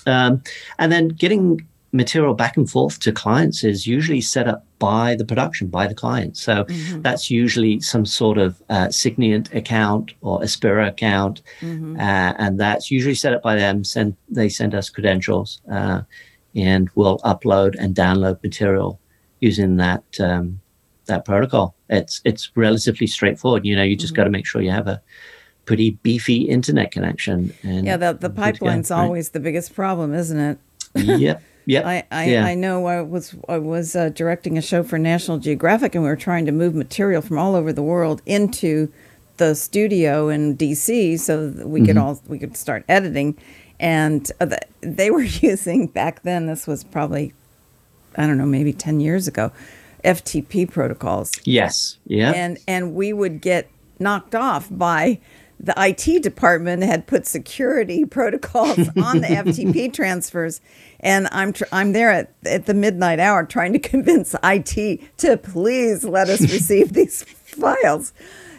Um, 0.07 0.42
and 0.79 0.90
then 0.90 1.09
getting 1.09 1.66
material 1.92 2.35
back 2.35 2.57
and 2.57 2.68
forth 2.68 2.98
to 3.01 3.12
clients 3.12 3.62
is 3.62 3.87
usually 3.87 4.20
set 4.20 4.48
up 4.48 4.64
by 4.79 5.14
the 5.14 5.25
production, 5.25 5.68
by 5.68 5.87
the 5.87 5.94
client. 5.94 6.37
So 6.37 6.64
mm-hmm. 6.64 7.03
that's 7.03 7.31
usually 7.31 7.81
some 7.81 8.07
sort 8.07 8.38
of 8.38 8.61
uh, 8.70 8.90
Signiant 8.90 9.53
account 9.55 10.14
or 10.22 10.40
Aspera 10.40 10.88
account, 10.88 11.42
mm-hmm. 11.61 11.96
uh, 11.96 12.33
and 12.38 12.59
that's 12.59 12.90
usually 12.90 13.14
set 13.14 13.35
up 13.35 13.42
by 13.42 13.57
them. 13.57 13.85
Send 13.85 14.16
they 14.29 14.48
send 14.48 14.75
us 14.75 14.88
credentials, 14.88 15.61
uh, 15.70 16.03
and 16.54 16.90
we'll 16.94 17.18
upload 17.18 17.74
and 17.78 17.94
download 17.94 18.42
material 18.42 18.98
using 19.40 19.76
that 19.76 20.04
um, 20.20 20.60
that 21.06 21.24
protocol. 21.24 21.74
It's 21.88 22.20
it's 22.24 22.50
relatively 22.54 23.06
straightforward. 23.06 23.64
You 23.64 23.76
know, 23.76 23.82
you 23.82 23.96
just 23.96 24.12
mm-hmm. 24.12 24.20
got 24.20 24.24
to 24.24 24.30
make 24.30 24.46
sure 24.46 24.62
you 24.62 24.70
have 24.70 24.88
a 24.88 25.00
pretty 25.64 25.90
beefy 26.02 26.42
internet 26.42 26.90
connection. 26.90 27.54
And 27.62 27.86
yeah, 27.86 27.96
the 27.96 28.14
the 28.14 28.30
pipeline's 28.30 28.90
always 28.90 29.28
right? 29.28 29.32
the 29.34 29.40
biggest 29.40 29.74
problem, 29.74 30.14
isn't 30.14 30.38
it? 30.38 30.58
yep. 30.94 31.42
Yeah, 31.64 31.86
I 31.86 32.04
I, 32.10 32.24
yeah. 32.24 32.44
I 32.44 32.54
know. 32.54 32.86
I 32.86 33.02
was 33.02 33.34
I 33.48 33.58
was 33.58 33.94
uh, 33.94 34.08
directing 34.08 34.58
a 34.58 34.62
show 34.62 34.82
for 34.82 34.98
National 34.98 35.38
Geographic, 35.38 35.94
and 35.94 36.02
we 36.02 36.10
were 36.10 36.16
trying 36.16 36.44
to 36.46 36.52
move 36.52 36.74
material 36.74 37.22
from 37.22 37.38
all 37.38 37.54
over 37.54 37.72
the 37.72 37.82
world 37.82 38.20
into 38.26 38.92
the 39.36 39.54
studio 39.54 40.28
in 40.28 40.56
DC 40.56 41.18
so 41.18 41.50
that 41.50 41.68
we 41.68 41.80
mm-hmm. 41.80 41.86
could 41.86 41.96
all 41.96 42.20
we 42.26 42.38
could 42.38 42.56
start 42.56 42.84
editing. 42.88 43.38
And 43.83 44.31
uh, 44.40 44.57
they 44.81 45.11
were 45.11 45.23
using 45.42 45.88
back 45.88 46.23
then. 46.23 46.47
This 46.47 46.66
was 46.66 46.85
probably 46.85 47.35
I 48.16 48.27
don't 48.27 48.38
know, 48.38 48.47
maybe 48.47 48.73
ten 48.73 49.01
years 49.01 49.29
ago. 49.29 49.53
FTP 50.05 50.71
protocols. 50.71 51.33
Yes. 51.45 51.99
Yeah. 52.07 52.33
And 52.33 52.59
and 52.66 52.95
we 52.95 53.12
would 53.12 53.41
get 53.41 53.68
knocked 53.99 54.35
off 54.35 54.68
by 54.70 55.20
the 55.61 55.74
IT 55.76 56.24
department 56.24 56.83
had 56.83 57.07
put 57.07 57.24
security 57.24 58.05
protocols 58.11 58.78
on 58.97 59.20
the 59.20 59.28
FTP 59.28 59.93
transfers, 59.95 60.61
and 60.99 61.28
I'm 61.30 61.53
tr- 61.53 61.64
I'm 61.70 61.93
there 61.93 62.11
at, 62.11 62.33
at 62.45 62.66
the 62.66 62.74
midnight 62.74 63.20
hour 63.20 63.45
trying 63.45 63.72
to 63.74 63.78
convince 63.78 64.35
IT 64.43 65.01
to 65.18 65.37
please 65.37 66.05
let 66.05 66.28
us 66.28 66.41
receive 66.41 66.93
these 66.95 67.22
files. 67.22 68.12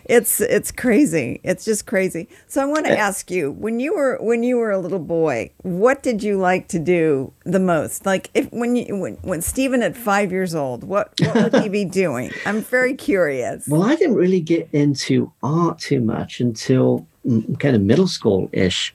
It's 0.06 0.42
it's 0.42 0.72
crazy. 0.72 1.40
It's 1.44 1.66
just 1.66 1.86
crazy. 1.86 2.28
So 2.48 2.62
I 2.62 2.66
want 2.66 2.86
to 2.86 2.92
eh. 2.92 2.96
ask 2.96 3.32
you, 3.32 3.52
when 3.52 3.80
you 3.80 3.96
were 3.96 4.18
when 4.22 4.44
you 4.44 4.58
were 4.58 4.72
a 4.72 4.80
little 4.80 5.00
boy, 5.00 5.52
what 5.62 6.04
did 6.04 6.24
you 6.24 6.38
like 6.38 6.68
to 6.70 6.80
do 6.80 7.34
the 7.46 7.60
most? 7.60 8.06
Like 8.06 8.30
if 8.34 8.52
when 8.52 8.76
you 8.76 8.96
when, 8.96 9.16
when 9.22 9.42
Stephen 9.42 9.82
at 9.82 9.96
five 9.96 10.32
years 10.32 10.54
old, 10.54 10.84
what 10.84 11.14
what 11.20 11.52
would 11.54 11.64
he 11.64 11.70
be 11.70 11.86
doing? 12.04 12.32
I'm 12.46 12.62
very 12.62 12.96
curious. 12.96 13.68
Well, 13.68 13.84
I 13.84 13.96
didn't 13.96 14.16
really 14.16 14.42
get 14.42 14.70
into 14.74 15.32
art 15.42 15.80
too 15.80 16.02
much 16.02 16.40
until 16.40 17.08
mm, 17.26 17.60
kind 17.60 17.76
of 17.76 17.82
middle 17.82 18.08
school 18.08 18.50
ish 18.52 18.94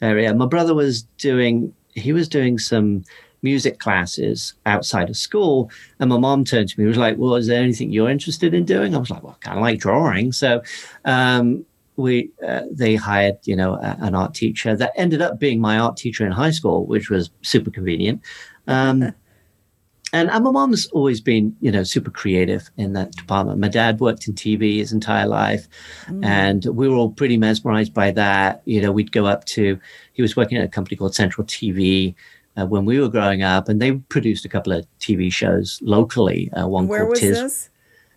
area. 0.00 0.34
My 0.34 0.46
brother 0.46 0.74
was 0.74 1.02
doing 1.18 1.74
he 1.94 2.12
was 2.12 2.28
doing 2.28 2.58
some 2.58 3.04
music 3.42 3.78
classes 3.78 4.54
outside 4.66 5.10
of 5.10 5.16
school. 5.16 5.70
And 5.98 6.10
my 6.10 6.18
mom 6.18 6.44
turned 6.44 6.68
to 6.68 6.78
me 6.78 6.84
and 6.84 6.88
was 6.88 6.98
like, 6.98 7.18
Well, 7.18 7.34
is 7.34 7.46
there 7.46 7.62
anything 7.62 7.90
you're 7.90 8.10
interested 8.10 8.54
in 8.54 8.64
doing? 8.64 8.94
I 8.94 8.98
was 8.98 9.10
like, 9.10 9.22
Well, 9.22 9.36
I 9.40 9.44
kind 9.44 9.58
of 9.58 9.62
like 9.62 9.78
drawing. 9.78 10.32
So 10.32 10.62
um, 11.04 11.64
we 11.96 12.30
uh, 12.46 12.62
they 12.70 12.94
hired, 12.94 13.36
you 13.44 13.56
know, 13.56 13.74
a, 13.74 13.96
an 14.00 14.14
art 14.14 14.34
teacher 14.34 14.76
that 14.76 14.92
ended 14.96 15.20
up 15.20 15.38
being 15.38 15.60
my 15.60 15.78
art 15.78 15.96
teacher 15.96 16.24
in 16.24 16.32
high 16.32 16.50
school, 16.50 16.86
which 16.86 17.10
was 17.10 17.30
super 17.42 17.70
convenient. 17.70 18.20
Um, 18.66 19.02
and, 20.12 20.30
and 20.30 20.44
my 20.44 20.50
mom's 20.50 20.86
always 20.88 21.20
been, 21.20 21.56
you 21.60 21.70
know, 21.70 21.84
super 21.84 22.10
creative 22.10 22.70
in 22.76 22.92
that 22.94 23.12
department. 23.12 23.58
My 23.58 23.68
dad 23.68 24.00
worked 24.00 24.28
in 24.28 24.34
TV 24.34 24.78
his 24.78 24.92
entire 24.92 25.26
life, 25.26 25.68
mm. 26.06 26.24
and 26.24 26.64
we 26.66 26.88
were 26.88 26.96
all 26.96 27.10
pretty 27.10 27.36
mesmerized 27.36 27.94
by 27.94 28.10
that. 28.12 28.62
You 28.64 28.82
know, 28.82 28.92
we'd 28.92 29.12
go 29.12 29.26
up 29.26 29.44
to, 29.46 29.78
he 30.12 30.22
was 30.22 30.36
working 30.36 30.58
at 30.58 30.64
a 30.64 30.68
company 30.68 30.96
called 30.96 31.14
Central 31.14 31.46
TV, 31.46 32.14
uh, 32.56 32.66
when 32.66 32.84
we 32.84 32.98
were 32.98 33.08
growing 33.08 33.42
up, 33.42 33.68
and 33.68 33.80
they 33.80 33.92
produced 33.92 34.44
a 34.44 34.48
couple 34.48 34.72
of 34.72 34.86
TV 35.00 35.32
shows 35.32 35.78
locally. 35.82 36.50
Uh, 36.52 36.68
one 36.68 36.86
Where 36.86 37.00
called 37.00 37.10
was 37.10 37.20
Tis. 37.20 37.40
this? 37.40 37.70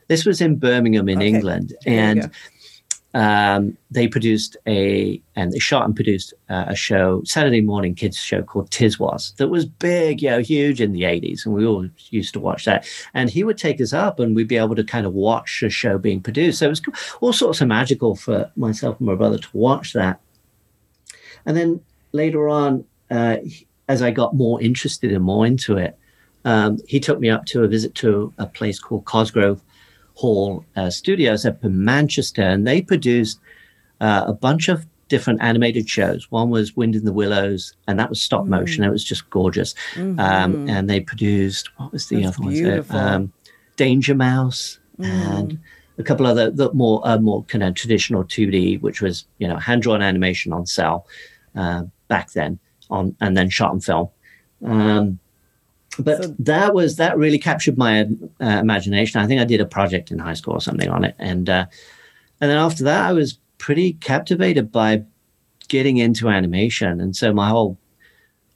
This 0.07 0.25
was 0.25 0.41
in 0.41 0.57
Birmingham, 0.57 1.09
in 1.09 1.17
Okay, 1.17 1.27
England, 1.27 1.73
there 1.83 1.99
and 1.99 2.31
um, 3.15 3.77
they 3.89 4.09
produced 4.09 4.57
a 4.67 5.21
and 5.37 5.53
they 5.53 5.59
shot 5.59 5.85
and 5.85 5.95
produced 5.95 6.33
uh, 6.49 6.65
a 6.67 6.75
show, 6.75 7.23
Saturday 7.23 7.61
morning 7.61 7.95
kids 7.95 8.17
show 8.17 8.43
called 8.43 8.69
Tiswas, 8.71 9.33
that 9.37 9.47
was 9.47 9.65
big, 9.65 10.21
you 10.21 10.29
know, 10.29 10.39
huge 10.39 10.81
in 10.81 10.91
the 10.91 11.03
'80s, 11.03 11.45
and 11.45 11.55
we 11.55 11.65
all 11.65 11.87
used 12.09 12.33
to 12.33 12.41
watch 12.41 12.65
that. 12.65 12.85
And 13.13 13.29
he 13.29 13.45
would 13.45 13.57
take 13.57 13.79
us 13.79 13.93
up, 13.93 14.19
and 14.19 14.35
we'd 14.35 14.49
be 14.49 14.57
able 14.57 14.75
to 14.75 14.83
kind 14.83 15.05
of 15.05 15.13
watch 15.13 15.63
a 15.63 15.69
show 15.69 15.97
being 15.97 16.21
produced. 16.21 16.59
So 16.59 16.65
it 16.65 16.69
was 16.69 16.81
all 17.21 17.31
sorts 17.31 17.61
of 17.61 17.69
magical 17.69 18.15
for 18.15 18.51
myself 18.57 18.99
and 18.99 19.07
my 19.07 19.15
brother 19.15 19.37
to 19.37 19.49
watch 19.53 19.93
that. 19.93 20.19
And 21.45 21.55
then 21.55 21.79
later 22.11 22.49
on, 22.49 22.83
uh, 23.09 23.37
as 23.87 24.01
I 24.01 24.11
got 24.11 24.35
more 24.35 24.61
interested 24.61 25.11
and 25.11 25.23
more 25.23 25.45
into 25.45 25.77
it, 25.77 25.97
um, 26.43 26.77
he 26.87 26.99
took 26.99 27.19
me 27.19 27.29
up 27.29 27.45
to 27.47 27.63
a 27.63 27.67
visit 27.67 27.95
to 27.95 28.33
a 28.37 28.45
place 28.45 28.79
called 28.79 29.05
Cosgrove 29.05 29.61
Hall 30.15 30.63
uh, 30.75 30.89
Studios 30.89 31.45
up 31.45 31.63
in 31.63 31.83
Manchester, 31.83 32.41
and 32.41 32.65
they 32.65 32.81
produced 32.81 33.39
uh, 34.01 34.23
a 34.27 34.33
bunch 34.33 34.69
of 34.69 34.85
different 35.07 35.41
animated 35.41 35.87
shows. 35.89 36.31
One 36.31 36.49
was 36.49 36.75
Wind 36.75 36.95
in 36.95 37.05
the 37.05 37.13
Willows, 37.13 37.73
and 37.87 37.99
that 37.99 38.09
was 38.09 38.21
stop 38.21 38.45
motion. 38.45 38.83
It 38.83 38.89
was 38.89 39.03
just 39.03 39.29
gorgeous. 39.29 39.75
Um, 39.97 40.69
and 40.69 40.89
they 40.89 40.99
produced 40.99 41.69
what 41.77 41.91
was 41.91 42.07
the 42.07 42.15
Mm-hmm. 42.17 42.25
That's 42.25 42.37
other 42.37 42.45
one? 42.45 42.53
beautiful. 42.53 42.97
Um, 42.97 43.33
Danger 43.75 44.15
Mouse 44.15 44.79
and 44.99 45.59
a 45.97 46.03
couple 46.03 46.25
other 46.25 46.49
the 46.49 46.71
more 46.73 47.01
uh, 47.05 47.17
more 47.17 47.43
kind 47.43 47.63
of 47.63 47.73
traditional 47.75 48.23
2D, 48.23 48.81
which 48.81 49.01
was 49.01 49.25
you 49.37 49.47
know 49.47 49.57
hand 49.57 49.81
drawn 49.81 50.01
animation 50.01 50.53
on 50.53 50.65
cel 50.65 51.05
uh, 51.55 51.83
back 52.07 52.31
then 52.31 52.59
on 52.89 53.15
and 53.21 53.35
then 53.35 53.49
shot 53.49 53.71
on 53.71 53.79
film. 53.79 54.09
Um, 54.63 55.19
but 55.99 56.23
So- 56.23 56.35
that 56.39 56.73
was 56.73 56.97
that 56.97 57.17
really 57.17 57.39
captured 57.39 57.77
my 57.77 58.01
uh, 58.41 58.45
imagination. 58.59 59.21
I 59.21 59.27
think 59.27 59.41
I 59.41 59.45
did 59.45 59.61
a 59.61 59.65
project 59.65 60.11
in 60.11 60.19
high 60.19 60.33
school 60.33 60.53
or 60.53 60.61
something 60.61 60.89
on 60.89 61.03
it, 61.05 61.15
and 61.19 61.49
uh, 61.49 61.65
and 62.41 62.51
then 62.51 62.57
after 62.57 62.83
that, 62.83 63.05
I 63.05 63.13
was 63.13 63.39
pretty 63.57 63.93
captivated 63.93 64.71
by 64.71 65.03
getting 65.67 65.97
into 65.97 66.29
animation, 66.29 66.99
and 67.01 67.15
so 67.15 67.33
my 67.33 67.49
whole 67.49 67.77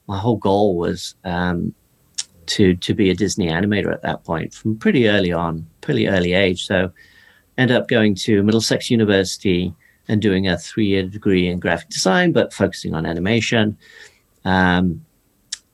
my 0.06 0.18
whole 0.18 0.36
goal 0.36 0.76
was 0.76 1.14
um, 1.24 1.74
to 2.46 2.74
to 2.76 2.94
be 2.94 3.10
a 3.10 3.14
Disney 3.14 3.48
animator 3.48 3.92
at 3.92 4.02
that 4.02 4.24
point 4.24 4.52
from 4.52 4.76
pretty 4.76 5.08
early 5.08 5.32
on, 5.32 5.66
pretty 5.80 6.08
early 6.08 6.34
age. 6.34 6.66
So 6.66 6.92
ended 7.56 7.76
up 7.76 7.88
going 7.88 8.14
to 8.16 8.42
Middlesex 8.42 8.90
University 8.90 9.72
and 10.08 10.20
doing 10.20 10.48
a 10.48 10.58
three 10.58 10.86
year 10.86 11.04
degree 11.04 11.46
in 11.48 11.58
graphic 11.60 11.88
design, 11.88 12.32
but 12.32 12.52
focusing 12.52 12.94
on 12.94 13.06
animation. 13.06 13.76
Um, 14.44 15.04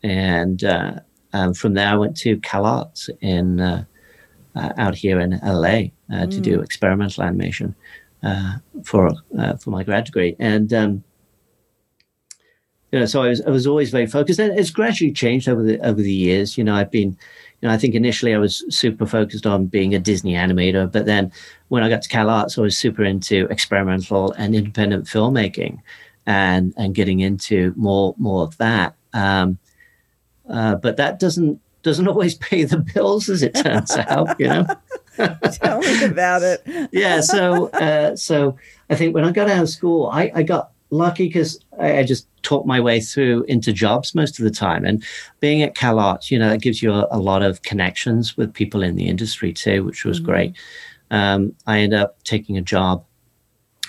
and 0.03 0.63
uh, 0.65 1.01
um, 1.33 1.55
from 1.55 1.75
there, 1.75 1.89
I 1.89 1.97
went 1.97 2.17
to 2.19 2.37
CalArts 2.39 3.11
in 3.21 3.61
uh, 3.61 3.85
uh, 4.55 4.73
out 4.79 4.95
here 4.95 5.21
in 5.21 5.39
LA 5.45 5.91
uh, 6.13 6.27
to 6.27 6.41
do 6.41 6.61
experimental 6.61 7.23
animation 7.23 7.75
uh, 8.23 8.57
for 8.85 9.11
uh, 9.39 9.57
for 9.57 9.71
my 9.71 9.83
grad 9.83 10.05
degree. 10.05 10.35
And 10.39 10.73
um, 10.73 11.05
you 12.93 13.01
know, 13.01 13.07
so 13.07 13.23
I 13.23 13.29
was 13.29 13.43
I 13.43 13.51
was 13.51 13.67
always 13.67 13.91
very 13.91 14.07
focused, 14.07 14.39
and 14.39 14.59
it's 14.59 14.71
gradually 14.71 15.13
changed 15.13 15.49
over 15.49 15.63
the 15.63 15.79
over 15.81 16.01
the 16.01 16.13
years. 16.13 16.57
You 16.57 16.65
know, 16.65 16.75
I've 16.75 16.91
been, 16.91 17.11
you 17.61 17.69
know, 17.69 17.71
I 17.71 17.77
think 17.77 17.95
initially 17.95 18.35
I 18.35 18.39
was 18.39 18.65
super 18.71 19.07
focused 19.07 19.47
on 19.47 19.67
being 19.67 19.95
a 19.95 19.99
Disney 19.99 20.33
animator, 20.33 20.91
but 20.91 21.05
then 21.05 21.33
when 21.69 21.83
I 21.83 21.89
got 21.89 22.03
to 22.03 22.09
CalArts, 22.09 22.59
I 22.59 22.63
was 22.63 22.79
super 22.79 23.05
into 23.05 23.47
experimental 23.51 24.33
and 24.33 24.55
independent 24.55 25.05
filmmaking, 25.05 25.81
and 26.27 26.75
and 26.77 26.95
getting 26.95 27.21
into 27.21 27.73
more 27.77 28.15
more 28.19 28.43
of 28.43 28.57
that. 28.59 28.95
Um, 29.13 29.59
uh, 30.49 30.77
but 30.77 30.97
that 30.97 31.19
doesn't 31.19 31.61
doesn't 31.83 32.09
always 32.13 32.35
pay 32.35 32.65
the 32.65 32.79
bills, 32.79 33.29
as 33.29 33.43
it 33.43 33.55
turns 33.55 33.97
out. 33.97 34.39
You 34.41 34.49
know 34.49 34.67
Tell 35.53 35.81
me 35.81 36.05
about 36.05 36.43
it. 36.43 36.63
yeah 36.93 37.21
so 37.21 37.69
uh, 37.69 38.15
so 38.17 38.57
i 38.91 38.95
think 38.95 39.15
when 39.15 39.25
i 39.25 39.31
got 39.31 39.49
out 39.49 39.63
of 39.63 39.69
school 39.69 40.09
i, 40.13 40.31
I 40.35 40.43
got 40.43 40.73
lucky 40.91 41.27
because 41.27 41.59
I, 41.79 41.99
I 41.99 42.05
just 42.05 42.29
talked 42.43 42.67
my 42.67 42.81
way 42.81 43.01
through 43.01 43.45
into 43.45 43.73
jobs 43.73 44.15
most 44.15 44.39
of 44.39 44.45
the 44.45 44.51
time 44.51 44.85
and 44.85 45.03
being 45.41 45.63
at 45.63 45.75
CalArts, 45.75 46.31
you 46.31 46.39
know 46.39 46.51
that 46.51 46.61
gives 46.61 46.83
you 46.83 46.93
a, 46.93 47.09
a 47.11 47.19
lot 47.19 47.43
of 47.43 47.63
connections 47.63 48.37
with 48.37 48.55
people 48.55 48.83
in 48.83 48.95
the 48.95 49.09
industry 49.09 49.53
too 49.53 49.85
which 49.85 50.05
was 50.05 50.21
great 50.21 50.55
um, 51.11 51.55
i 51.67 51.79
ended 51.81 51.99
up 51.99 52.23
taking 52.25 52.57
a 52.57 52.63
job 52.63 53.05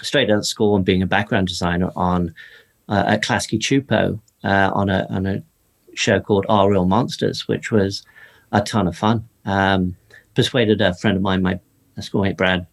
straight 0.03 0.29
out 0.29 0.39
of 0.39 0.47
school 0.47 0.75
and 0.75 0.85
being 0.85 1.01
a 1.01 1.07
background 1.07 1.47
designer 1.47 1.91
on 1.95 2.33
uh, 2.89 3.03
at 3.07 3.23
Klasky 3.23 3.59
Csupo 3.59 4.19
uh, 4.43 4.71
on 4.73 4.89
a 4.89 5.07
on 5.09 5.25
a 5.25 5.43
show 5.93 6.19
called 6.19 6.45
Our 6.49 6.71
Real 6.71 6.85
Monsters, 6.85 7.47
which 7.47 7.71
was 7.71 8.03
a 8.51 8.61
ton 8.61 8.87
of 8.87 8.95
fun. 8.95 9.27
Um, 9.45 9.95
persuaded 10.35 10.81
a 10.81 10.93
friend 10.93 11.17
of 11.17 11.23
mine, 11.23 11.41
my 11.41 11.59
schoolmate 11.99 12.37
Brad, 12.37 12.67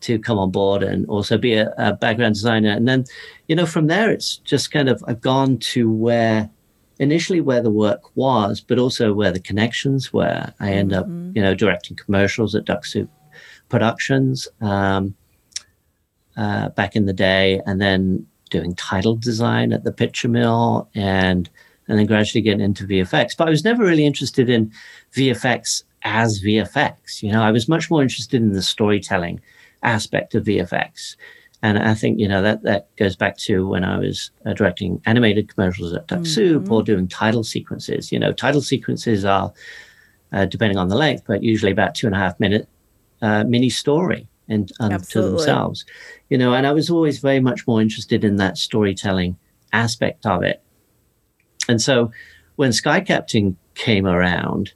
to 0.00 0.18
come 0.18 0.38
on 0.38 0.50
board 0.50 0.82
and 0.82 1.06
also 1.06 1.38
be 1.38 1.54
a, 1.54 1.72
a 1.78 1.92
background 1.94 2.34
designer. 2.34 2.70
And 2.70 2.86
then, 2.86 3.04
you 3.48 3.56
know, 3.56 3.66
from 3.66 3.86
there, 3.86 4.10
it's 4.10 4.36
just 4.38 4.70
kind 4.70 4.88
of 4.88 5.02
I've 5.06 5.20
gone 5.20 5.58
to 5.58 5.90
where 5.90 6.50
initially 6.98 7.40
where 7.40 7.62
the 7.62 7.70
work 7.70 8.16
was, 8.16 8.60
but 8.60 8.78
also 8.78 9.12
where 9.12 9.32
the 9.32 9.40
connections 9.40 10.12
were. 10.12 10.52
I 10.60 10.72
end 10.72 10.92
up, 10.92 11.06
you 11.06 11.42
know, 11.42 11.54
directing 11.54 11.96
commercials 11.96 12.54
at 12.54 12.64
Duck 12.64 12.84
Soup 12.84 13.10
Productions 13.68 14.48
um, 14.60 15.14
uh, 16.36 16.68
back 16.70 16.96
in 16.96 17.06
the 17.06 17.12
day, 17.12 17.60
and 17.66 17.80
then 17.80 18.26
doing 18.50 18.74
title 18.74 19.16
design 19.16 19.72
at 19.72 19.84
the 19.84 19.92
Picture 19.92 20.28
Mill, 20.28 20.88
and 20.94 21.48
and 21.88 21.98
then 21.98 22.06
gradually 22.06 22.42
getting 22.42 22.60
into 22.60 22.86
VFX. 22.86 23.36
But 23.36 23.46
I 23.46 23.50
was 23.50 23.64
never 23.64 23.84
really 23.84 24.06
interested 24.06 24.50
in 24.50 24.72
VFX 25.14 25.84
as 26.02 26.42
VFX. 26.42 27.22
You 27.22 27.32
know, 27.32 27.42
I 27.42 27.50
was 27.50 27.68
much 27.68 27.90
more 27.90 28.02
interested 28.02 28.40
in 28.40 28.52
the 28.52 28.62
storytelling 28.62 29.40
aspect 29.82 30.34
of 30.34 30.44
VFX. 30.44 31.16
And 31.62 31.78
I 31.78 31.94
think, 31.94 32.20
you 32.20 32.28
know, 32.28 32.42
that, 32.42 32.62
that 32.62 32.94
goes 32.96 33.16
back 33.16 33.36
to 33.38 33.66
when 33.66 33.82
I 33.82 33.98
was 33.98 34.30
uh, 34.44 34.52
directing 34.52 35.00
animated 35.06 35.52
commercials 35.52 35.92
at 35.94 36.06
Duck 36.06 36.26
Soup 36.26 36.70
or 36.70 36.82
doing 36.82 37.08
title 37.08 37.42
sequences. 37.42 38.12
You 38.12 38.18
know, 38.18 38.32
title 38.32 38.60
sequences 38.60 39.24
are, 39.24 39.52
uh, 40.32 40.44
depending 40.44 40.78
on 40.78 40.88
the 40.88 40.96
length, 40.96 41.24
but 41.26 41.42
usually 41.42 41.72
about 41.72 41.94
two 41.94 42.06
and 42.06 42.14
a 42.14 42.18
half 42.18 42.38
minute 42.38 42.68
uh, 43.22 43.44
mini 43.44 43.70
story 43.70 44.28
and 44.48 44.70
unto 44.80 44.94
Absolutely. 44.94 45.38
themselves. 45.38 45.84
You 46.28 46.38
know, 46.38 46.54
and 46.54 46.66
I 46.66 46.72
was 46.72 46.90
always 46.90 47.18
very 47.18 47.40
much 47.40 47.66
more 47.66 47.80
interested 47.80 48.24
in 48.24 48.36
that 48.36 48.58
storytelling 48.58 49.36
aspect 49.72 50.26
of 50.26 50.42
it. 50.42 50.62
And 51.68 51.80
so 51.80 52.10
when 52.56 52.72
Sky 52.72 53.00
Captain 53.00 53.56
came 53.74 54.06
around, 54.06 54.72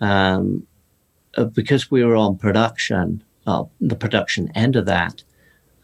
um, 0.00 0.66
uh, 1.36 1.44
because 1.44 1.90
we 1.90 2.04
were 2.04 2.16
on 2.16 2.36
production, 2.36 3.22
uh, 3.46 3.64
the 3.80 3.96
production 3.96 4.50
end 4.54 4.76
of 4.76 4.86
that 4.86 5.22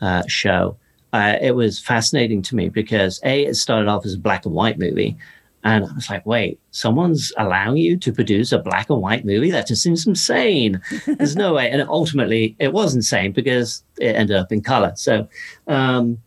uh, 0.01 0.23
show, 0.27 0.77
uh, 1.13 1.37
it 1.41 1.57
was 1.57 1.79
fascinating 1.79 2.43
to 2.43 2.55
me 2.55 2.69
because 2.69 3.21
A, 3.25 3.47
it 3.47 3.57
started 3.57 3.89
off 3.89 4.07
as 4.07 4.15
a 4.15 4.19
black 4.19 4.47
and 4.47 4.55
white 4.55 4.79
movie. 4.79 5.17
And 5.63 5.85
I 5.85 5.93
was 5.93 6.09
like, 6.09 6.25
wait, 6.25 6.59
someone's 6.71 7.33
allowing 7.37 7.77
you 7.77 7.99
to 7.99 8.13
produce 8.13 8.51
a 8.51 8.59
black 8.59 8.89
and 8.89 9.01
white 9.01 9.27
movie? 9.27 9.51
That 9.51 9.67
just 9.67 9.83
seems 9.83 10.07
insane. 10.07 10.81
There's 11.07 11.37
no 11.37 11.53
way. 11.55 11.71
And 11.71 11.83
ultimately, 11.83 12.57
it 12.59 12.73
was 12.73 12.95
insane 12.95 13.33
because 13.33 13.85
it 13.99 14.17
ended 14.17 14.37
up 14.37 14.53
in 14.53 14.63
color. 14.63 14.93
So, 14.97 15.29
um, 15.67 16.19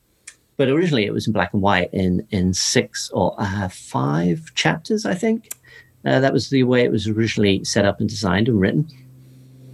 but 0.58 0.70
originally 0.70 1.06
it 1.06 1.14
was 1.14 1.26
in 1.26 1.34
black 1.34 1.54
and 1.54 1.64
white 1.64 1.90
in 1.94 2.26
in 2.30 2.54
six 2.54 3.10
or 3.12 3.36
uh, 3.40 3.70
five 3.70 4.54
chapters, 4.54 5.06
I 5.06 5.16
think. 5.16 5.50
Uh, 6.06 6.20
that 6.20 6.34
was 6.34 6.50
the 6.50 6.64
way 6.64 6.84
it 6.84 6.92
was 6.92 7.08
originally 7.08 7.64
set 7.64 7.86
up 7.86 8.00
and 8.00 8.10
designed 8.10 8.50
and 8.50 8.60
written. 8.60 8.88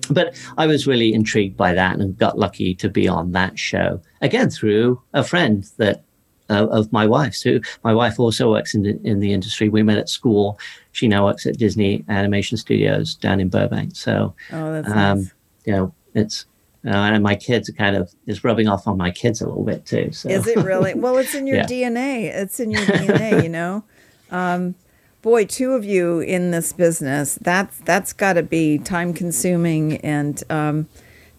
But 0.09 0.39
I 0.57 0.67
was 0.67 0.87
really 0.87 1.13
intrigued 1.13 1.57
by 1.57 1.73
that 1.73 1.99
and 1.99 2.17
got 2.17 2.37
lucky 2.37 2.73
to 2.75 2.89
be 2.89 3.07
on 3.07 3.31
that 3.33 3.59
show 3.59 4.01
again 4.21 4.49
through 4.49 5.01
a 5.13 5.23
friend 5.23 5.65
that 5.77 6.03
uh, 6.49 6.67
of 6.67 6.91
my 6.91 7.05
wife's. 7.05 7.41
Who 7.41 7.61
my 7.83 7.93
wife 7.93 8.19
also 8.19 8.51
works 8.51 8.73
in 8.75 8.83
the, 8.83 8.99
in 9.03 9.19
the 9.19 9.33
industry. 9.33 9.69
We 9.69 9.83
met 9.83 9.97
at 9.97 10.09
school. 10.09 10.59
She 10.91 11.07
now 11.07 11.25
works 11.25 11.45
at 11.45 11.57
Disney 11.57 12.03
Animation 12.09 12.57
Studios 12.57 13.15
down 13.15 13.39
in 13.39 13.49
Burbank. 13.49 13.95
So 13.95 14.33
Oh, 14.51 14.73
that's 14.73 14.87
um, 14.89 14.95
nice. 15.21 15.31
you 15.65 15.73
know, 15.73 15.93
it's 16.13 16.45
Uh, 16.85 16.91
and 16.91 17.21
my 17.21 17.35
kids 17.35 17.67
are 17.69 17.73
kind 17.73 17.95
of 17.97 18.09
is 18.25 18.43
rubbing 18.43 18.67
off 18.69 18.87
on 18.87 18.97
my 18.97 19.11
kids 19.11 19.41
a 19.41 19.45
little 19.47 19.65
bit 19.65 19.85
too. 19.85 20.11
So. 20.13 20.29
Is 20.29 20.47
it 20.47 20.57
really? 20.57 20.93
Well, 20.93 21.17
it's 21.17 21.35
in 21.35 21.45
your 21.49 21.57
Yeah. 21.57 21.65
DNA. 21.65 22.33
It's 22.33 22.59
in 22.59 22.71
your 22.71 22.81
DNA. 22.81 23.43
You 23.43 23.49
know. 23.49 23.83
Um, 24.31 24.75
boy, 25.23 25.45
two 25.45 25.71
of 25.73 25.83
you 25.83 26.19
in 26.19 26.51
this 26.51 26.71
business. 26.71 27.37
That's 27.41 27.79
that's 27.79 28.13
got 28.13 28.33
to 28.33 28.43
be 28.43 28.77
time 28.77 29.11
consuming 29.13 29.97
and 29.97 30.41
um, 30.51 30.87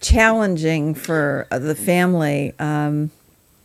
challenging 0.01 0.95
for 0.95 1.47
the 1.51 1.75
family. 1.75 2.53
Um, 2.59 3.11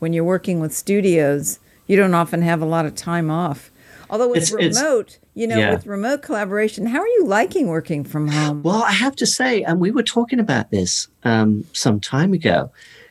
when 0.06 0.14
you're 0.14 0.24
working 0.24 0.60
with 0.60 0.72
studios, 0.72 1.58
you 1.88 1.98
don't 1.98 2.14
often 2.14 2.44
have 2.44 2.62
a 2.62 2.66
lot 2.66 2.86
of 2.86 2.94
time 2.94 3.32
off. 3.32 3.72
Although 4.08 4.28
with 4.30 4.44
It's- 4.44 4.54
it's- 4.54 4.78
remote, 4.80 5.18
you 5.34 5.48
know, 5.48 5.58
yeah. 5.58 5.74
with 5.74 5.88
remote 5.88 6.22
collaboration, 6.22 6.86
how 6.86 7.00
are 7.00 7.08
you 7.08 7.26
liking 7.26 7.70
working 7.70 8.04
from 8.04 8.28
home? 8.28 8.62
Well, 8.62 8.84
I 8.84 8.92
have 8.92 9.16
to 9.16 9.26
say, 9.26 9.64
and 9.64 9.80
we 9.80 9.90
were 9.90 10.04
talking 10.04 10.40
about 10.40 10.70
this 10.70 11.08
um, 11.24 11.64
some 11.74 12.00
time 12.00 12.34
ago. 12.34 12.70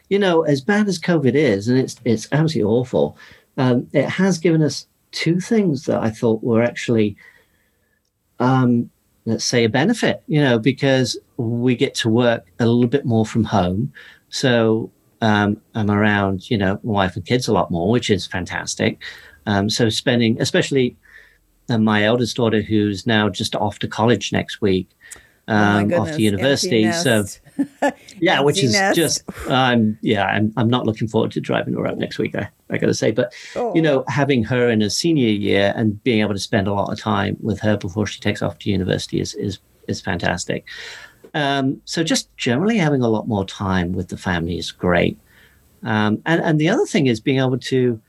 You 0.08 0.20
know, 0.20 0.42
as 0.42 0.60
bad 0.60 0.86
as 0.86 1.00
COVID 1.00 1.34
is, 1.34 1.66
and 1.66 1.76
it's 1.76 1.96
it's 2.04 2.28
absolutely 2.30 2.70
awful, 2.70 3.16
um, 3.56 3.88
it 3.92 4.08
has 4.08 4.38
given 4.38 4.62
us 4.62 4.86
two 5.10 5.40
things 5.40 5.86
that 5.86 6.00
I 6.00 6.10
thought 6.10 6.44
were 6.44 6.62
actually, 6.62 7.16
um, 8.38 8.88
let's 9.24 9.44
say, 9.44 9.64
a 9.64 9.68
benefit. 9.68 10.22
You 10.28 10.40
know, 10.40 10.60
because 10.60 11.16
we 11.38 11.74
get 11.74 11.96
to 11.96 12.08
work 12.08 12.44
a 12.60 12.66
little 12.66 12.86
bit 12.86 13.04
more 13.04 13.26
from 13.26 13.42
home, 13.42 13.92
so 14.28 14.92
um, 15.24 15.56
I'm 15.74 15.90
around, 15.90 16.50
you 16.50 16.58
know, 16.58 16.78
my 16.84 16.92
wife 16.92 17.16
and 17.16 17.24
kids 17.24 17.48
a 17.48 17.52
lot 17.52 17.70
more, 17.70 17.88
which 17.90 18.10
is 18.10 18.26
fantastic. 18.26 19.02
Um, 19.46 19.70
so 19.70 19.88
spending, 19.88 20.40
especially 20.40 20.96
uh, 21.70 21.78
my 21.78 22.04
eldest 22.04 22.36
daughter, 22.36 22.60
who's 22.60 23.06
now 23.06 23.30
just 23.30 23.56
off 23.56 23.78
to 23.78 23.88
college 23.88 24.32
next 24.32 24.60
week, 24.60 24.88
Oh 25.46 25.54
um, 25.54 25.92
off 25.94 26.10
to 26.12 26.22
university. 26.22 26.90
So 26.92 27.24
yeah, 28.20 28.40
which 28.40 28.62
is 28.62 28.72
nest. 28.72 28.96
just 28.96 29.22
um, 29.48 29.98
yeah, 30.00 30.24
I'm 30.24 30.52
I'm 30.56 30.68
not 30.68 30.86
looking 30.86 31.08
forward 31.08 31.32
to 31.32 31.40
driving 31.40 31.74
her 31.74 31.86
up 31.86 31.96
next 31.98 32.18
week. 32.18 32.34
I, 32.34 32.48
I 32.70 32.78
got 32.78 32.86
to 32.88 32.94
say, 32.94 33.10
but 33.10 33.32
Oh. 33.56 33.74
you 33.74 33.82
know, 33.82 34.04
having 34.08 34.42
her 34.44 34.68
in 34.70 34.80
a 34.82 34.88
senior 34.90 35.28
year 35.28 35.72
and 35.76 36.02
being 36.02 36.20
able 36.20 36.32
to 36.34 36.40
spend 36.40 36.66
a 36.66 36.72
lot 36.72 36.90
of 36.92 36.98
time 36.98 37.36
with 37.40 37.60
her 37.60 37.76
before 37.76 38.06
she 38.06 38.20
takes 38.20 38.40
off 38.42 38.58
to 38.60 38.70
university 38.70 39.20
is 39.20 39.34
is 39.34 39.58
is 39.88 40.00
fantastic. 40.00 40.64
Um, 41.34 41.80
so 41.84 42.04
just 42.04 42.34
generally 42.36 42.78
having 42.78 43.02
a 43.02 43.08
lot 43.08 43.28
more 43.28 43.44
time 43.44 43.92
with 43.92 44.08
the 44.08 44.16
family 44.16 44.58
is 44.58 44.70
great. 44.70 45.18
Um, 45.82 46.22
and 46.24 46.40
and 46.40 46.58
the 46.60 46.68
other 46.68 46.86
thing 46.86 47.06
is 47.08 47.20
being 47.20 47.40
able 47.40 47.58
to 47.58 48.00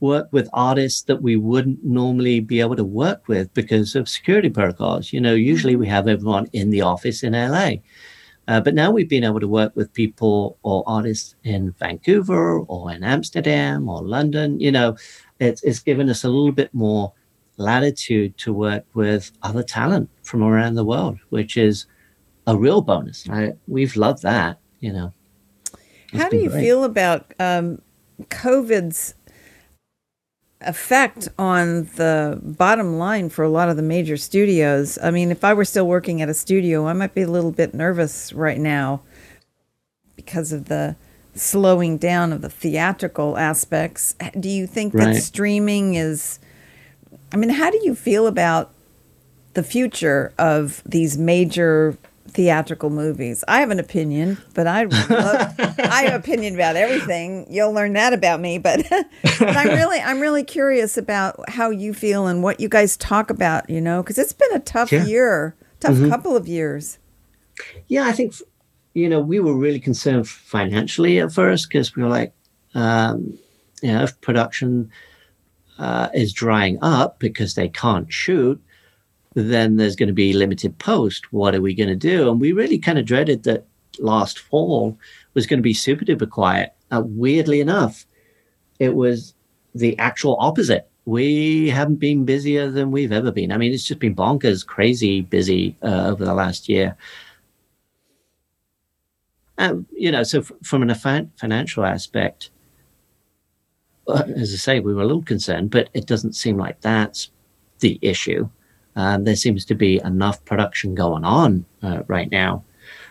work 0.00 0.28
with 0.30 0.48
artists 0.52 1.02
that 1.02 1.22
we 1.22 1.36
wouldn't 1.36 1.84
normally 1.84 2.40
be 2.40 2.60
able 2.60 2.76
to 2.76 2.84
work 2.84 3.26
with 3.26 3.52
because 3.54 3.96
of 3.96 4.08
security 4.08 4.48
protocols. 4.48 5.12
You 5.12 5.20
know, 5.20 5.34
usually 5.34 5.76
we 5.76 5.88
have 5.88 6.06
everyone 6.06 6.48
in 6.52 6.70
the 6.70 6.82
office 6.82 7.22
in 7.22 7.32
LA. 7.32 7.76
Uh, 8.46 8.60
but 8.60 8.74
now 8.74 8.90
we've 8.90 9.08
been 9.08 9.24
able 9.24 9.40
to 9.40 9.48
work 9.48 9.74
with 9.76 9.92
people 9.92 10.56
or 10.62 10.82
artists 10.86 11.34
in 11.44 11.72
Vancouver 11.72 12.60
or 12.60 12.90
in 12.90 13.04
Amsterdam 13.04 13.88
or 13.88 14.02
London. 14.02 14.58
You 14.58 14.72
know, 14.72 14.96
it's, 15.38 15.62
it's 15.62 15.80
given 15.80 16.08
us 16.08 16.24
a 16.24 16.28
little 16.28 16.52
bit 16.52 16.72
more 16.72 17.12
latitude 17.58 18.38
to 18.38 18.52
work 18.52 18.86
with 18.94 19.32
other 19.42 19.62
talent 19.62 20.08
from 20.22 20.42
around 20.42 20.76
the 20.76 20.84
world, 20.84 21.18
which 21.28 21.56
is 21.58 21.86
a 22.48 22.56
real 22.56 22.80
bonus. 22.80 23.28
I, 23.28 23.52
we've 23.66 23.94
loved 23.94 24.22
that, 24.22 24.58
you 24.80 24.90
know. 24.90 25.12
It's 26.12 26.22
How 26.22 26.30
do 26.30 26.38
you 26.38 26.48
great. 26.48 26.62
feel 26.62 26.82
about 26.82 27.34
um, 27.38 27.82
COVID's 28.22 29.14
effect 30.62 31.28
on 31.38 31.84
the 31.96 32.40
bottom 32.42 32.98
line 32.98 33.28
for 33.28 33.44
a 33.44 33.50
lot 33.50 33.68
of 33.68 33.76
the 33.76 33.82
major 33.82 34.16
studios? 34.16 34.98
I 35.02 35.10
mean, 35.10 35.30
if 35.30 35.44
I 35.44 35.52
were 35.52 35.66
still 35.66 35.86
working 35.86 36.22
at 36.22 36.30
a 36.30 36.34
studio, 36.34 36.86
I 36.86 36.94
might 36.94 37.14
be 37.14 37.20
a 37.20 37.30
little 37.30 37.52
bit 37.52 37.74
nervous 37.74 38.32
right 38.32 38.58
now 38.58 39.02
because 40.16 40.50
of 40.50 40.64
the 40.64 40.96
slowing 41.34 41.98
down 41.98 42.32
of 42.32 42.40
the 42.40 42.48
theatrical 42.48 43.36
aspects. 43.36 44.14
Do 44.40 44.48
you 44.48 44.66
think 44.66 44.94
that 44.94 45.16
streaming 45.16 45.94
is? 45.96 46.38
I 47.30 47.36
mean, 47.36 47.50
how 47.50 47.70
do 47.70 47.78
you 47.84 47.94
feel 47.94 48.26
about 48.26 48.72
the 49.52 49.62
future 49.62 50.32
of 50.38 50.82
these 50.86 51.18
major 51.18 51.98
theatrical 52.30 52.90
movies. 52.90 53.42
I 53.48 53.60
have 53.60 53.70
an 53.70 53.78
opinion, 53.78 54.38
but 54.54 54.66
I 54.66 54.84
love, 54.84 55.54
I 55.58 56.02
have 56.02 56.14
an 56.14 56.20
opinion 56.20 56.54
about 56.54 56.76
everything. 56.76 57.46
You'll 57.50 57.72
learn 57.72 57.94
that 57.94 58.12
about 58.12 58.40
me, 58.40 58.58
but, 58.58 58.86
but 58.90 59.56
I'm 59.56 59.68
really 59.68 59.98
I'm 60.00 60.20
really 60.20 60.44
curious 60.44 60.96
about 60.96 61.48
how 61.48 61.70
you 61.70 61.92
feel 61.94 62.26
and 62.26 62.42
what 62.42 62.60
you 62.60 62.68
guys 62.68 62.96
talk 62.96 63.30
about. 63.30 63.68
You 63.68 63.80
know, 63.80 64.02
because 64.02 64.18
it's 64.18 64.32
been 64.32 64.54
a 64.54 64.60
tough 64.60 64.92
Yeah. 64.92 65.04
year, 65.04 65.56
tough 65.80 65.98
couple 66.08 66.36
of 66.36 66.46
years. 66.48 66.98
Yeah, 67.88 68.04
I 68.06 68.12
think 68.12 68.34
you 68.94 69.08
know 69.08 69.20
we 69.20 69.40
were 69.40 69.54
really 69.54 69.80
concerned 69.80 70.28
financially 70.28 71.18
at 71.20 71.32
first 71.32 71.68
because 71.68 71.96
we 71.96 72.02
were 72.02 72.08
like, 72.08 72.32
um, 72.74 73.38
you 73.82 73.92
know, 73.92 74.02
if 74.02 74.20
production 74.20 74.90
uh, 75.78 76.08
is 76.14 76.32
drying 76.32 76.78
up 76.82 77.18
because 77.20 77.54
they 77.54 77.68
can't 77.68 78.12
shoot, 78.12 78.60
then 79.34 79.76
there's 79.76 79.96
going 79.96 80.08
to 80.08 80.12
be 80.12 80.32
limited 80.32 80.78
post. 80.78 81.32
What 81.32 81.54
are 81.54 81.60
we 81.60 81.74
going 81.74 81.88
to 81.88 81.96
do? 81.96 82.30
And 82.30 82.40
we 82.40 82.52
really 82.52 82.78
kind 82.78 82.98
of 82.98 83.04
dreaded 83.04 83.42
that 83.44 83.66
last 83.98 84.38
fall 84.38 84.98
was 85.34 85.46
going 85.46 85.58
to 85.58 85.62
be 85.62 85.74
super 85.74 86.04
duper 86.04 86.28
quiet. 86.28 86.74
Uh, 86.90 87.02
weirdly 87.04 87.60
enough, 87.60 88.06
it 88.78 88.94
was 88.94 89.34
the 89.74 89.98
actual 89.98 90.36
opposite. 90.40 90.88
We 91.04 91.68
haven't 91.70 91.96
been 91.96 92.24
busier 92.24 92.70
than 92.70 92.90
we've 92.90 93.12
ever 93.12 93.30
been. 93.30 93.52
I 93.52 93.56
mean, 93.56 93.72
it's 93.72 93.84
just 93.86 94.00
been 94.00 94.14
bonkers, 94.14 94.66
crazy 94.66 95.22
busy 95.22 95.76
uh, 95.82 96.08
over 96.08 96.24
the 96.24 96.34
last 96.34 96.68
year. 96.68 96.96
Um, 99.56 99.86
you 99.92 100.12
know, 100.12 100.22
so 100.22 100.40
f- 100.40 100.52
from 100.62 100.82
an 100.82 100.88
affi- 100.88 101.30
financial 101.36 101.84
aspect, 101.84 102.50
uh, 104.06 104.22
as 104.36 104.52
I 104.52 104.56
say, 104.56 104.80
we 104.80 104.94
were 104.94 105.02
a 105.02 105.06
little 105.06 105.22
concerned, 105.22 105.70
but 105.70 105.88
it 105.94 106.06
doesn't 106.06 106.34
seem 106.34 106.56
like 106.56 106.80
that's 106.80 107.30
the 107.80 107.98
issue. 108.02 108.48
Um, 108.98 109.22
there 109.24 109.36
seems 109.36 109.64
to 109.66 109.74
be 109.76 110.00
enough 110.04 110.44
production 110.44 110.94
going 110.94 111.24
on 111.24 111.64
uh, 111.82 112.02
right 112.08 112.30
now. 112.30 112.64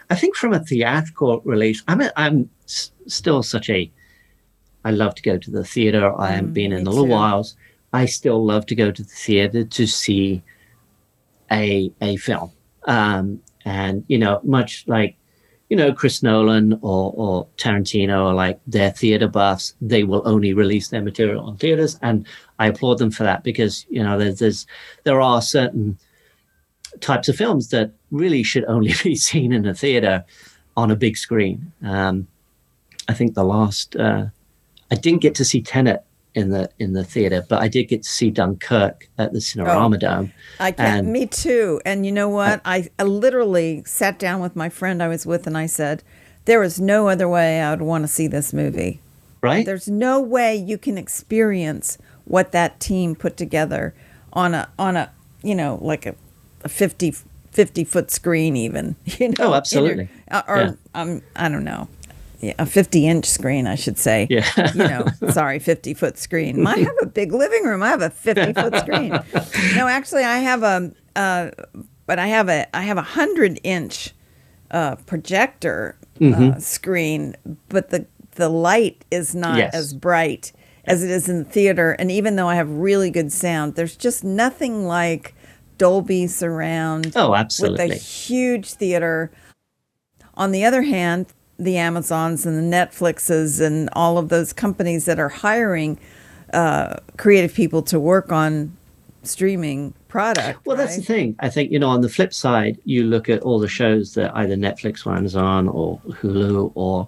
I 0.09 0.15
think 0.15 0.35
from 0.35 0.53
a 0.53 0.59
theatrical 0.59 1.41
release, 1.45 1.81
I'm 1.87 2.01
a, 2.01 2.11
I'm 2.17 2.49
s- 2.65 2.91
still 3.07 3.41
such 3.41 3.69
a. 3.69 3.89
I 4.83 4.91
love 4.91 5.15
to 5.15 5.21
go 5.21 5.37
to 5.37 5.49
the 5.51 5.63
theater. 5.63 6.13
I 6.19 6.31
haven't 6.31 6.53
been 6.53 6.71
in 6.73 6.85
a 6.85 6.89
little 6.89 7.05
too. 7.05 7.11
whiles. 7.11 7.55
I 7.93 8.05
still 8.05 8.45
love 8.45 8.65
to 8.67 8.75
go 8.75 8.91
to 8.91 9.01
the 9.01 9.09
theater 9.27 9.63
to 9.63 9.87
see 9.87 10.43
a 11.51 11.91
a 12.01 12.17
film. 12.17 12.51
Um, 12.85 13.41
and 13.65 14.03
you 14.07 14.17
know, 14.17 14.39
much 14.43 14.85
like 14.87 15.15
you 15.69 15.75
know 15.75 15.93
Chris 15.93 16.23
Nolan 16.23 16.73
or 16.81 17.13
or 17.15 17.47
Tarantino 17.57 18.27
are 18.27 18.33
like 18.33 18.59
they're 18.67 18.91
theater 18.91 19.27
buffs. 19.27 19.75
They 19.81 20.03
will 20.03 20.21
only 20.25 20.53
release 20.53 20.89
their 20.89 21.01
material 21.01 21.45
on 21.45 21.57
theaters, 21.57 21.99
and 22.01 22.25
I 22.59 22.67
applaud 22.67 22.99
them 22.99 23.11
for 23.11 23.23
that 23.23 23.43
because 23.43 23.85
you 23.89 24.03
know 24.03 24.17
there's, 24.17 24.39
there's 24.39 24.67
there 25.03 25.21
are 25.21 25.41
certain 25.41 25.97
types 27.01 27.29
of 27.29 27.35
films 27.35 27.69
that 27.69 27.91
really 28.11 28.43
should 28.43 28.65
only 28.65 28.93
be 29.03 29.15
seen 29.15 29.51
in 29.51 29.65
a 29.65 29.73
theater 29.73 30.25
on 30.75 30.91
a 30.91 30.95
big 30.95 31.17
screen. 31.17 31.71
Um, 31.83 32.27
I 33.09 33.13
think 33.13 33.33
the 33.33 33.43
last 33.43 33.95
uh, 33.95 34.27
I 34.89 34.95
didn't 34.95 35.21
get 35.21 35.35
to 35.35 35.45
see 35.45 35.61
Tenet 35.61 36.03
in 36.37 36.49
the 36.49 36.69
in 36.79 36.93
the 36.93 37.03
theater, 37.03 37.43
but 37.49 37.61
I 37.61 37.67
did 37.67 37.85
get 37.85 38.03
to 38.03 38.09
see 38.09 38.29
Dunkirk 38.29 39.07
at 39.17 39.33
the 39.33 39.39
Cinerama 39.39 39.99
Dome. 39.99 40.31
I 40.59 40.71
can't. 40.71 40.99
And- 41.05 41.11
me 41.11 41.25
too. 41.25 41.81
And 41.85 42.05
you 42.05 42.11
know 42.11 42.29
what? 42.29 42.61
I, 42.63 42.89
I 42.99 43.03
literally 43.03 43.83
sat 43.85 44.19
down 44.19 44.39
with 44.39 44.55
my 44.55 44.69
friend 44.69 45.01
I 45.01 45.07
was 45.07 45.25
with, 45.25 45.47
and 45.47 45.57
I 45.57 45.65
said, 45.65 46.03
"There 46.45 46.61
is 46.63 46.79
no 46.79 47.07
other 47.09 47.27
way 47.27 47.59
I 47.61 47.71
would 47.71 47.81
want 47.81 48.03
to 48.03 48.07
see 48.07 48.27
this 48.27 48.53
movie. 48.53 48.99
Right? 49.41 49.65
There's 49.65 49.87
no 49.87 50.19
way 50.21 50.55
you 50.55 50.77
can 50.77 50.97
experience 50.97 51.97
what 52.25 52.51
that 52.51 52.79
team 52.79 53.15
put 53.15 53.35
together 53.37 53.93
on 54.33 54.53
a 54.53 54.69
on 54.77 54.95
a 54.95 55.09
you 55.41 55.55
know 55.55 55.79
like 55.81 56.05
a, 56.05 56.15
a 56.63 56.69
50, 56.69 57.15
50 57.51 57.83
foot 57.83 58.11
screen 58.11 58.55
even. 58.55 58.95
You 59.19 59.29
know, 59.29 59.35
Oh, 59.39 59.53
absolutely. 59.55 60.09
Uh, 60.29 60.41
or 60.47 60.57
Yeah. 60.57 60.71
um, 60.93 61.21
I 61.35 61.49
don't 61.49 61.63
know. 61.63 61.87
Yeah, 62.39 62.53
a 62.59 62.65
50 62.65 63.07
inch 63.07 63.25
screen, 63.25 63.65
I 63.67 63.75
should 63.75 63.97
say. 63.97 64.27
Yeah. 64.29 64.45
you 64.73 64.79
know, 64.87 65.05
sorry, 65.31 65.59
50 65.59 65.93
foot 65.95 66.17
screen. 66.17 66.65
I 66.67 66.77
have 66.77 66.95
a 67.01 67.05
big 67.07 67.33
living 67.33 67.63
room. 67.63 67.81
I 67.81 67.89
have 67.89 68.01
a 68.01 68.09
50 68.11 68.53
foot 68.53 68.75
screen. 68.77 69.09
No, 69.75 69.87
actually, 69.87 70.23
I 70.23 70.37
have 70.39 70.61
a, 70.63 70.91
uh, 71.15 71.49
but 72.05 72.19
I 72.19 72.27
have 72.27 72.47
a, 72.49 72.67
I 72.75 72.81
have 72.83 72.97
a 72.97 73.01
hundred 73.01 73.59
inch 73.63 74.13
uh, 74.71 74.95
projector 75.07 75.97
uh, 76.21 76.59
screen, 76.59 77.35
but 77.69 77.89
the 77.89 78.05
the 78.35 78.49
light 78.49 79.03
is 79.09 79.33
not 79.33 79.57
Yes. 79.57 79.73
as 79.73 79.93
bright 79.95 80.51
as 80.85 81.03
it 81.03 81.09
is 81.09 81.27
in 81.27 81.39
the 81.39 81.49
theater. 81.49 81.93
And 81.93 82.11
even 82.11 82.35
though 82.35 82.47
I 82.47 82.53
have 82.55 82.69
really 82.69 83.09
good 83.09 83.31
sound, 83.31 83.73
there's 83.75 83.95
just 83.95 84.23
nothing 84.23 84.85
like 84.85 85.33
Dolby 85.79 86.27
surround 86.27 87.13
Oh, 87.15 87.33
absolutely! 87.33 87.87
with 87.89 87.97
a 87.97 87.99
huge 87.99 88.73
theater. 88.73 89.31
On 90.35 90.51
the 90.51 90.63
other 90.65 90.83
hand, 90.83 91.25
the 91.59 91.77
Amazons 91.77 92.45
and 92.45 92.57
the 92.57 92.77
Netflixes 92.77 93.59
and 93.59 93.89
all 93.93 94.17
of 94.17 94.29
those 94.29 94.53
companies 94.53 95.05
that 95.05 95.19
are 95.19 95.29
hiring 95.29 95.97
uh, 96.53 96.97
creative 97.17 97.53
people 97.53 97.81
to 97.81 97.99
work 97.99 98.31
on 98.31 98.75
streaming 99.23 99.93
product. 100.07 100.65
Well, 100.65 100.77
that's 100.77 100.95
the 100.95 101.01
thing. 101.01 101.35
I 101.39 101.49
think, 101.49 101.71
you 101.71 101.79
know, 101.79 101.89
on 101.89 102.01
the 102.01 102.09
flip 102.09 102.33
side, 102.33 102.77
you 102.85 103.03
look 103.03 103.27
at 103.27 103.41
all 103.41 103.59
the 103.59 103.67
shows 103.67 104.13
that 104.13 104.35
either 104.35 104.55
Netflix 104.55 105.05
or 105.05 105.15
Amazon 105.15 105.67
or 105.67 105.99
Hulu 106.07 106.71
or, 106.75 107.07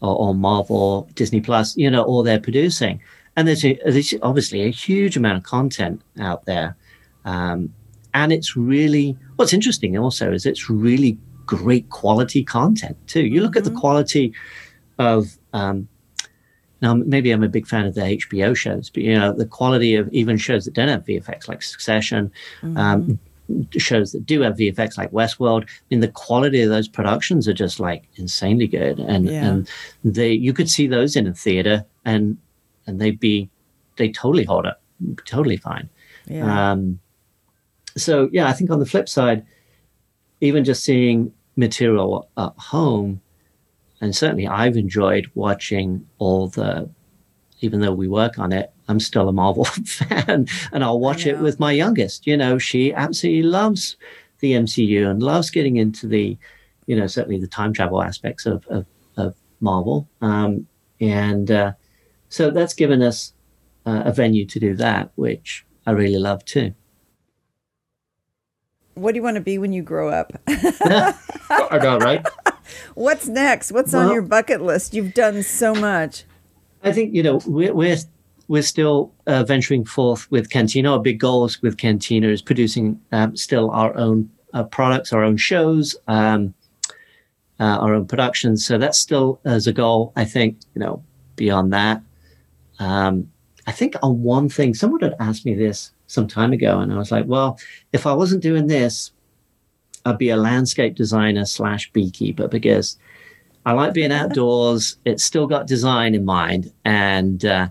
or, 0.00 0.16
or 0.16 0.34
Marvel, 0.34 1.08
Disney 1.14 1.40
Plus, 1.40 1.76
you 1.76 1.90
know, 1.90 2.02
all 2.02 2.22
they're 2.22 2.40
producing. 2.40 3.00
And 3.36 3.46
there's, 3.46 3.64
a, 3.64 3.78
there's 3.84 4.14
obviously 4.22 4.62
a 4.62 4.70
huge 4.70 5.16
amount 5.16 5.38
of 5.38 5.42
content 5.42 6.00
out 6.18 6.46
there. 6.46 6.76
Um, 7.24 7.74
and 8.14 8.32
it's 8.32 8.56
really, 8.56 9.16
what's 9.36 9.52
interesting 9.52 9.98
also 9.98 10.32
is 10.32 10.46
it's 10.46 10.70
really 10.70 11.18
great 11.48 11.88
quality 11.88 12.44
content 12.44 12.96
too. 13.08 13.26
You 13.26 13.40
look 13.40 13.52
mm-hmm. 13.52 13.58
at 13.58 13.64
the 13.64 13.70
mm-hmm. 13.70 13.80
quality 13.80 14.34
of, 14.98 15.38
um, 15.52 15.88
now, 16.80 16.94
maybe 16.94 17.32
I'm 17.32 17.42
a 17.42 17.48
big 17.48 17.66
fan 17.66 17.86
of 17.86 17.94
the 17.96 18.02
HBO 18.02 18.56
shows, 18.56 18.88
but 18.90 19.02
you 19.02 19.18
know, 19.18 19.32
the 19.32 19.46
quality 19.46 19.96
of 19.96 20.08
even 20.12 20.36
shows 20.36 20.64
that 20.64 20.74
don't 20.74 20.88
have 20.88 21.04
VFX, 21.04 21.48
like 21.48 21.62
Succession, 21.62 22.30
um, 22.62 22.74
mm-hmm. 22.74 22.78
um, 22.78 23.68
shows 23.76 24.12
that 24.12 24.24
do 24.24 24.42
have 24.42 24.54
VFX, 24.54 24.96
like 24.96 25.10
Westworld. 25.10 25.64
I 25.64 25.66
mean, 25.90 26.00
the 26.00 26.08
quality 26.08 26.62
of 26.62 26.68
those 26.68 26.86
productions 26.86 27.48
are 27.48 27.54
just 27.54 27.80
like 27.80 28.04
insanely 28.14 28.68
good, 28.68 29.00
and 29.00 29.26
yeah. 29.26 29.44
and 29.44 29.68
they 30.04 30.30
you 30.30 30.52
could 30.52 30.70
see 30.70 30.86
those 30.86 31.16
in 31.16 31.26
a 31.26 31.34
theater, 31.34 31.84
and 32.04 32.38
and 32.86 33.00
they'd 33.00 33.18
be 33.18 33.50
they 33.96 34.12
totally 34.12 34.44
hold 34.44 34.64
up, 34.64 34.80
totally 35.24 35.56
fine. 35.56 35.88
Yeah. 36.26 36.70
Um, 36.70 37.00
so 37.96 38.28
yeah, 38.32 38.46
I 38.46 38.52
think 38.52 38.70
on 38.70 38.78
the 38.78 38.86
flip 38.86 39.08
side, 39.08 39.44
even 40.40 40.64
just 40.64 40.84
seeing 40.84 41.32
material 41.58 42.30
at 42.38 42.52
home 42.56 43.20
and 44.00 44.14
certainly 44.14 44.46
I've 44.46 44.76
enjoyed 44.76 45.30
watching 45.34 46.06
all 46.18 46.48
the. 46.48 46.88
Even 47.60 47.80
though 47.80 47.92
we 47.92 48.06
work 48.06 48.38
on 48.38 48.52
it, 48.52 48.70
I'm 48.86 49.00
still 49.00 49.28
a 49.28 49.32
Marvel 49.32 49.64
fan, 49.84 50.46
and 50.72 50.84
I'll 50.84 51.00
watch 51.00 51.26
it 51.26 51.40
with 51.40 51.58
my 51.58 51.72
youngest. 51.72 52.24
You 52.24 52.36
know, 52.36 52.56
she 52.56 52.94
absolutely 52.94 53.42
loves 53.42 53.96
the 54.38 54.52
MCU 54.52 55.10
and 55.10 55.20
loves 55.20 55.50
getting 55.50 55.76
into 55.76 56.06
the, 56.06 56.38
you 56.86 56.94
know, 56.94 57.08
certainly 57.08 57.40
the 57.40 57.48
time 57.48 57.72
travel 57.72 58.00
aspects 58.00 58.46
of 58.46 58.64
of, 58.68 58.86
of 59.16 59.34
Marvel. 59.60 60.08
Um, 60.20 60.68
and 61.00 61.50
uh, 61.50 61.72
so 62.28 62.50
that's 62.50 62.74
given 62.74 63.02
us 63.02 63.32
uh, 63.86 64.02
a 64.04 64.12
venue 64.12 64.46
to 64.46 64.60
do 64.60 64.74
that, 64.76 65.10
which 65.16 65.66
I 65.84 65.90
really 65.90 66.18
love 66.18 66.44
too. 66.44 66.74
What 68.98 69.12
do 69.12 69.16
you 69.16 69.22
want 69.22 69.36
to 69.36 69.40
be 69.40 69.58
when 69.58 69.72
you 69.72 69.82
grow 69.82 70.08
up? 70.08 70.32
I 70.46 71.78
got 71.80 72.02
right. 72.02 72.26
What's 72.94 73.28
next? 73.28 73.72
What's 73.72 73.92
well, 73.92 74.08
on 74.08 74.12
your 74.12 74.22
bucket 74.22 74.60
list? 74.60 74.94
You've 74.94 75.14
done 75.14 75.42
so 75.42 75.74
much. 75.74 76.24
I 76.82 76.92
think 76.92 77.14
you 77.14 77.22
know 77.22 77.40
we're 77.46 77.74
we're, 77.74 77.96
we're 78.48 78.62
still 78.62 79.12
uh, 79.26 79.44
venturing 79.44 79.84
forth 79.84 80.30
with 80.30 80.50
Cantina. 80.50 80.92
Our 80.92 81.00
big 81.00 81.18
goals 81.18 81.60
with 81.62 81.76
Cantina 81.76 82.28
is 82.28 82.42
producing 82.42 83.00
um, 83.12 83.36
still 83.36 83.70
our 83.70 83.96
own 83.96 84.30
uh, 84.52 84.64
products, 84.64 85.12
our 85.12 85.22
own 85.22 85.36
shows, 85.36 85.96
um, 86.08 86.54
uh, 87.60 87.78
our 87.80 87.94
own 87.94 88.06
productions. 88.06 88.64
So 88.64 88.78
that's 88.78 88.98
still 88.98 89.40
as 89.44 89.66
a 89.66 89.72
goal. 89.72 90.12
I 90.16 90.24
think 90.24 90.58
you 90.74 90.80
know 90.80 91.02
beyond 91.36 91.72
that. 91.72 92.02
Um, 92.78 93.30
I 93.66 93.72
think 93.72 93.96
on 94.02 94.22
one 94.22 94.48
thing, 94.48 94.74
someone 94.74 95.00
had 95.00 95.14
asked 95.20 95.44
me 95.44 95.54
this 95.54 95.90
some 96.08 96.26
time 96.26 96.52
ago, 96.52 96.80
and 96.80 96.92
I 96.92 96.96
was 96.96 97.12
like, 97.12 97.26
well, 97.26 97.58
if 97.92 98.06
I 98.06 98.12
wasn't 98.12 98.42
doing 98.42 98.66
this, 98.66 99.12
I'd 100.04 100.18
be 100.18 100.30
a 100.30 100.36
landscape 100.36 100.96
designer 100.96 101.44
slash 101.44 101.92
beekeeper 101.92 102.48
because 102.48 102.98
I 103.64 103.72
like 103.72 103.94
being 103.94 104.12
outdoors. 104.20 104.96
It's 105.04 105.22
still 105.22 105.46
got 105.46 105.66
design 105.66 106.14
in 106.14 106.24
mind, 106.24 106.72
and 106.84 107.44
uh, 107.44 107.68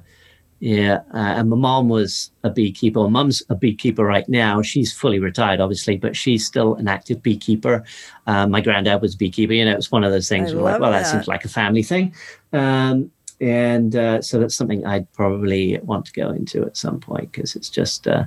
yeah, 0.59 1.01
uh, 1.13 1.17
and 1.38 1.49
my 1.49 1.55
mom 1.55 1.89
was 1.89 2.31
a 2.43 2.49
beekeeper. 2.49 3.01
My 3.01 3.09
mom's 3.09 3.43
a 3.49 3.55
beekeeper 3.55 4.05
right 4.05 4.27
now. 4.29 4.61
She's 4.61 4.93
fully 4.93 5.19
retired, 5.19 5.59
obviously, 5.59 5.97
but 5.97 6.15
she's 6.15 6.45
still 6.45 6.75
an 6.75 6.88
active 6.88 7.21
beekeeper. 7.21 7.83
Uh, 8.25 8.47
my 8.47 8.61
granddad 8.61 9.01
was 9.01 9.15
a 9.15 9.17
beekeeper. 9.17 9.53
You 9.53 9.65
know, 9.65 9.75
it's 9.75 9.91
one 9.91 10.03
of 10.03 10.11
those 10.11 10.29
things. 10.29 10.53
Where 10.53 10.63
like, 10.63 10.79
well, 10.79 10.91
that. 10.91 11.03
that. 11.03 11.11
seems 11.11 11.27
like 11.27 11.45
a 11.45 11.49
family 11.49 11.83
thing. 11.83 12.13
Um, 12.53 13.11
and 13.39 13.95
uh, 13.95 14.21
so 14.21 14.39
that's 14.39 14.55
something 14.55 14.85
I'd 14.85 15.11
probably 15.13 15.79
want 15.83 16.05
to 16.05 16.13
go 16.13 16.29
into 16.29 16.63
at 16.63 16.77
some 16.77 16.99
point 16.99 17.31
because 17.31 17.55
it's 17.55 17.69
just 17.69 18.07
uh, 18.07 18.25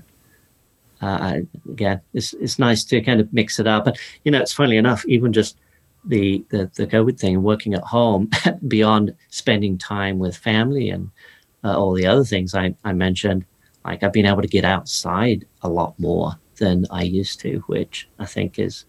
uh, 1.01 1.39
again, 1.69 2.01
it's 2.13 2.35
it's 2.35 2.59
nice 2.59 2.85
to 2.85 3.01
kind 3.01 3.21
of 3.21 3.33
mix 3.33 3.59
it 3.59 3.67
up. 3.67 3.87
And 3.87 3.97
you 4.25 4.31
know, 4.31 4.41
it's 4.41 4.53
funny 4.53 4.77
enough, 4.77 5.05
even 5.07 5.33
just 5.33 5.59
the 6.05 6.45
the, 6.51 6.71
the 6.75 6.87
COVID 6.87 7.19
thing, 7.19 7.43
working 7.43 7.75
at 7.75 7.83
home, 7.83 8.31
beyond 8.69 9.15
spending 9.29 9.79
time 9.79 10.19
with 10.19 10.37
family 10.37 10.91
and 10.91 11.11
uh, 11.65 11.77
all 11.77 11.93
the 11.95 12.07
other 12.07 12.25
things 12.25 12.55
I, 12.55 12.75
I 12.85 12.93
mentioned, 12.93 13.45
like 13.85 14.03
I've 14.03 14.13
been 14.13 14.27
able 14.27 14.43
to 14.43 14.49
get 14.49 14.65
outside 14.65 15.47
a 15.63 15.69
lot 15.69 15.99
more 15.99 16.35
than 16.57 16.87
I 16.91 17.03
used 17.03 17.41
to, 17.41 17.59
which 17.67 18.09
I 18.19 18.27
think 18.27 18.59
is 18.59 18.85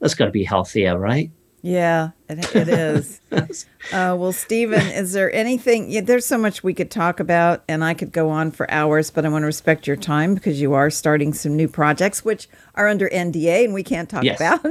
that's 0.00 0.14
got 0.14 0.26
to 0.26 0.30
be 0.30 0.44
healthier, 0.44 0.98
right? 0.98 1.30
Yeah, 1.60 2.10
it, 2.28 2.54
it 2.54 2.68
is. 2.68 3.20
uh, 3.32 4.16
well, 4.18 4.32
Stephen, 4.32 4.86
is 4.86 5.12
there 5.12 5.32
anything? 5.32 5.90
Yeah, 5.90 6.02
there's 6.02 6.24
so 6.24 6.38
much 6.38 6.62
we 6.62 6.72
could 6.72 6.90
talk 6.90 7.18
about, 7.18 7.64
and 7.68 7.84
I 7.84 7.94
could 7.94 8.12
go 8.12 8.30
on 8.30 8.52
for 8.52 8.70
hours, 8.70 9.10
but 9.10 9.24
I 9.24 9.28
want 9.28 9.42
to 9.42 9.46
respect 9.46 9.86
your 9.86 9.96
time 9.96 10.34
because 10.34 10.60
you 10.60 10.74
are 10.74 10.88
starting 10.88 11.32
some 11.32 11.56
new 11.56 11.66
projects, 11.66 12.24
which 12.24 12.48
are 12.76 12.86
under 12.86 13.08
NDA 13.08 13.64
and 13.64 13.74
we 13.74 13.82
can't 13.82 14.08
talk 14.08 14.22
yes. 14.24 14.40
about. 14.40 14.64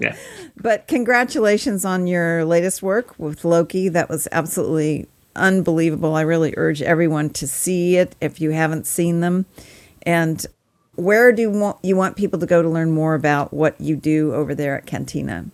yeah. 0.00 0.16
But 0.56 0.86
congratulations 0.88 1.86
on 1.86 2.06
your 2.06 2.44
latest 2.44 2.82
work 2.82 3.18
with 3.18 3.44
Loki. 3.46 3.88
That 3.88 4.10
was 4.10 4.28
absolutely 4.30 5.08
unbelievable. 5.34 6.14
I 6.14 6.20
really 6.20 6.52
urge 6.56 6.82
everyone 6.82 7.30
to 7.30 7.46
see 7.46 7.96
it 7.96 8.14
if 8.20 8.40
you 8.40 8.50
haven't 8.50 8.86
seen 8.86 9.20
them. 9.20 9.46
And 10.02 10.44
where 10.96 11.32
do 11.32 11.42
you 11.42 11.50
want, 11.50 11.78
you 11.82 11.96
want 11.96 12.16
people 12.16 12.38
to 12.40 12.46
go 12.46 12.60
to 12.60 12.68
learn 12.68 12.90
more 12.90 13.14
about 13.14 13.54
what 13.54 13.80
you 13.80 13.96
do 13.96 14.34
over 14.34 14.54
there 14.54 14.76
at 14.76 14.84
Cantina? 14.84 15.46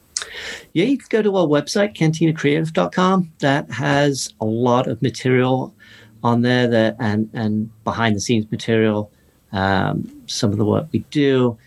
Yeah, 0.73 0.85
you 0.85 0.99
can 0.99 1.07
go 1.11 1.23
to 1.23 1.37
our 1.37 1.47
website, 1.47 1.97
cantinacreative.com. 1.97 3.33
That 3.41 3.71
has 3.71 4.35
a 4.41 4.45
lot 4.45 4.87
of 4.87 5.01
material 5.03 5.75
on 6.23 6.43
there 6.43 6.67
that 6.67 6.97
and 6.99 7.31
and 7.33 7.71
behind 7.85 8.17
the 8.17 8.21
scenes 8.21 8.51
material, 8.51 9.11
um, 9.53 10.23
some 10.27 10.51
of 10.51 10.59
the 10.59 10.65
work 10.65 10.89
we 10.93 11.01
do. 11.11 11.59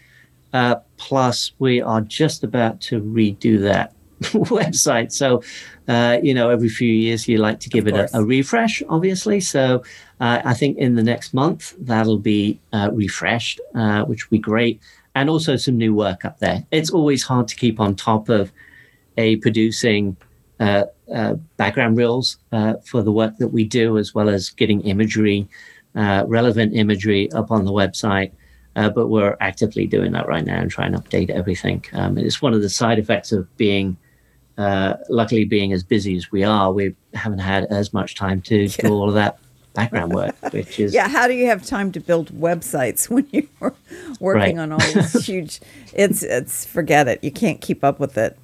Uh, 0.51 0.75
plus, 0.97 1.51
we 1.59 1.81
are 1.81 2.01
just 2.01 2.43
about 2.43 2.81
to 2.81 3.01
redo 3.01 3.61
that 3.61 3.93
website. 4.21 5.11
So, 5.11 5.43
uh, 5.87 6.17
you 6.23 6.33
know, 6.33 6.49
every 6.49 6.69
few 6.69 6.91
years 6.91 7.27
you 7.27 7.37
like 7.37 7.59
to 7.61 7.69
give 7.69 7.87
it 7.87 7.95
a, 7.95 8.09
a, 8.17 8.23
refresh, 8.23 8.81
obviously. 8.89 9.39
So, 9.39 9.83
uh, 10.19 10.41
I 10.43 10.53
think 10.55 10.77
in 10.77 10.95
the 10.95 11.03
next 11.03 11.33
month 11.33 11.75
that'll 11.79 12.17
be 12.17 12.59
uh, 12.73 12.89
refreshed, 12.91 13.61
uh, 13.75 14.03
which 14.05 14.29
will 14.29 14.37
be 14.37 14.41
great 14.41 14.81
and 15.15 15.29
also 15.29 15.55
some 15.55 15.77
new 15.77 15.93
work 15.93 16.25
up 16.25 16.39
there. 16.39 16.65
It's 16.71 16.91
always 16.91 17.23
hard 17.23 17.47
to 17.49 17.55
keep 17.55 17.79
on 17.79 17.95
top 17.95 18.29
of 18.29 18.51
a 19.17 19.37
producing 19.37 20.15
uh, 20.59 20.85
uh, 21.13 21.33
background 21.57 21.97
reels 21.97 22.37
uh, 22.51 22.75
for 22.85 23.01
the 23.01 23.11
work 23.11 23.37
that 23.37 23.47
we 23.47 23.63
do, 23.63 23.97
as 23.97 24.13
well 24.13 24.29
as 24.29 24.49
getting 24.49 24.81
imagery, 24.81 25.47
uh, 25.95 26.23
relevant 26.27 26.75
imagery 26.75 27.31
up 27.31 27.51
on 27.51 27.65
the 27.65 27.71
website. 27.71 28.31
Uh, 28.75 28.89
but 28.89 29.07
we're 29.07 29.35
actively 29.41 29.87
doing 29.87 30.11
that 30.11 30.27
right 30.27 30.45
now 30.45 30.59
and 30.59 30.69
trying 30.69 30.91
to 30.91 30.99
update 30.99 31.29
everything. 31.29 31.83
Um, 31.93 32.17
it's 32.17 32.41
one 32.41 32.53
of 32.53 32.61
the 32.61 32.69
side 32.69 32.99
effects 32.99 33.31
of 33.31 33.55
being, 33.57 33.97
uh, 34.57 34.93
luckily, 35.09 35.43
being 35.43 35.73
as 35.73 35.83
busy 35.83 36.15
as 36.15 36.31
we 36.31 36.43
are. 36.43 36.71
We 36.71 36.95
haven't 37.13 37.39
had 37.39 37.65
as 37.65 37.93
much 37.93 38.15
time 38.15 38.41
to 38.43 38.63
yeah. 38.63 38.75
do 38.79 38.93
all 38.93 39.09
of 39.09 39.15
that 39.15 39.39
background 39.79 40.13
work, 40.13 40.35
which 40.51 40.79
is 40.79 40.93
yeah. 40.93 41.07
How 41.07 41.27
do 41.27 41.33
you 41.33 41.47
have 41.47 41.65
time 41.65 41.91
to 41.93 41.99
build 41.99 42.31
websites 42.31 43.09
when 43.09 43.27
you're 43.31 43.73
working 44.19 44.57
right. 44.57 44.57
on 44.57 44.71
all 44.71 44.79
these 44.79 45.25
huge? 45.25 45.59
It's 45.93 46.23
it's 46.23 46.65
forget 46.65 47.07
it. 47.07 47.23
You 47.23 47.31
can't 47.31 47.61
keep 47.61 47.83
up 47.83 47.99
with 47.99 48.17
it. 48.17 48.37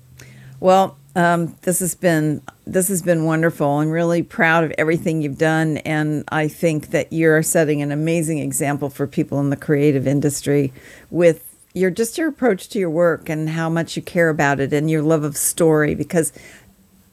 Well, 0.60 0.98
um, 1.16 1.56
this 1.62 1.80
has 1.80 1.96
been 1.96 2.42
this 2.66 2.88
has 2.88 3.02
been 3.02 3.26
wonderful. 3.26 3.68
I'm 3.68 3.90
really 3.90 4.24
proud 4.24 4.64
of 4.64 4.74
everything 4.78 5.22
you've 5.22 5.38
done, 5.38 5.78
and 5.78 6.24
I 6.30 6.48
think 6.48 6.88
that 6.88 7.12
you're 7.14 7.44
setting 7.44 7.82
an 7.82 7.92
amazing 7.92 8.40
example 8.40 8.90
for 8.90 9.08
people 9.08 9.40
in 9.40 9.50
the 9.50 9.58
creative 9.58 10.08
industry 10.08 10.74
with 11.10 11.56
your 11.74 11.92
just 11.92 12.18
your 12.18 12.30
approach 12.30 12.70
to 12.70 12.80
your 12.80 12.90
work 12.90 13.28
and 13.30 13.50
how 13.50 13.70
much 13.70 13.98
you 13.98 14.02
care 14.02 14.30
about 14.30 14.60
it 14.62 14.72
and 14.72 14.90
your 14.90 15.02
love 15.02 15.24
of 15.24 15.36
story 15.36 15.94
because 15.94 16.32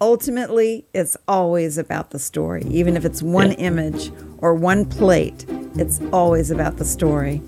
ultimately 0.03 0.85
it's 0.93 1.17
always 1.29 1.79
about 1.79 2.11
the 2.11 2.19
story. 2.19 2.65
Even 2.69 2.97
if 2.97 3.05
it's 3.05 3.23
one 3.23 3.53
image 3.53 4.11
or 4.39 4.53
one 4.53 4.85
plate 4.85 5.47
it's 5.77 6.01
always 6.13 6.51
about 6.51 6.77
the 6.77 6.85
story. 6.85 7.41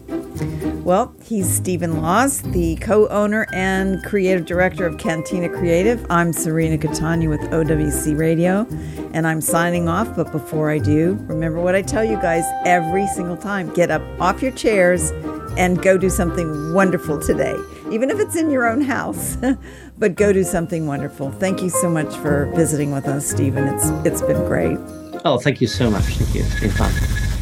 Well 0.84 1.12
he's 1.20 1.52
Stephen 1.52 2.00
Lawes 2.00 2.42
the 2.42 2.76
co-owner 2.76 3.48
and 3.52 4.02
creative 4.05 4.46
director 4.46 4.86
of 4.86 4.98
cantina 4.98 5.48
creative. 5.48 6.07
I'm 6.09 6.32
serena 6.32 6.78
catania 6.78 7.28
with 7.28 7.40
owc 7.40 8.16
radio 8.16 8.66
and 9.12 9.26
i'm 9.26 9.40
signing 9.40 9.88
off. 9.88 10.14
But 10.14 10.30
before 10.30 10.70
i 10.70 10.78
do 10.78 11.18
remember 11.22 11.61
what 11.61 11.74
i 11.74 11.82
tell 11.82 12.05
you 12.05 12.16
guys 12.16 12.44
every 12.64 13.09
single 13.09 13.36
time. 13.36 13.74
Get 13.74 13.90
up 13.90 14.02
off 14.20 14.42
your 14.42 14.52
chairs 14.52 15.11
and 15.59 15.82
go 15.82 15.98
do 15.98 16.09
something 16.09 16.72
wonderful 16.72 17.20
today 17.20 17.57
even 17.90 18.11
if 18.11 18.18
it's 18.18 18.34
in 18.34 18.50
your 18.50 18.66
own 18.66 18.80
house 18.80 19.36
but 19.99 20.14
go 20.14 20.32
do 20.32 20.45
something 20.45 20.86
wonderful. 20.86 21.30
Thank 21.30 21.62
you 21.62 21.70
so 21.70 21.88
much 21.88 22.14
for 22.16 22.47
visiting 22.55 22.92
with 22.92 23.07
us, 23.07 23.26
Stephen. 23.26 23.68
It's 23.68 23.88
it's 24.07 24.22
been 24.22 24.45
great. 24.47 24.78
Oh, 25.24 25.38
thank 25.38 25.61
you 25.61 25.66
so 25.66 25.90
much. 25.90 26.05
Thank 26.05 26.34
you. 26.34 26.42
It's 26.45 26.61
been 26.61 26.70
fun. 26.70 27.34